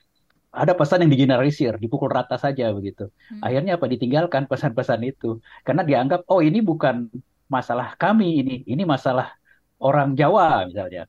ada 0.57 0.73
pesan 0.73 1.05
yang 1.05 1.13
digeneralisir, 1.13 1.77
dipukul 1.77 2.09
rata 2.09 2.41
saja 2.41 2.73
begitu. 2.73 3.13
Hmm. 3.29 3.45
Akhirnya 3.45 3.77
apa 3.77 3.87
ditinggalkan 3.87 4.49
pesan-pesan 4.49 5.01
itu 5.05 5.39
karena 5.67 5.83
dianggap 5.85 6.25
oh 6.33 6.41
ini 6.41 6.65
bukan 6.65 7.13
masalah 7.47 7.95
kami 8.01 8.41
ini, 8.43 8.55
ini 8.67 8.83
masalah 8.89 9.37
orang 9.79 10.17
Jawa 10.17 10.65
misalnya. 10.65 11.05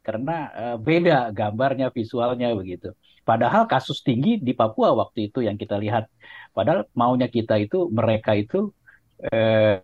Karena 0.00 0.36
uh, 0.52 0.76
beda 0.80 1.28
gambarnya, 1.32 1.92
visualnya 1.92 2.52
begitu. 2.56 2.92
Padahal 3.20 3.68
kasus 3.68 4.00
tinggi 4.00 4.40
di 4.40 4.52
Papua 4.56 4.96
waktu 4.96 5.28
itu 5.28 5.44
yang 5.44 5.60
kita 5.60 5.76
lihat. 5.76 6.08
Padahal 6.56 6.88
maunya 6.96 7.28
kita 7.28 7.60
itu 7.60 7.86
mereka 7.92 8.34
itu 8.34 8.74
eh, 9.30 9.78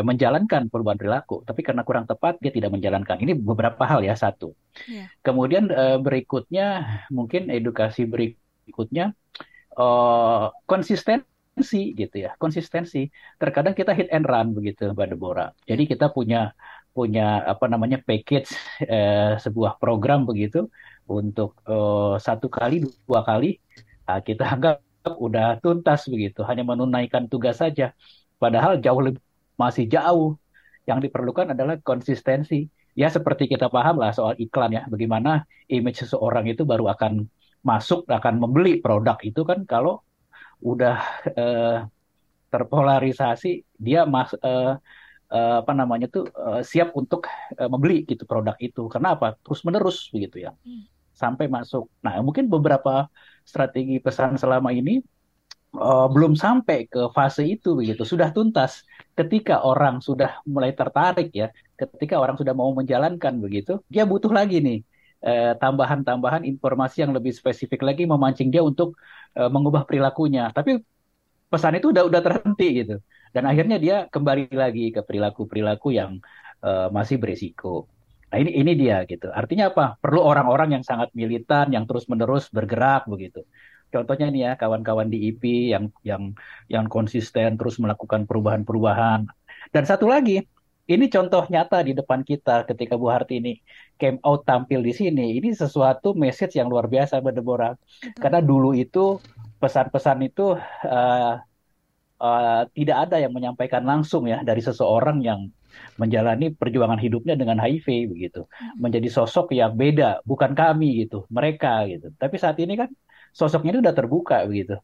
menjalankan 0.00 0.70
perubahan 0.70 0.96
perilaku, 0.96 1.42
tapi 1.42 1.60
karena 1.66 1.82
kurang 1.82 2.06
tepat 2.06 2.38
dia 2.38 2.54
tidak 2.54 2.70
menjalankan. 2.72 3.18
Ini 3.18 3.32
beberapa 3.36 3.82
hal 3.84 4.00
ya 4.06 4.14
satu. 4.14 4.54
Yeah. 4.88 5.10
Kemudian 5.20 5.68
eh, 5.68 5.98
berikutnya 5.98 6.66
mungkin 7.10 7.50
edukasi 7.50 8.08
berik 8.08 8.38
berikutnya 8.64 9.12
uh, 9.76 10.52
konsistensi 10.64 11.92
gitu 11.96 12.16
ya 12.16 12.36
konsistensi. 12.36 13.08
Terkadang 13.36 13.76
kita 13.76 13.92
hit 13.92 14.08
and 14.12 14.26
run 14.28 14.56
begitu 14.56 14.92
mbak 14.92 15.12
Deborah. 15.12 15.50
Jadi 15.68 15.88
kita 15.88 16.12
punya 16.12 16.52
punya 16.92 17.40
apa 17.48 17.66
namanya 17.72 17.98
package 18.04 18.52
uh, 18.84 19.40
sebuah 19.40 19.80
program 19.80 20.28
begitu 20.28 20.68
untuk 21.08 21.56
uh, 21.64 22.20
satu 22.20 22.52
kali 22.52 22.84
dua 23.08 23.24
kali 23.24 23.56
uh, 24.08 24.20
kita 24.20 24.44
anggap 24.44 24.84
udah 25.02 25.58
tuntas 25.58 26.06
begitu 26.06 26.46
hanya 26.46 26.62
menunaikan 26.62 27.26
tugas 27.26 27.58
saja. 27.58 27.90
Padahal 28.38 28.78
jauh 28.78 29.02
lebih 29.02 29.22
masih 29.58 29.86
jauh. 29.86 30.38
Yang 30.82 31.10
diperlukan 31.10 31.54
adalah 31.54 31.78
konsistensi. 31.78 32.66
Ya 32.98 33.06
seperti 33.08 33.46
kita 33.46 33.70
paham 33.70 34.02
lah 34.02 34.12
soal 34.12 34.34
iklan 34.36 34.74
ya 34.74 34.82
bagaimana 34.90 35.48
image 35.70 36.04
seseorang 36.04 36.44
itu 36.50 36.66
baru 36.68 36.92
akan 36.92 37.24
masuk 37.62 38.06
akan 38.10 38.34
membeli 38.42 38.82
produk 38.82 39.16
itu 39.22 39.46
kan 39.46 39.62
kalau 39.66 40.02
udah 40.62 40.96
uh, 41.34 41.78
terpolarisasi 42.52 43.64
dia 43.78 44.04
mas 44.04 44.30
uh, 44.42 44.78
uh, 45.32 45.56
apa 45.64 45.72
namanya 45.72 46.06
tuh 46.06 46.28
uh, 46.36 46.60
siap 46.60 46.92
untuk 46.92 47.26
uh, 47.56 47.68
membeli 47.70 48.04
gitu 48.04 48.28
produk 48.28 48.54
itu. 48.60 48.86
Karena 48.92 49.16
apa? 49.16 49.34
Terus 49.40 49.64
menerus 49.66 50.10
begitu 50.12 50.44
ya. 50.46 50.52
Hmm. 50.62 50.86
sampai 51.12 51.46
masuk. 51.46 51.92
Nah 52.02 52.18
mungkin 52.24 52.48
beberapa 52.48 53.06
strategi 53.44 54.00
pesan 54.00 54.40
selama 54.40 54.72
ini 54.72 54.98
uh, 55.76 56.08
belum 56.08 56.34
sampai 56.34 56.88
ke 56.88 57.12
fase 57.14 57.46
itu 57.46 57.78
begitu. 57.78 58.02
Sudah 58.02 58.32
tuntas. 58.34 58.82
Ketika 59.12 59.60
orang 59.60 60.00
sudah 60.00 60.40
mulai 60.48 60.72
tertarik 60.72 61.30
ya 61.36 61.52
ketika 61.76 62.16
orang 62.16 62.40
sudah 62.40 62.56
mau 62.56 62.72
menjalankan 62.72 63.34
begitu 63.44 63.84
dia 63.92 64.08
butuh 64.08 64.32
lagi 64.32 64.64
nih. 64.64 64.78
Eh, 64.80 64.91
tambahan-tambahan 65.56 66.42
informasi 66.42 67.06
yang 67.06 67.14
lebih 67.14 67.30
spesifik 67.30 67.86
lagi 67.86 68.02
memancing 68.04 68.50
dia 68.50 68.60
untuk 68.66 68.98
uh, 69.38 69.46
mengubah 69.46 69.86
perilakunya. 69.86 70.50
Tapi 70.50 70.82
pesan 71.46 71.78
itu 71.78 71.94
udah 71.94 72.04
udah 72.10 72.20
terhenti 72.20 72.68
gitu. 72.82 72.96
Dan 73.32 73.48
akhirnya 73.48 73.78
dia 73.80 73.96
kembali 74.10 74.52
lagi 74.52 74.92
ke 74.92 75.00
perilaku-perilaku 75.00 75.88
yang 75.94 76.20
uh, 76.60 76.92
masih 76.92 77.16
berisiko. 77.16 77.88
Nah 78.32 78.40
ini 78.40 78.50
ini 78.56 78.72
dia 78.76 79.04
gitu. 79.04 79.28
Artinya 79.28 79.72
apa? 79.72 80.00
Perlu 80.00 80.20
orang-orang 80.24 80.80
yang 80.80 80.84
sangat 80.84 81.12
militan, 81.12 81.68
yang 81.72 81.84
terus-menerus 81.84 82.48
bergerak 82.48 83.04
begitu. 83.08 83.44
Contohnya 83.92 84.32
nih 84.32 84.42
ya 84.48 84.52
kawan-kawan 84.56 85.12
di 85.12 85.28
IP 85.28 85.68
yang 85.68 85.92
yang 86.00 86.32
yang 86.66 86.88
konsisten 86.88 87.60
terus 87.60 87.76
melakukan 87.76 88.24
perubahan-perubahan. 88.24 89.28
Dan 89.68 89.84
satu 89.84 90.08
lagi, 90.08 90.40
ini 90.94 91.06
contoh 91.14 91.42
nyata 91.52 91.78
di 91.86 91.92
depan 91.98 92.20
kita 92.26 92.68
ketika 92.68 92.94
Bu 93.00 93.06
Harti 93.12 93.38
ini 93.40 93.52
came 94.00 94.18
out 94.26 94.42
tampil 94.48 94.80
di 94.82 94.92
sini. 94.92 95.38
Ini 95.38 95.54
sesuatu 95.54 96.12
message 96.12 96.58
yang 96.58 96.68
luar 96.72 96.86
biasa 96.90 97.22
Mbak 97.22 97.34
Deborah. 97.38 97.74
Karena 98.22 98.40
dulu 98.42 98.74
itu 98.74 99.18
pesan-pesan 99.62 100.18
itu 100.26 100.58
uh, 100.86 101.34
uh, 102.22 102.62
tidak 102.74 102.96
ada 103.08 103.16
yang 103.22 103.32
menyampaikan 103.34 103.82
langsung 103.82 104.26
ya 104.26 104.42
dari 104.42 104.62
seseorang 104.62 105.18
yang 105.22 105.50
menjalani 105.96 106.52
perjuangan 106.52 107.00
hidupnya 107.00 107.34
dengan 107.34 107.58
HIV 107.58 108.12
begitu. 108.12 108.46
Menjadi 108.76 109.08
sosok 109.08 109.56
yang 109.56 109.72
beda, 109.74 110.20
bukan 110.22 110.52
kami 110.52 111.06
gitu, 111.06 111.24
mereka 111.32 111.84
gitu. 111.88 112.12
Tapi 112.16 112.36
saat 112.42 112.56
ini 112.60 112.74
kan 112.76 112.90
sosoknya 113.32 113.78
itu 113.78 113.80
udah 113.84 113.96
terbuka 113.96 114.44
begitu. 114.44 114.76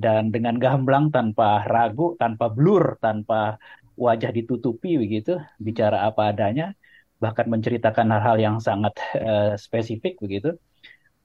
Dan 0.00 0.32
dengan 0.32 0.56
gamblang 0.56 1.12
tanpa 1.12 1.66
ragu, 1.68 2.16
tanpa 2.16 2.48
blur, 2.48 2.96
tanpa 3.04 3.60
wajah 4.00 4.32
ditutupi 4.32 4.96
begitu, 4.96 5.36
bicara 5.60 6.08
apa 6.08 6.32
adanya, 6.32 6.72
bahkan 7.20 7.46
menceritakan 7.52 8.08
hal-hal 8.16 8.36
yang 8.40 8.56
sangat 8.64 8.96
uh, 9.20 9.52
spesifik 9.60 10.16
begitu, 10.24 10.56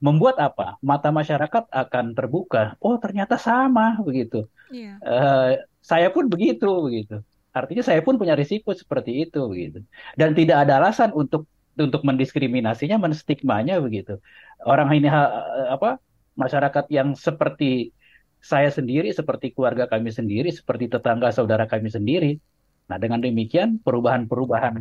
membuat 0.03 0.35
apa? 0.43 0.75
Mata 0.83 1.09
masyarakat 1.15 1.71
akan 1.71 2.05
terbuka. 2.11 2.75
Oh 2.83 2.99
ternyata 2.99 3.39
sama 3.39 3.95
begitu. 4.03 4.51
Yeah. 4.67 4.99
Iya. 4.99 5.07
Uh, 5.07 5.51
saya 5.79 6.07
pun 6.11 6.27
begitu 6.27 6.67
begitu. 6.83 7.23
Artinya 7.55 7.83
saya 7.87 8.03
pun 8.03 8.19
punya 8.19 8.35
risiko 8.35 8.75
seperti 8.75 9.23
itu 9.23 9.39
begitu. 9.47 9.79
Dan 10.19 10.35
tidak 10.35 10.67
ada 10.67 10.83
alasan 10.83 11.15
untuk 11.15 11.47
untuk 11.75 12.03
mendiskriminasinya, 12.03 12.99
menstigmanya 12.99 13.79
begitu. 13.79 14.19
Orang 14.63 14.91
ini 14.91 15.07
apa 15.07 15.99
masyarakat 16.35 16.91
yang 16.91 17.15
seperti 17.15 17.95
saya 18.43 18.69
sendiri, 18.69 19.11
seperti 19.11 19.55
keluarga 19.55 19.87
kami 19.87 20.11
sendiri, 20.11 20.51
seperti 20.51 20.91
tetangga 20.91 21.31
saudara 21.31 21.65
kami 21.65 21.87
sendiri. 21.87 22.39
Nah, 22.85 22.97
dengan 23.01 23.19
demikian 23.21 23.81
perubahan-perubahan 23.81 24.75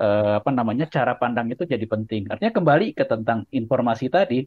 eh, 0.00 0.34
apa 0.40 0.50
namanya 0.52 0.88
cara 0.88 1.16
pandang 1.16 1.52
itu 1.52 1.64
jadi 1.68 1.84
penting. 1.84 2.28
Artinya 2.32 2.52
kembali 2.52 2.96
ke 2.96 3.04
tentang 3.04 3.44
informasi 3.52 4.08
tadi, 4.08 4.44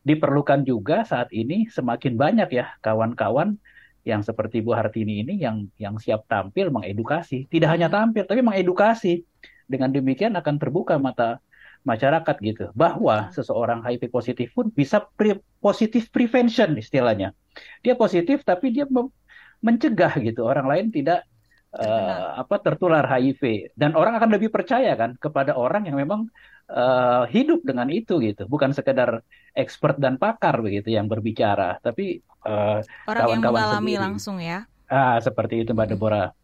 diperlukan 0.00 0.64
juga 0.64 1.04
saat 1.04 1.28
ini 1.32 1.68
semakin 1.68 2.16
banyak 2.16 2.48
ya 2.56 2.72
kawan-kawan 2.80 3.60
yang 4.00 4.24
seperti 4.24 4.64
Bu 4.64 4.72
Hartini 4.72 5.20
ini 5.20 5.36
yang 5.36 5.68
yang 5.76 6.00
siap 6.00 6.24
tampil 6.24 6.72
mengedukasi, 6.72 7.44
tidak 7.52 7.76
hanya 7.76 7.92
tampil 7.92 8.24
tapi 8.24 8.40
mengedukasi. 8.40 9.24
Dengan 9.70 9.94
demikian 9.94 10.34
akan 10.34 10.58
terbuka 10.58 10.98
mata 10.98 11.38
masyarakat 11.86 12.36
gitu 12.42 12.74
bahwa 12.74 13.30
seseorang 13.30 13.86
HIV 13.86 14.10
positif 14.10 14.50
pun 14.50 14.66
bisa 14.74 15.06
pre 15.14 15.38
positif 15.62 16.10
prevention 16.10 16.74
istilahnya. 16.74 17.32
Dia 17.86 17.94
positif 17.94 18.42
tapi 18.42 18.74
dia 18.74 18.84
mencegah 19.62 20.12
gitu 20.20 20.42
orang 20.42 20.66
lain 20.66 20.86
tidak 20.90 21.22
uh, 21.74 22.40
apa 22.40 22.56
tertular 22.58 23.06
HIV 23.06 23.74
dan 23.78 23.94
orang 23.94 24.18
akan 24.18 24.30
lebih 24.34 24.50
percaya 24.50 24.94
kan 24.98 25.14
kepada 25.18 25.54
orang 25.54 25.86
yang 25.86 25.98
memang 25.98 26.26
uh, 26.70 27.24
hidup 27.30 27.62
dengan 27.62 27.86
itu 27.90 28.18
gitu 28.18 28.46
bukan 28.50 28.74
sekedar 28.74 29.22
expert 29.54 29.98
dan 30.02 30.18
pakar 30.18 30.58
begitu 30.62 30.90
yang 30.94 31.06
berbicara 31.06 31.78
tapi 31.78 32.22
uh, 32.46 32.82
orang 33.06 33.22
kawan 33.22 33.38
-kawan 33.38 33.38
yang 33.38 33.42
mengalami 33.42 33.92
sendiri. 33.94 34.02
langsung 34.02 34.36
ya 34.42 34.58
ah 34.90 35.18
seperti 35.22 35.62
itu 35.62 35.70
mbak 35.70 35.94
Deborah 35.94 36.34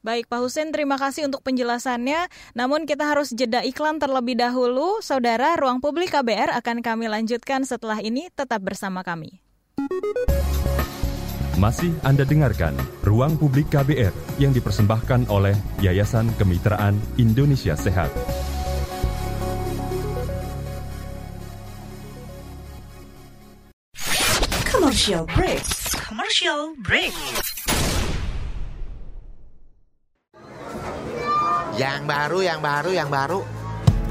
Baik 0.00 0.32
Pak 0.32 0.40
Husen, 0.40 0.72
terima 0.72 0.96
kasih 0.96 1.28
untuk 1.28 1.44
penjelasannya. 1.44 2.32
Namun 2.56 2.88
kita 2.88 3.04
harus 3.04 3.36
jeda 3.36 3.60
iklan 3.60 4.00
terlebih 4.00 4.32
dahulu. 4.32 5.04
Saudara, 5.04 5.60
Ruang 5.60 5.84
Publik 5.84 6.16
KBR 6.16 6.56
akan 6.56 6.80
kami 6.80 7.12
lanjutkan 7.12 7.68
setelah 7.68 8.00
ini. 8.00 8.32
Tetap 8.32 8.64
bersama 8.64 9.04
kami. 9.04 9.44
Masih 11.58 11.90
Anda 12.06 12.22
dengarkan 12.22 12.78
Ruang 13.02 13.34
Publik 13.34 13.74
KBR 13.74 14.14
yang 14.38 14.54
dipersembahkan 14.54 15.26
oleh 15.26 15.56
Yayasan 15.82 16.30
Kemitraan 16.38 16.94
Indonesia 17.18 17.74
Sehat. 17.74 18.12
Commercial 24.70 25.26
break. 25.26 25.62
Commercial 26.06 26.60
break. 26.86 27.14
Yang 31.74 32.02
baru, 32.04 32.38
yang 32.44 32.60
baru, 32.60 32.90
yang 32.94 33.10
baru. 33.10 33.59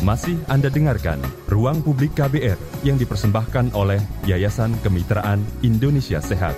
Masih 0.00 0.40
Anda 0.48 0.72
dengarkan 0.72 1.20
Ruang 1.44 1.84
Publik 1.84 2.16
KBR 2.16 2.56
yang 2.88 2.96
dipersembahkan 2.96 3.76
oleh 3.76 4.00
Yayasan 4.24 4.72
Kemitraan 4.80 5.44
Indonesia 5.60 6.24
Sehat. 6.24 6.56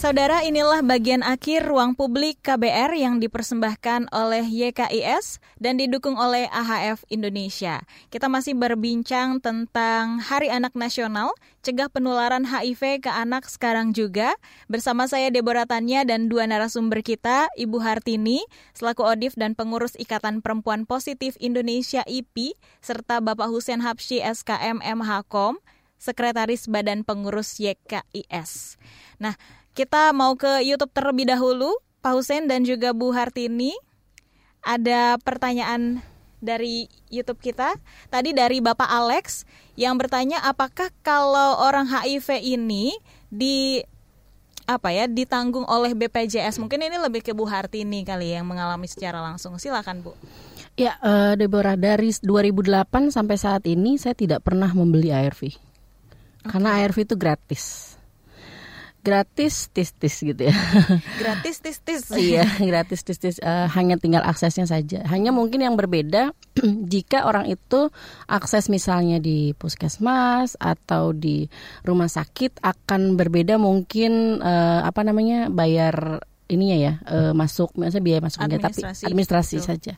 Saudara, 0.00 0.40
inilah 0.40 0.80
bagian 0.80 1.20
akhir 1.20 1.68
ruang 1.68 1.92
publik 1.92 2.40
KBR 2.40 2.96
yang 2.96 3.20
dipersembahkan 3.20 4.08
oleh 4.08 4.48
YKIS 4.48 5.44
dan 5.60 5.76
didukung 5.76 6.16
oleh 6.16 6.48
AHF 6.48 7.04
Indonesia. 7.12 7.84
Kita 8.08 8.24
masih 8.32 8.56
berbincang 8.56 9.44
tentang 9.44 10.16
Hari 10.24 10.48
Anak 10.48 10.72
Nasional, 10.72 11.36
cegah 11.60 11.92
penularan 11.92 12.48
HIV 12.48 13.04
ke 13.04 13.12
anak 13.12 13.44
sekarang 13.52 13.92
juga. 13.92 14.32
Bersama 14.72 15.04
saya 15.04 15.28
Deborah 15.28 15.68
Tanya 15.68 16.00
dan 16.08 16.32
dua 16.32 16.48
narasumber 16.48 17.04
kita, 17.04 17.52
Ibu 17.60 17.84
Hartini, 17.84 18.40
selaku 18.72 19.04
ODIF 19.04 19.36
dan 19.36 19.52
pengurus 19.52 20.00
Ikatan 20.00 20.40
Perempuan 20.40 20.88
Positif 20.88 21.36
Indonesia 21.44 22.00
IPI, 22.08 22.56
serta 22.80 23.20
Bapak 23.20 23.52
Husen 23.52 23.84
Habsyi 23.84 24.24
SKM 24.24 24.80
MHKOM, 24.80 25.60
Sekretaris 26.00 26.64
Badan 26.72 27.04
Pengurus 27.04 27.60
YKIS. 27.60 28.80
Nah, 29.20 29.36
kita 29.80 30.12
mau 30.12 30.36
ke 30.36 30.60
YouTube 30.60 30.92
terlebih 30.92 31.24
dahulu, 31.24 31.72
Pak 32.04 32.12
Husen 32.12 32.44
dan 32.44 32.68
juga 32.68 32.92
Bu 32.92 33.16
Hartini. 33.16 33.72
Ada 34.60 35.16
pertanyaan 35.16 36.04
dari 36.36 36.84
YouTube 37.08 37.40
kita. 37.40 37.80
Tadi 38.12 38.36
dari 38.36 38.60
Bapak 38.60 38.84
Alex 38.84 39.48
yang 39.80 39.96
bertanya 39.96 40.44
apakah 40.44 40.92
kalau 41.00 41.64
orang 41.64 41.88
HIV 41.88 42.44
ini 42.44 42.92
di 43.32 43.80
apa 44.68 44.92
ya 44.92 45.08
ditanggung 45.08 45.64
oleh 45.64 45.96
BPJS? 45.96 46.60
Mungkin 46.60 46.84
ini 46.84 47.00
lebih 47.00 47.24
ke 47.24 47.32
Bu 47.32 47.48
Hartini 47.48 48.04
kali 48.04 48.36
yang 48.36 48.44
mengalami 48.44 48.84
secara 48.84 49.24
langsung. 49.24 49.56
Silakan 49.56 50.04
Bu. 50.04 50.12
Ya, 50.76 51.00
uh, 51.00 51.32
Deborah 51.40 51.80
dari 51.80 52.12
2008 52.12 53.08
sampai 53.08 53.36
saat 53.40 53.64
ini 53.64 53.96
saya 53.96 54.12
tidak 54.12 54.44
pernah 54.44 54.68
membeli 54.76 55.08
ARV. 55.08 55.40
Okay. 55.40 55.56
Karena 56.44 56.84
ARV 56.84 57.00
itu 57.00 57.16
gratis 57.16 57.89
gratis 59.00 59.72
tis-tis 59.72 60.20
gitu 60.20 60.48
ya. 60.48 60.54
Gratis 61.22 61.64
tis-tis. 61.64 62.04
iya, 62.20 62.44
gratis 62.60 63.00
tis-tis 63.00 63.36
uh, 63.40 63.66
hanya 63.72 63.96
tinggal 63.96 64.20
aksesnya 64.24 64.68
saja. 64.68 65.04
Hanya 65.08 65.32
mungkin 65.32 65.64
yang 65.64 65.74
berbeda 65.74 66.36
jika 66.92 67.24
orang 67.24 67.48
itu 67.48 67.88
akses 68.28 68.68
misalnya 68.68 69.16
di 69.16 69.56
puskesmas 69.56 70.56
atau 70.60 71.16
di 71.16 71.48
rumah 71.84 72.08
sakit 72.12 72.60
akan 72.60 73.16
berbeda 73.16 73.56
mungkin 73.56 74.44
uh, 74.44 74.84
apa 74.84 75.00
namanya 75.00 75.48
bayar 75.48 76.20
ininya 76.50 76.76
ya 76.76 76.92
uh, 77.06 77.32
masuk 77.32 77.78
misalnya 77.78 78.04
biaya 78.04 78.20
masuknya 78.20 78.58
tapi 78.58 78.82
administrasi 78.84 79.62
Betul. 79.62 79.68
saja. 79.70 79.92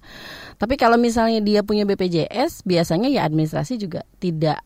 Tapi 0.60 0.74
kalau 0.76 1.00
misalnya 1.00 1.40
dia 1.40 1.64
punya 1.64 1.88
BPJS 1.88 2.62
biasanya 2.68 3.08
ya 3.08 3.24
administrasi 3.24 3.80
juga 3.80 4.04
tidak 4.20 4.60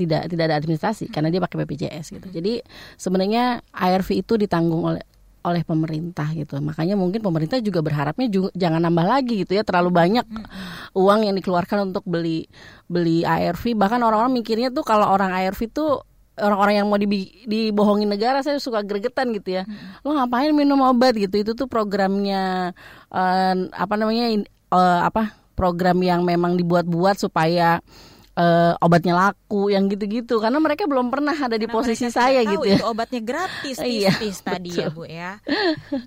tidak 0.00 0.32
tidak 0.32 0.44
ada 0.48 0.56
administrasi 0.56 1.12
karena 1.12 1.28
dia 1.28 1.40
pakai 1.44 1.60
BPJS 1.60 2.16
gitu. 2.16 2.28
Jadi 2.32 2.64
sebenarnya 2.96 3.60
ARV 3.76 4.08
itu 4.24 4.40
ditanggung 4.40 4.88
oleh 4.88 5.04
oleh 5.40 5.64
pemerintah 5.64 6.28
gitu. 6.36 6.60
Makanya 6.60 6.96
mungkin 6.96 7.24
pemerintah 7.24 7.56
juga 7.64 7.80
berharapnya 7.80 8.28
juga, 8.28 8.48
jangan 8.52 8.84
nambah 8.88 9.06
lagi 9.08 9.44
gitu 9.44 9.56
ya 9.56 9.64
terlalu 9.64 9.90
banyak 9.92 10.26
uang 10.92 11.20
yang 11.24 11.34
dikeluarkan 11.36 11.92
untuk 11.92 12.04
beli 12.04 12.44
beli 12.88 13.24
ARV. 13.24 13.76
Bahkan 13.76 14.00
orang-orang 14.04 14.32
mikirnya 14.36 14.68
tuh 14.68 14.84
kalau 14.84 15.08
orang 15.08 15.32
ARV 15.32 15.60
itu 15.60 16.00
orang-orang 16.40 16.74
yang 16.80 16.86
mau 16.88 17.00
dibohongin 17.48 18.08
negara 18.08 18.40
saya 18.40 18.60
suka 18.60 18.84
gregetan 18.84 19.32
gitu 19.36 19.60
ya. 19.60 19.62
Lo 20.04 20.16
ngapain 20.16 20.52
minum 20.52 20.80
obat 20.84 21.16
gitu? 21.16 21.40
Itu 21.40 21.52
tuh 21.56 21.68
programnya 21.68 22.72
uh, 23.12 23.54
apa 23.72 23.94
namanya 23.96 24.44
uh, 24.72 25.08
apa 25.08 25.36
program 25.56 26.00
yang 26.00 26.24
memang 26.24 26.56
dibuat-buat 26.56 27.20
supaya 27.20 27.84
uh, 28.40 28.72
obatnya 28.80 29.14
laku 29.14 29.68
yang 29.68 29.86
gitu-gitu 29.92 30.40
karena 30.40 30.56
mereka 30.56 30.88
belum 30.88 31.12
pernah 31.12 31.36
ada 31.36 31.60
di 31.60 31.68
posisi 31.68 32.08
saya 32.08 32.40
gitu 32.42 32.64
ya. 32.64 32.80
Itu 32.80 32.88
obatnya 32.88 33.20
gratis 33.20 33.76
iya, 33.84 34.16
tadi 34.40 34.70
ya 34.72 34.88
Bu 34.88 35.04
ya. 35.04 35.38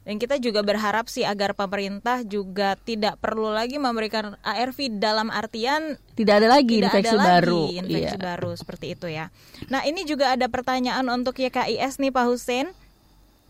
Dan 0.04 0.18
kita 0.18 0.42
juga 0.42 0.66
berharap 0.66 1.06
sih 1.08 1.24
agar 1.24 1.54
pemerintah 1.54 2.26
juga 2.26 2.74
tidak 2.82 3.22
perlu 3.22 3.54
lagi 3.54 3.78
memberikan 3.78 4.34
ARV 4.42 4.98
dalam 4.98 5.30
artian 5.30 6.02
tidak 6.14 6.42
ada 6.42 6.48
lagi 6.50 6.82
tidak 6.82 6.94
infeksi 6.94 7.16
ada 7.18 7.26
baru. 7.38 7.62
Lagi 7.70 7.78
infeksi 7.82 8.18
iya. 8.18 8.22
baru 8.22 8.52
seperti 8.58 8.86
itu 8.98 9.08
ya. 9.10 9.26
Nah, 9.70 9.82
ini 9.86 10.02
juga 10.06 10.34
ada 10.34 10.50
pertanyaan 10.50 11.06
untuk 11.10 11.38
YKIS 11.38 12.02
nih 12.02 12.14
Pak 12.14 12.26
Husin 12.26 12.68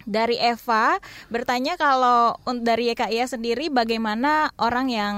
dari 0.04 0.36
Eva 0.36 1.00
bertanya 1.32 1.80
kalau 1.80 2.36
dari 2.60 2.92
YKIS 2.92 3.40
sendiri 3.40 3.72
bagaimana 3.72 4.52
orang 4.60 4.88
yang 4.92 5.16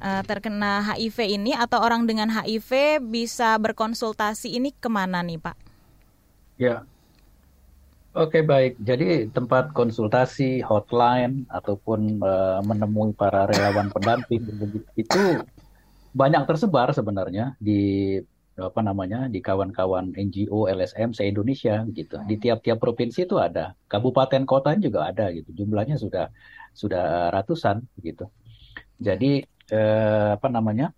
uh, 0.00 0.22
terkena 0.24 0.80
HIV 0.94 1.18
ini 1.36 1.52
atau 1.52 1.82
orang 1.82 2.08
dengan 2.08 2.30
HIV 2.30 3.02
bisa 3.04 3.58
berkonsultasi 3.60 4.56
ini 4.56 4.72
ke 4.72 4.88
mana 4.88 5.20
nih 5.20 5.42
Pak? 5.42 5.56
Ya, 6.60 6.86
Oke 8.12 8.44
baik, 8.44 8.76
jadi 8.76 9.24
tempat 9.32 9.72
konsultasi, 9.72 10.60
hotline 10.60 11.48
ataupun 11.48 12.20
uh, 12.20 12.60
menemui 12.60 13.16
para 13.16 13.48
relawan 13.48 13.88
pendamping 13.88 14.44
itu 15.00 15.40
banyak 16.12 16.44
tersebar 16.44 16.92
sebenarnya 16.92 17.56
di 17.56 18.20
apa 18.52 18.84
namanya 18.84 19.32
di 19.32 19.40
kawan-kawan 19.40 20.12
NGO 20.12 20.68
LSM 20.68 21.16
se 21.16 21.24
Indonesia 21.24 21.88
gitu. 21.88 22.20
Di 22.28 22.36
tiap-tiap 22.36 22.76
provinsi 22.76 23.24
itu 23.24 23.40
ada, 23.40 23.72
kabupaten 23.88 24.44
kota 24.44 24.76
juga 24.76 25.08
ada 25.08 25.32
gitu. 25.32 25.64
Jumlahnya 25.64 25.96
sudah 25.96 26.28
sudah 26.76 27.32
ratusan 27.32 27.80
gitu. 28.04 28.28
Jadi 29.00 29.40
eh, 29.70 30.30
apa 30.34 30.48
namanya? 30.48 30.90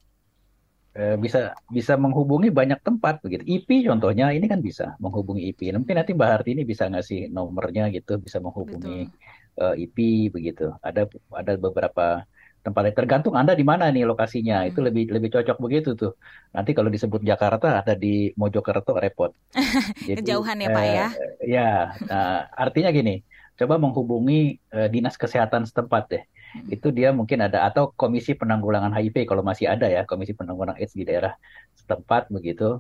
Eh, 0.95 1.19
bisa 1.19 1.59
bisa 1.67 1.99
menghubungi 1.99 2.55
banyak 2.55 2.79
tempat 2.79 3.19
begitu. 3.19 3.43
IP 3.43 3.83
contohnya 3.83 4.31
ini 4.31 4.47
kan 4.47 4.63
bisa 4.63 4.95
menghubungi 5.03 5.51
IP. 5.51 5.75
Mungkin 5.75 5.99
nanti 5.99 6.15
Mbak 6.15 6.31
Harti 6.31 6.55
ini 6.55 6.63
bisa 6.63 6.87
ngasih 6.87 7.35
nomornya 7.35 7.91
gitu, 7.91 8.23
bisa 8.23 8.39
menghubungi 8.39 9.11
uh, 9.59 9.75
eh, 9.75 9.91
IP 9.91 10.31
begitu. 10.31 10.71
Ada 10.79 11.11
ada 11.35 11.53
beberapa 11.59 12.23
tempat 12.63 12.95
tergantung 12.95 13.35
Anda 13.35 13.59
di 13.59 13.67
mana 13.67 13.91
nih 13.91 14.07
lokasinya. 14.07 14.63
Hmm. 14.63 14.71
Itu 14.71 14.87
lebih 14.87 15.11
lebih 15.11 15.35
cocok 15.35 15.59
begitu 15.59 15.99
tuh. 15.99 16.15
Nanti 16.55 16.71
kalau 16.71 16.95
disebut 16.95 17.27
Jakarta 17.27 17.83
ada 17.83 17.99
di 17.99 18.31
Mojokerto 18.39 18.95
repot. 18.95 19.35
Jadi, 20.07 20.23
Kejauhan 20.23 20.63
ya 20.63 20.69
Pak 20.71 20.85
uh, 20.87 20.87
ya. 20.95 21.07
Ya, 21.43 21.71
nah, 22.07 22.47
artinya 22.55 22.95
gini, 22.95 23.27
coba 23.59 23.83
menghubungi 23.83 24.63
uh, 24.71 24.87
dinas 24.87 25.19
kesehatan 25.19 25.67
setempat 25.67 26.05
deh 26.07 26.25
itu 26.71 26.89
dia 26.95 27.11
mungkin 27.11 27.43
ada 27.43 27.67
atau 27.67 27.91
komisi 27.95 28.35
penanggulangan 28.39 28.95
HIV 28.95 29.27
kalau 29.27 29.43
masih 29.43 29.67
ada 29.67 29.91
ya 29.91 30.07
komisi 30.07 30.33
penanggulangan 30.37 30.79
AIDS 30.79 30.95
di 30.95 31.03
daerah 31.03 31.35
setempat 31.75 32.31
begitu 32.31 32.79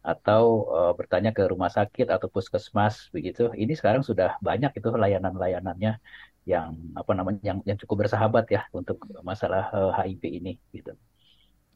atau 0.00 0.64
uh, 0.72 0.92
bertanya 0.96 1.28
ke 1.28 1.44
rumah 1.44 1.68
sakit 1.68 2.08
atau 2.08 2.26
puskesmas 2.32 3.12
begitu. 3.12 3.52
Ini 3.52 3.76
sekarang 3.76 4.00
sudah 4.00 4.40
banyak 4.40 4.72
itu 4.72 4.88
layanan-layanannya 4.88 6.00
yang 6.48 6.72
apa 6.96 7.12
namanya 7.12 7.40
yang 7.44 7.58
yang 7.68 7.76
cukup 7.76 8.08
bersahabat 8.08 8.48
ya 8.48 8.64
untuk 8.72 8.96
masalah 9.20 9.68
uh, 9.76 9.92
eh, 10.00 10.16
HIV 10.16 10.22
ini 10.40 10.52
gitu. 10.72 10.96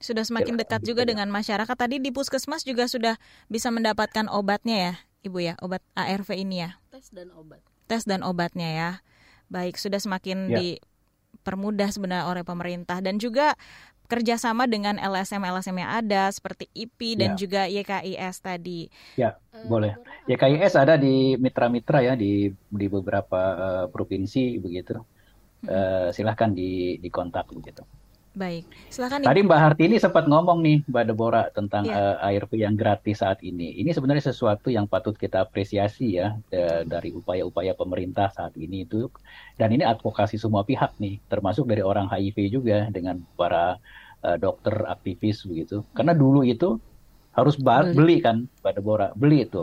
Sudah 0.01 0.25
semakin 0.25 0.57
dekat 0.57 0.81
juga 0.85 1.05
dengan 1.05 1.29
masyarakat. 1.29 1.77
Tadi 1.77 2.01
di 2.01 2.11
puskesmas 2.13 2.65
juga 2.65 2.89
sudah 2.89 3.21
bisa 3.53 3.69
mendapatkan 3.69 4.27
obatnya 4.33 4.77
ya 4.77 4.95
ibu 5.25 5.41
ya 5.41 5.57
obat 5.61 5.85
ARV 5.97 6.29
ini 6.37 6.65
ya. 6.65 6.81
Tes 6.93 7.13
dan 7.13 7.33
obat. 7.33 7.61
Tes 7.89 8.05
dan 8.09 8.21
obatnya 8.25 8.69
ya. 8.69 8.91
Baik 9.53 9.77
sudah 9.77 10.01
semakin 10.01 10.49
ya. 10.49 10.57
di 10.61 10.69
dipermudah 11.45 11.93
sebenarnya 11.93 12.25
oleh 12.25 12.41
pemerintah 12.41 13.05
dan 13.05 13.21
juga 13.21 13.53
kerjasama 14.09 14.65
dengan 14.65 14.97
LSM-LSM 14.97 15.77
yang 15.77 15.93
ada 16.01 16.33
seperti 16.33 16.73
IP 16.73 17.21
dan 17.21 17.37
ya. 17.37 17.39
juga 17.41 17.63
YKIS 17.69 18.37
tadi. 18.41 18.89
Ya, 19.21 19.37
uh, 19.53 19.69
boleh. 19.69 19.93
YKIS 20.25 20.81
ada 20.81 20.97
di 20.97 21.37
mitra-mitra 21.37 22.01
ya 22.01 22.17
di 22.17 22.49
di 22.49 22.87
beberapa 22.89 23.41
uh, 23.53 23.85
provinsi 23.93 24.57
begitu. 24.57 24.97
Uh, 25.65 26.13
silahkan 26.13 26.53
di 26.53 27.01
dikontak 27.01 27.49
begitu. 27.53 27.85
Baik, 28.35 28.67
silakan. 28.91 29.23
Tadi 29.23 29.47
Mbak 29.47 29.61
Hartini 29.63 29.97
sempat 30.03 30.27
ngomong 30.27 30.59
nih 30.59 30.83
Mbak 30.91 31.05
Debora 31.07 31.47
tentang 31.55 31.87
ya. 31.87 32.19
uh, 32.19 32.27
ARV 32.27 32.51
yang 32.59 32.75
gratis 32.75 33.23
saat 33.23 33.39
ini. 33.47 33.79
Ini 33.79 33.95
sebenarnya 33.95 34.35
sesuatu 34.35 34.75
yang 34.75 34.91
patut 34.91 35.15
kita 35.15 35.47
apresiasi 35.47 36.19
ya 36.19 36.35
dari 36.83 37.15
upaya-upaya 37.15 37.79
pemerintah 37.79 38.35
saat 38.35 38.59
ini 38.59 38.83
itu. 38.83 39.07
Dan 39.55 39.79
ini 39.79 39.87
advokasi 39.87 40.35
semua 40.35 40.67
pihak 40.67 40.99
nih, 40.99 41.23
termasuk 41.31 41.71
dari 41.71 41.87
orang 41.87 42.11
HIV 42.11 42.51
juga 42.51 42.91
dengan 42.91 43.23
para 43.39 43.79
uh, 44.27 44.35
dokter 44.35 44.83
aktivis 44.83 45.47
begitu. 45.47 45.87
Karena 45.95 46.11
dulu 46.11 46.43
itu 46.43 46.75
harus 47.39 47.55
beli, 47.55 47.95
beli 47.95 48.17
kan 48.19 48.51
Mbak 48.67 48.73
Debora, 48.83 49.09
beli 49.15 49.47
itu. 49.47 49.63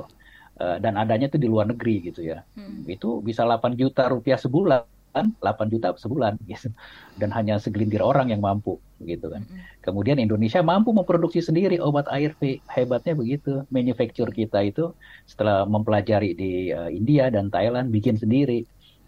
Uh, 0.55 0.79
dan 0.79 0.95
adanya 0.95 1.27
itu 1.27 1.35
di 1.35 1.51
luar 1.51 1.67
negeri 1.67 2.07
gitu 2.07 2.23
ya. 2.23 2.47
Hmm. 2.55 2.87
Itu 2.87 3.19
bisa 3.19 3.43
8 3.43 3.75
juta 3.75 4.07
rupiah 4.07 4.39
sebulan 4.39 4.87
8 5.13 5.39
juta 5.71 5.93
sebulan 5.95 6.39
gitu. 6.51 6.71
Dan 7.19 7.29
hanya 7.35 7.59
segelintir 7.59 8.01
orang 8.01 8.31
yang 8.31 8.41
mampu 8.41 8.79
gitu 9.03 9.33
kan. 9.33 9.43
Kemudian 9.81 10.21
Indonesia 10.21 10.61
mampu 10.61 10.93
memproduksi 10.93 11.41
sendiri 11.41 11.81
obat 11.81 12.07
ARV. 12.07 12.61
Hebatnya 12.69 13.13
begitu. 13.17 13.65
Manufacture 13.73 14.31
kita 14.31 14.61
itu 14.63 14.93
setelah 15.25 15.65
mempelajari 15.65 16.37
di 16.37 16.69
uh, 16.71 16.89
India 16.89 17.27
dan 17.33 17.49
Thailand 17.49 17.89
bikin 17.89 18.15
sendiri 18.17 18.63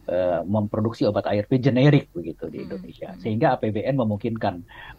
uh, 0.09 0.41
memproduksi 0.43 1.05
obat 1.07 1.29
ARV 1.29 1.51
generik 1.61 2.09
begitu 2.11 2.49
di 2.49 2.65
Indonesia. 2.65 3.13
Sehingga 3.21 3.55
APBN 3.57 3.95
memungkinkan 4.01 4.55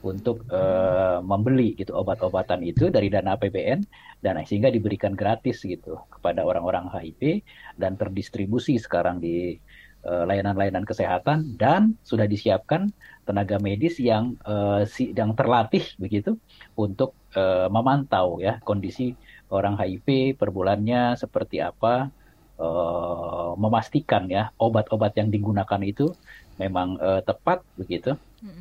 untuk 0.07 0.47
uh, 0.51 1.21
membeli 1.21 1.75
gitu 1.75 1.93
obat-obatan 1.97 2.63
itu 2.65 2.89
dari 2.89 3.11
dana 3.11 3.35
APBN 3.37 3.85
dan 4.25 4.41
sehingga 4.47 4.73
diberikan 4.73 5.13
gratis 5.13 5.61
gitu 5.67 6.01
kepada 6.09 6.47
orang-orang 6.47 6.89
HIV 6.89 7.45
dan 7.77 7.99
terdistribusi 7.99 8.81
sekarang 8.81 9.21
di 9.21 9.59
Eh, 9.59 9.74
layanan-layanan 10.05 10.85
kesehatan 10.85 11.57
dan 11.57 11.97
sudah 12.05 12.29
disiapkan 12.29 12.93
tenaga 13.25 13.57
medis 13.57 13.97
yang 13.97 14.37
uh, 14.45 14.85
si, 14.85 15.17
yang 15.17 15.33
terlatih 15.33 15.83
begitu 15.97 16.37
untuk 16.77 17.17
uh, 17.33 17.73
memantau 17.73 18.37
ya 18.37 18.61
kondisi 18.61 19.17
orang 19.49 19.81
HIV 19.81 20.37
per 20.37 20.53
bulannya 20.53 21.17
seperti 21.17 21.65
apa 21.65 22.13
uh, 22.61 23.57
memastikan 23.57 24.29
ya 24.29 24.53
obat-obat 24.61 25.17
yang 25.17 25.33
digunakan 25.33 25.81
itu 25.81 26.13
memang 26.61 27.01
uh, 27.01 27.25
tepat 27.25 27.65
begitu 27.81 28.15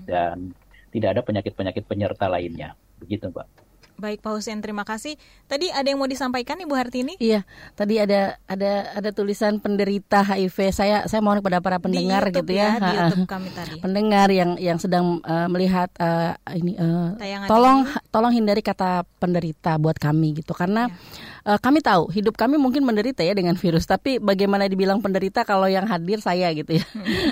dan 0.08 0.56
tidak 0.96 1.20
ada 1.20 1.22
penyakit-penyakit 1.28 1.84
penyerta 1.84 2.32
lainnya 2.32 2.80
begitu 3.04 3.28
Mbak. 3.28 3.73
Baik 3.98 4.26
Pak 4.26 4.32
Hussein, 4.36 4.60
terima 4.60 4.84
kasih. 4.84 5.16
Tadi 5.46 5.70
ada 5.70 5.86
yang 5.86 6.02
mau 6.02 6.10
disampaikan 6.10 6.60
Ibu 6.60 6.74
Hartini? 6.74 7.14
Iya, 7.22 7.46
tadi 7.78 8.02
ada 8.02 8.40
ada 8.50 8.94
ada 8.96 9.10
tulisan 9.14 9.62
penderita 9.62 10.26
HIV. 10.26 10.58
Saya 10.74 10.98
saya 11.06 11.22
mohon 11.22 11.40
kepada 11.40 11.62
para 11.62 11.78
pendengar 11.78 12.28
di 12.30 12.42
gitu 12.42 12.52
ya, 12.54 12.78
ya 12.78 12.82
di 12.82 12.92
YouTube 12.98 13.30
kami 13.30 13.50
tadi. 13.54 13.78
Pendengar 13.80 14.28
yang 14.34 14.58
yang 14.58 14.78
sedang 14.82 15.22
uh, 15.24 15.48
melihat 15.48 15.90
uh, 16.02 16.34
ini 16.54 16.78
uh, 16.78 17.16
tolong 17.46 17.86
ini. 17.86 18.10
tolong 18.10 18.34
hindari 18.34 18.62
kata 18.66 19.06
penderita 19.22 19.78
buat 19.78 19.98
kami 19.98 20.42
gitu 20.42 20.52
karena 20.58 20.90
ya 20.90 21.33
uh, 21.48 21.60
kami 21.60 21.84
tahu 21.84 22.10
hidup 22.12 22.36
kami 22.40 22.56
mungkin 22.56 22.84
menderita 22.88 23.22
ya 23.22 23.36
dengan 23.36 23.56
virus, 23.60 23.88
tapi 23.88 24.18
bagaimana 24.20 24.68
dibilang 24.68 25.04
penderita 25.04 25.44
kalau 25.44 25.68
yang 25.68 25.86
hadir 25.88 26.20
saya 26.24 26.52
gitu 26.56 26.80
ya. 26.80 26.86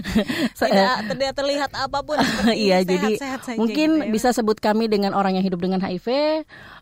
tidak, 0.59 0.95
tidak 1.15 1.31
terlihat 1.35 1.71
apa 1.75 1.99
pun. 2.03 2.17
Iya, 2.51 2.83
jadi 2.83 3.15
sehat 3.17 3.41
saja 3.47 3.57
mungkin 3.57 4.03
gitu 4.03 4.07
ya. 4.07 4.11
bisa 4.11 4.29
sebut 4.35 4.59
kami 4.59 4.91
dengan 4.91 5.15
orang 5.15 5.39
yang 5.39 5.45
hidup 5.45 5.63
dengan 5.63 5.79
HIV 5.79 6.07
uh, 6.11 6.21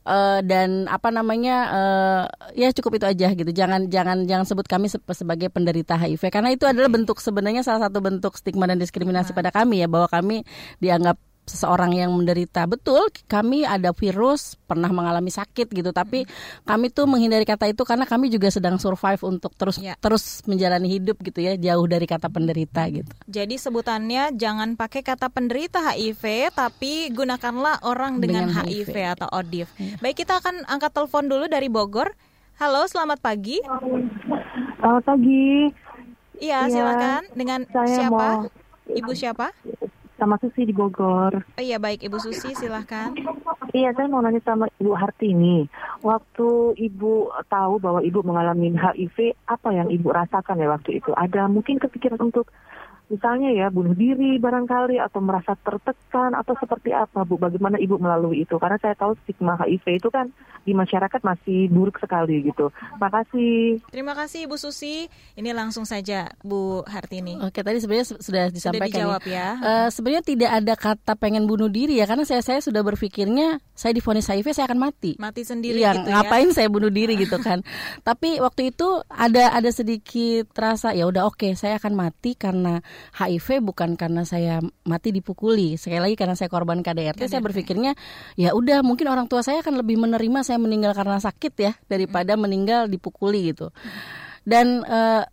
eh, 0.09 0.39
dan 0.43 0.89
apa 0.89 1.13
namanya 1.13 1.55
uh, 1.69 2.23
ya 2.57 2.73
cukup 2.73 2.99
itu 2.99 3.05
aja 3.05 3.27
gitu. 3.31 3.51
Jangan 3.53 3.87
jangan 3.87 4.25
jangan 4.25 4.45
sebut 4.49 4.65
kami 4.65 4.89
sebagai 4.89 5.53
penderita 5.53 5.95
HIV 5.95 6.33
karena 6.33 6.49
itu 6.51 6.65
adalah 6.65 6.89
bentuk 6.89 7.21
sebenarnya 7.21 7.61
salah 7.61 7.87
satu 7.87 8.01
bentuk 8.01 8.35
stigma 8.35 8.65
dan 8.65 8.81
diskriminasi 8.81 9.31
nah. 9.31 9.37
pada 9.37 9.49
kami 9.53 9.85
ya 9.85 9.87
bahwa 9.87 10.09
kami 10.09 10.43
dianggap 10.81 11.21
seseorang 11.49 11.97
yang 11.97 12.13
menderita. 12.13 12.69
Betul 12.69 13.09
kami 13.25 13.65
ada 13.65 13.89
virus 13.91 14.53
pernah 14.69 14.93
mengalami 14.93 15.33
sakit 15.33 15.73
gitu 15.73 15.89
tapi 15.89 16.29
hmm. 16.29 16.69
kami 16.69 16.93
tuh 16.93 17.09
menghindari 17.09 17.41
kata 17.41 17.65
itu 17.73 17.81
karena 17.81 18.05
kami 18.05 18.29
juga 18.29 18.53
sedang 18.53 18.77
survive 18.77 19.17
untuk 19.25 19.57
terus 19.57 19.81
ya. 19.81 19.97
terus 19.97 20.45
menjalani 20.45 20.85
hidup 20.85 21.17
gitu 21.25 21.41
ya 21.41 21.57
jauh 21.57 21.89
dari 21.89 22.05
kata 22.05 22.29
penderita 22.29 22.85
gitu. 22.93 23.09
Jadi 23.25 23.57
sebutannya 23.57 24.37
jangan 24.37 24.77
pakai 24.77 25.01
kata 25.01 25.33
penderita 25.33 25.81
HIV 25.81 26.53
tapi 26.53 27.09
gunakanlah 27.09 27.81
orang 27.81 28.21
dengan, 28.21 28.53
dengan 28.53 28.69
HIV. 28.69 28.93
HIV 28.93 28.95
atau 29.17 29.27
ODIF 29.33 29.69
ya. 29.81 29.97
baik 29.97 30.21
kita 30.21 30.37
akan 30.37 30.69
angkat 30.69 30.93
telepon 30.93 31.25
dulu 31.25 31.45
dari 31.49 31.67
Bogor. 31.67 32.13
Halo 32.59 32.85
selamat 32.85 33.23
pagi. 33.23 33.63
Selamat 33.63 35.03
pagi. 35.07 35.71
Iya 36.39 36.67
ya, 36.67 36.71
silakan. 36.71 37.23
Dengan 37.31 37.59
siapa? 37.67 38.11
mau... 38.11 38.51
ibu 38.89 39.11
siapa 39.15 39.55
sama 40.19 40.35
Susi 40.43 40.67
di 40.67 40.75
Bogor. 40.75 41.39
Oh 41.55 41.63
iya 41.63 41.79
baik 41.79 42.03
Ibu 42.03 42.19
Susi 42.19 42.51
silahkan. 42.53 43.15
Iya 43.71 43.95
saya 43.95 44.11
mau 44.11 44.19
nanya 44.19 44.43
sama 44.43 44.67
Ibu 44.77 44.91
Hartini. 44.93 45.65
Waktu 46.03 46.75
Ibu 46.75 47.31
tahu 47.47 47.73
bahwa 47.79 48.03
Ibu 48.03 48.19
mengalami 48.27 48.75
HIV, 48.75 49.33
apa 49.47 49.71
yang 49.71 49.87
Ibu 49.87 50.11
rasakan 50.11 50.59
ya 50.59 50.67
waktu 50.69 50.99
itu? 50.99 51.15
Ada 51.15 51.47
mungkin 51.47 51.79
kepikiran 51.79 52.19
untuk 52.19 52.51
misalnya 53.09 53.49
ya 53.51 53.67
bunuh 53.73 53.97
diri 53.97 54.37
barangkali 54.37 55.01
atau 55.01 55.19
merasa 55.19 55.57
tertekan 55.59 56.37
atau 56.37 56.53
seperti 56.55 56.93
apa 56.93 57.25
Bu? 57.25 57.41
Bagaimana 57.41 57.81
Ibu 57.81 57.97
melalui 57.97 58.45
itu? 58.45 58.55
Karena 58.61 58.77
saya 58.77 58.93
tahu 58.93 59.17
stigma 59.25 59.57
HIV 59.57 59.85
itu 59.97 60.09
kan 60.13 60.29
di 60.63 60.77
masyarakat 60.77 61.21
masih 61.25 61.67
buruk 61.73 61.97
sekali 61.97 62.45
gitu. 62.45 62.69
Terima 62.69 63.09
kasih. 63.09 63.81
Terima 63.89 64.13
kasih 64.13 64.45
Ibu 64.45 64.55
Susi. 64.61 65.09
Ini 65.33 65.49
langsung 65.57 65.89
saja 65.89 66.29
Bu 66.45 66.85
Hartini. 66.85 67.41
Oke, 67.41 67.65
tadi 67.65 67.81
sebenarnya 67.81 68.21
sudah 68.21 68.53
disampaikan. 68.53 68.85
Sudah 68.85 69.01
dijawab 69.01 69.21
ya. 69.25 69.33
ya. 69.33 69.49
Uh, 69.57 69.87
sebenarnya 69.89 70.23
tidak 70.23 70.51
ada 70.53 70.73
kata 70.77 71.13
pengen 71.17 71.49
bunuh 71.49 71.67
diri 71.67 71.97
ya 71.97 72.05
karena 72.05 72.23
saya 72.23 72.45
saya 72.45 72.61
sudah 72.61 72.85
berpikirnya 72.85 73.57
saya 73.73 73.95
difonis 73.97 74.29
HIV 74.29 74.53
saya 74.53 74.69
akan 74.69 74.79
mati. 74.79 75.17
Mati 75.17 75.41
sendiri 75.41 75.81
yang 75.81 76.05
gitu 76.05 76.13
ya. 76.13 76.21
ngapain 76.21 76.49
saya 76.53 76.69
bunuh 76.69 76.93
diri 76.93 77.17
gitu 77.17 77.41
kan. 77.47 77.65
Tapi 78.05 78.37
waktu 78.37 78.69
itu 78.69 79.01
ada 79.09 79.49
ada 79.55 79.69
sedikit 79.73 80.53
rasa 80.53 80.93
ya 80.93 81.09
udah 81.09 81.25
oke, 81.25 81.41
okay, 81.41 81.51
saya 81.57 81.81
akan 81.81 81.97
mati 81.97 82.37
karena 82.37 82.83
HIV 83.15 83.63
bukan 83.63 83.95
karena 83.99 84.23
saya 84.23 84.63
mati 84.87 85.09
dipukuli. 85.15 85.75
Sekali 85.75 85.99
lagi 85.99 86.15
karena 86.15 86.35
saya 86.37 86.47
korban 86.51 86.79
KDRT, 86.79 87.25
KDRT. 87.25 87.31
saya 87.31 87.41
berpikirnya 87.41 87.91
ya 88.39 88.55
udah 88.55 88.81
mungkin 88.85 89.09
orang 89.09 89.25
tua 89.27 89.43
saya 89.45 89.61
akan 89.63 89.79
lebih 89.81 89.99
menerima 89.99 90.39
saya 90.45 90.61
meninggal 90.61 90.95
karena 90.95 91.19
sakit 91.19 91.53
ya 91.59 91.71
daripada 91.87 92.35
hmm. 92.35 92.41
meninggal 92.41 92.81
dipukuli 92.91 93.51
gitu. 93.51 93.71
Dan 94.47 94.81
uh, 94.87 95.23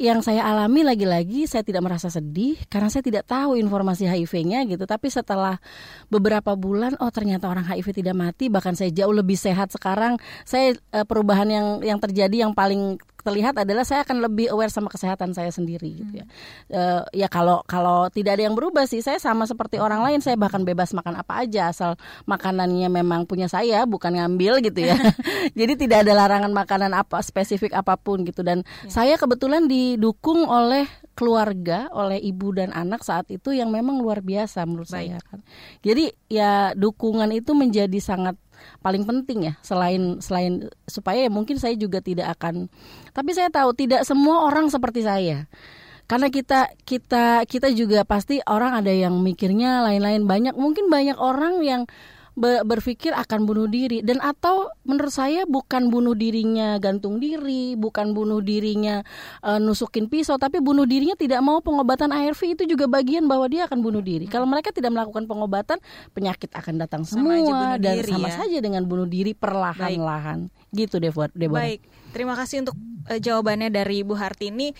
yang 0.00 0.24
saya 0.24 0.48
alami 0.48 0.80
lagi-lagi 0.80 1.44
saya 1.44 1.60
tidak 1.60 1.84
merasa 1.84 2.08
sedih 2.08 2.56
karena 2.72 2.88
saya 2.88 3.04
tidak 3.04 3.28
tahu 3.28 3.60
informasi 3.60 4.08
HIV-nya 4.08 4.64
gitu. 4.64 4.88
Tapi 4.88 5.12
setelah 5.12 5.60
beberapa 6.08 6.56
bulan, 6.56 6.96
oh 7.04 7.12
ternyata 7.12 7.52
orang 7.52 7.68
HIV 7.68 8.00
tidak 8.00 8.16
mati, 8.16 8.48
bahkan 8.48 8.72
saya 8.72 8.88
jauh 8.88 9.12
lebih 9.12 9.36
sehat 9.36 9.68
sekarang. 9.68 10.16
Saya 10.48 10.72
uh, 10.96 11.04
perubahan 11.04 11.52
yang 11.52 11.66
yang 11.84 11.98
terjadi 12.00 12.48
yang 12.48 12.56
paling 12.56 12.96
terlihat 13.22 13.54
adalah 13.60 13.84
saya 13.86 14.02
akan 14.02 14.24
lebih 14.24 14.52
aware 14.52 14.72
sama 14.72 14.88
kesehatan 14.88 15.32
saya 15.36 15.52
sendiri 15.52 16.02
gitu 16.02 16.22
ya. 16.22 16.26
Uh, 16.70 17.02
ya 17.14 17.28
kalau 17.28 17.62
kalau 17.64 18.08
tidak 18.12 18.38
ada 18.38 18.48
yang 18.48 18.56
berubah 18.56 18.84
sih 18.84 19.00
saya 19.04 19.20
sama 19.20 19.44
seperti 19.46 19.78
orang 19.78 20.02
lain 20.04 20.20
saya 20.24 20.36
bahkan 20.40 20.64
bebas 20.64 20.92
makan 20.96 21.20
apa 21.20 21.46
aja 21.46 21.70
asal 21.70 21.94
makanannya 22.26 22.88
memang 22.88 23.24
punya 23.24 23.46
saya 23.46 23.84
bukan 23.84 24.16
ngambil 24.16 24.64
gitu 24.64 24.86
ya. 24.86 24.96
Jadi 25.60 25.86
tidak 25.86 26.06
ada 26.06 26.12
larangan 26.16 26.52
makanan 26.52 26.92
apa 26.96 27.20
spesifik 27.20 27.76
apa 27.76 27.96
pun 27.96 28.24
gitu 28.26 28.40
dan 28.44 28.66
ya. 28.84 28.90
saya 28.90 29.14
kebetulan 29.16 29.66
didukung 29.70 30.46
oleh 30.48 30.88
keluarga, 31.20 31.92
oleh 31.92 32.16
ibu 32.16 32.48
dan 32.56 32.72
anak 32.72 33.04
saat 33.04 33.28
itu 33.28 33.52
yang 33.52 33.68
memang 33.68 34.00
luar 34.00 34.24
biasa 34.24 34.64
menurut 34.64 34.88
Baik. 34.88 34.96
saya 34.96 35.18
kan. 35.20 35.40
Jadi 35.84 36.08
ya 36.32 36.72
dukungan 36.72 37.28
itu 37.36 37.52
menjadi 37.52 37.98
sangat 38.00 38.40
paling 38.80 39.04
penting 39.04 39.50
ya 39.50 39.54
selain 39.60 40.18
selain 40.22 40.68
supaya 40.88 41.26
ya 41.26 41.30
mungkin 41.32 41.60
saya 41.60 41.76
juga 41.76 42.00
tidak 42.00 42.36
akan 42.38 42.68
tapi 43.10 43.30
saya 43.34 43.50
tahu 43.50 43.74
tidak 43.74 44.06
semua 44.06 44.46
orang 44.46 44.70
seperti 44.70 45.02
saya. 45.04 45.46
Karena 46.10 46.26
kita 46.26 46.74
kita 46.82 47.46
kita 47.46 47.70
juga 47.70 48.02
pasti 48.02 48.42
orang 48.42 48.82
ada 48.82 48.90
yang 48.90 49.14
mikirnya 49.22 49.86
lain-lain. 49.86 50.26
Banyak 50.26 50.58
mungkin 50.58 50.90
banyak 50.90 51.14
orang 51.14 51.62
yang 51.62 51.86
berpikir 52.38 53.10
akan 53.10 53.44
bunuh 53.44 53.66
diri 53.66 54.00
dan 54.06 54.22
atau 54.22 54.70
menurut 54.86 55.12
saya 55.12 55.42
bukan 55.44 55.90
bunuh 55.90 56.14
dirinya 56.14 56.78
gantung 56.78 57.18
diri, 57.18 57.74
bukan 57.74 58.14
bunuh 58.14 58.38
dirinya 58.38 59.02
uh, 59.42 59.58
nusukin 59.58 60.06
pisau, 60.06 60.38
tapi 60.38 60.62
bunuh 60.62 60.86
dirinya 60.86 61.18
tidak 61.18 61.42
mau 61.42 61.58
pengobatan 61.58 62.14
ARV 62.14 62.54
itu 62.54 62.64
juga 62.70 62.86
bagian 62.86 63.26
bahwa 63.26 63.50
dia 63.50 63.66
akan 63.66 63.82
bunuh 63.82 64.02
diri. 64.02 64.30
Kalau 64.30 64.46
mereka 64.46 64.70
tidak 64.70 64.94
melakukan 64.94 65.26
pengobatan, 65.26 65.78
penyakit 66.14 66.50
akan 66.54 66.74
datang 66.78 67.02
semua 67.02 67.36
sama 67.38 67.78
dan 67.82 68.00
diri, 68.00 68.12
sama 68.14 68.28
ya? 68.30 68.36
saja 68.46 68.58
dengan 68.62 68.82
bunuh 68.86 69.08
diri 69.10 69.34
perlahan-lahan. 69.34 70.48
Gitu 70.70 71.02
Deborah. 71.02 71.34
Baik, 71.34 71.82
terima 72.14 72.38
kasih 72.38 72.62
untuk 72.62 72.76
uh, 73.10 73.18
jawabannya 73.18 73.74
dari 73.74 74.06
Bu 74.06 74.14
Hartini. 74.14 74.72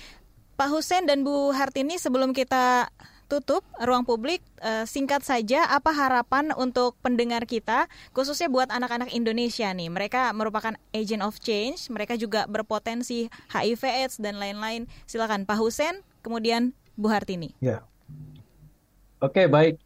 Pak 0.54 0.68
Husen 0.76 1.08
dan 1.08 1.24
Bu 1.24 1.56
Hartini 1.56 1.96
sebelum 1.96 2.36
kita 2.36 2.92
tutup 3.30 3.62
ruang 3.78 4.02
publik 4.02 4.42
uh, 4.58 4.82
singkat 4.82 5.22
saja 5.22 5.70
apa 5.70 5.94
harapan 5.94 6.50
untuk 6.58 6.98
pendengar 6.98 7.46
kita 7.46 7.86
khususnya 8.10 8.50
buat 8.50 8.66
anak-anak 8.74 9.14
Indonesia 9.14 9.70
nih? 9.70 9.86
Mereka 9.86 10.34
merupakan 10.34 10.74
agent 10.90 11.22
of 11.22 11.38
change 11.38 11.86
mereka 11.94 12.18
juga 12.18 12.50
berpotensi 12.50 13.30
HIV 13.54 13.82
AIDS 13.86 14.18
dan 14.18 14.42
lain-lain. 14.42 14.90
Silakan 15.06 15.46
Pak 15.46 15.62
Husen 15.62 16.02
kemudian 16.26 16.74
Bu 16.98 17.06
Hartini. 17.06 17.54
Ya. 17.62 17.86
Oke 19.22 19.46
baik. 19.46 19.78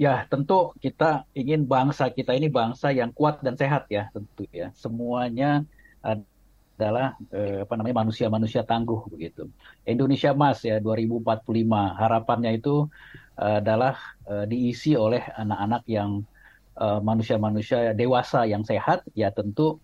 Ya 0.00 0.24
tentu 0.32 0.72
kita 0.80 1.28
ingin 1.36 1.68
bangsa 1.68 2.08
kita 2.08 2.32
ini 2.32 2.48
bangsa 2.48 2.88
yang 2.88 3.12
kuat 3.12 3.44
dan 3.44 3.60
sehat 3.60 3.84
ya 3.92 4.08
tentu 4.16 4.48
ya. 4.48 4.72
Semuanya 4.72 5.68
adalah 6.80 7.12
eh, 7.28 7.68
apa 7.68 7.76
namanya 7.76 8.08
manusia-manusia 8.08 8.64
tangguh 8.64 9.04
begitu. 9.12 9.52
Indonesia 9.84 10.32
Mas 10.32 10.64
ya 10.64 10.80
2045 10.80 11.44
harapannya 12.00 12.56
itu 12.56 12.88
eh, 13.36 13.60
adalah 13.60 14.00
eh, 14.24 14.48
diisi 14.48 14.96
oleh 14.96 15.20
anak-anak 15.20 15.84
yang 15.84 16.24
eh, 16.80 17.00
manusia-manusia 17.04 17.92
dewasa 17.92 18.48
yang 18.48 18.64
sehat 18.64 19.04
ya 19.12 19.28
tentu 19.28 19.76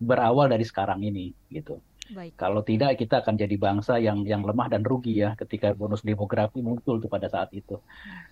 berawal 0.00 0.48
dari 0.48 0.64
sekarang 0.64 1.04
ini 1.04 1.36
gitu. 1.52 1.76
Baik. 2.08 2.40
Kalau 2.40 2.64
tidak 2.64 2.96
kita 2.96 3.20
akan 3.20 3.36
jadi 3.36 3.56
bangsa 3.60 4.00
yang 4.00 4.24
yang 4.24 4.40
lemah 4.40 4.72
dan 4.72 4.80
rugi 4.80 5.20
ya 5.20 5.36
ketika 5.36 5.76
bonus 5.76 6.00
demografi 6.00 6.64
muncul 6.64 6.96
tuh 6.96 7.10
pada 7.12 7.28
saat 7.28 7.52
itu. 7.52 7.76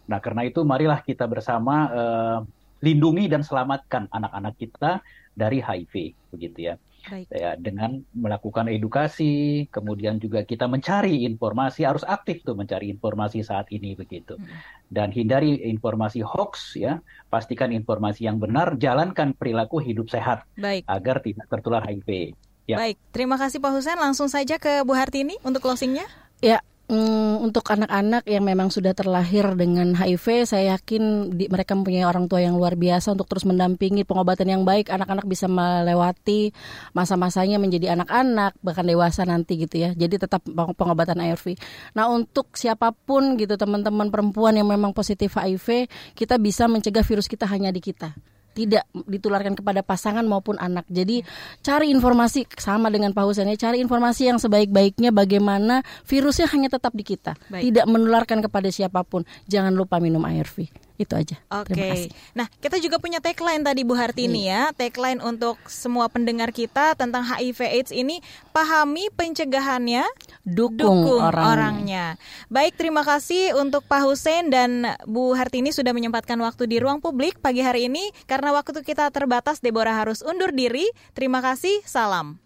Nah 0.09 0.17
karena 0.17 0.49
itu 0.49 0.65
marilah 0.65 1.05
kita 1.05 1.29
bersama 1.29 1.75
uh, 1.93 2.39
lindungi 2.85 3.31
dan 3.31 3.41
selamatkan 3.41 4.09
anak-anak 4.13 4.55
kita 4.61 5.01
dari 5.37 5.61
HIV 5.61 6.17
begitu 6.33 6.73
ya. 6.73 6.77
Baik. 7.07 7.31
ya 7.31 7.55
dengan 7.55 8.03
melakukan 8.19 8.67
edukasi 8.67 9.63
kemudian 9.71 10.19
juga 10.19 10.43
kita 10.43 10.67
mencari 10.67 11.23
informasi 11.23 11.87
harus 11.87 12.03
aktif 12.03 12.43
tuh 12.43 12.59
mencari 12.59 12.91
informasi 12.91 13.47
saat 13.47 13.71
ini 13.71 13.95
begitu 13.95 14.35
hmm. 14.35 14.91
dan 14.91 15.15
hindari 15.15 15.55
informasi 15.71 16.27
hoax 16.27 16.75
ya 16.75 16.99
pastikan 17.31 17.71
informasi 17.71 18.27
yang 18.27 18.43
benar 18.43 18.75
jalankan 18.75 19.39
perilaku 19.39 19.79
hidup 19.79 20.11
sehat 20.11 20.43
Baik. 20.59 20.83
agar 20.91 21.23
tidak 21.23 21.47
tertular 21.47 21.87
HIV 21.87 22.35
ya. 22.67 22.75
Baik 22.75 22.99
terima 23.15 23.39
kasih 23.39 23.63
Pak 23.63 23.71
Husen 23.71 23.99
langsung 24.03 24.27
saja 24.27 24.59
ke 24.59 24.83
Bu 24.83 24.99
Hartini 24.99 25.39
untuk 25.47 25.63
closingnya 25.63 26.11
ya 26.43 26.59
Mm, 26.87 27.43
untuk 27.43 27.67
anak-anak 27.67 28.23
yang 28.31 28.47
memang 28.47 28.71
sudah 28.71 28.95
terlahir 28.95 29.43
dengan 29.59 29.91
HIV, 29.99 30.47
saya 30.47 30.79
yakin 30.79 31.35
di, 31.35 31.51
mereka 31.51 31.75
mempunyai 31.75 32.07
orang 32.07 32.31
tua 32.31 32.39
yang 32.39 32.55
luar 32.55 32.79
biasa 32.79 33.11
untuk 33.11 33.27
terus 33.27 33.43
mendampingi 33.43 34.07
pengobatan 34.07 34.47
yang 34.47 34.63
baik. 34.63 34.95
Anak-anak 34.95 35.27
bisa 35.27 35.51
melewati 35.51 36.55
masa-masanya 36.95 37.59
menjadi 37.59 37.99
anak-anak, 37.99 38.55
bahkan 38.63 38.87
dewasa 38.87 39.27
nanti 39.27 39.67
gitu 39.67 39.83
ya. 39.83 39.99
Jadi 39.99 40.15
tetap 40.15 40.47
pengobatan 40.79 41.19
ARV. 41.19 41.59
Nah 41.99 42.07
untuk 42.07 42.55
siapa 42.55 42.95
pun 42.95 43.35
gitu 43.35 43.59
teman-teman 43.59 44.07
perempuan 44.07 44.55
yang 44.55 44.71
memang 44.71 44.95
positif 44.95 45.35
HIV, 45.35 45.91
kita 46.15 46.39
bisa 46.39 46.71
mencegah 46.71 47.03
virus 47.03 47.27
kita 47.27 47.51
hanya 47.51 47.75
di 47.75 47.83
kita 47.83 48.15
tidak 48.57 48.89
ditularkan 49.05 49.53
kepada 49.53 49.85
pasangan 49.85 50.25
maupun 50.25 50.57
anak. 50.57 50.89
Jadi 50.89 51.21
cari 51.61 51.93
informasi 51.93 52.49
sama 52.57 52.89
dengan 52.89 53.13
Pak 53.13 53.25
Husen 53.29 53.53
ya, 53.53 53.61
cari 53.61 53.85
informasi 53.85 54.33
yang 54.33 54.41
sebaik-baiknya 54.41 55.13
bagaimana 55.13 55.85
virusnya 56.09 56.49
hanya 56.49 56.73
tetap 56.73 56.97
di 56.97 57.05
kita, 57.05 57.37
Baik. 57.53 57.69
tidak 57.69 57.85
menularkan 57.85 58.41
kepada 58.41 58.73
siapa 58.73 59.05
pun. 59.05 59.29
Jangan 59.45 59.77
lupa 59.77 60.01
minum 60.01 60.25
ARV. 60.25 60.86
Itu 60.97 61.13
aja. 61.13 61.37
Oke. 61.53 61.77
Okay. 61.77 62.01
Nah, 62.33 62.49
kita 62.49 62.81
juga 62.81 62.97
punya 62.97 63.21
tagline 63.21 63.61
tadi 63.61 63.85
Bu 63.85 63.93
Hartini 63.93 64.49
iya. 64.49 64.73
ya. 64.73 64.89
Tagline 64.89 65.21
untuk 65.21 65.61
semua 65.69 66.09
pendengar 66.09 66.51
kita 66.57 66.97
tentang 66.97 67.25
HIV 67.25 67.61
AIDS 67.69 67.93
ini 67.93 68.25
pahami 68.57 69.13
pencegahannya, 69.13 70.09
dukung, 70.49 71.05
dukung 71.05 71.21
orangnya. 71.21 71.53
orangnya. 71.53 72.05
Baik, 72.49 72.81
terima 72.81 73.05
kasih 73.05 73.53
untuk 73.61 73.85
Pak 73.85 74.09
Hussein 74.09 74.49
dan 74.49 74.97
Bu 75.05 75.37
Hartini 75.37 75.71
sudah 75.71 75.93
menyempatkan 75.93 76.41
waktu 76.41 76.65
di 76.65 76.81
ruang 76.81 77.05
publik 77.05 77.39
pagi 77.45 77.61
hari 77.61 77.93
ini. 77.93 78.09
Karena 78.25 78.57
waktu 78.57 78.81
kita 78.81 79.13
terbatas, 79.13 79.61
Deborah 79.61 80.01
harus 80.01 80.25
undur 80.25 80.51
diri. 80.57 80.89
Terima 81.13 81.45
kasih, 81.45 81.85
salam. 81.85 82.41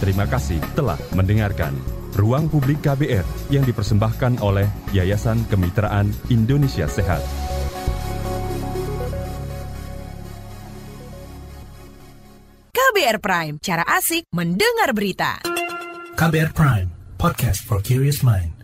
Terima 0.00 0.24
kasih 0.24 0.56
telah 0.72 0.96
mendengarkan. 1.12 1.99
Ruang 2.20 2.52
Publik 2.52 2.84
KBR 2.84 3.24
yang 3.48 3.64
dipersembahkan 3.64 4.44
oleh 4.44 4.68
Yayasan 4.92 5.48
Kemitraan 5.48 6.12
Indonesia 6.28 6.84
Sehat. 6.84 7.24
KBR 12.76 13.18
Prime, 13.24 13.56
cara 13.64 13.88
asik 13.88 14.28
mendengar 14.36 14.92
berita. 14.92 15.40
KBR 16.20 16.52
Prime, 16.52 16.88
podcast 17.16 17.64
for 17.64 17.80
curious 17.80 18.20
mind. 18.20 18.59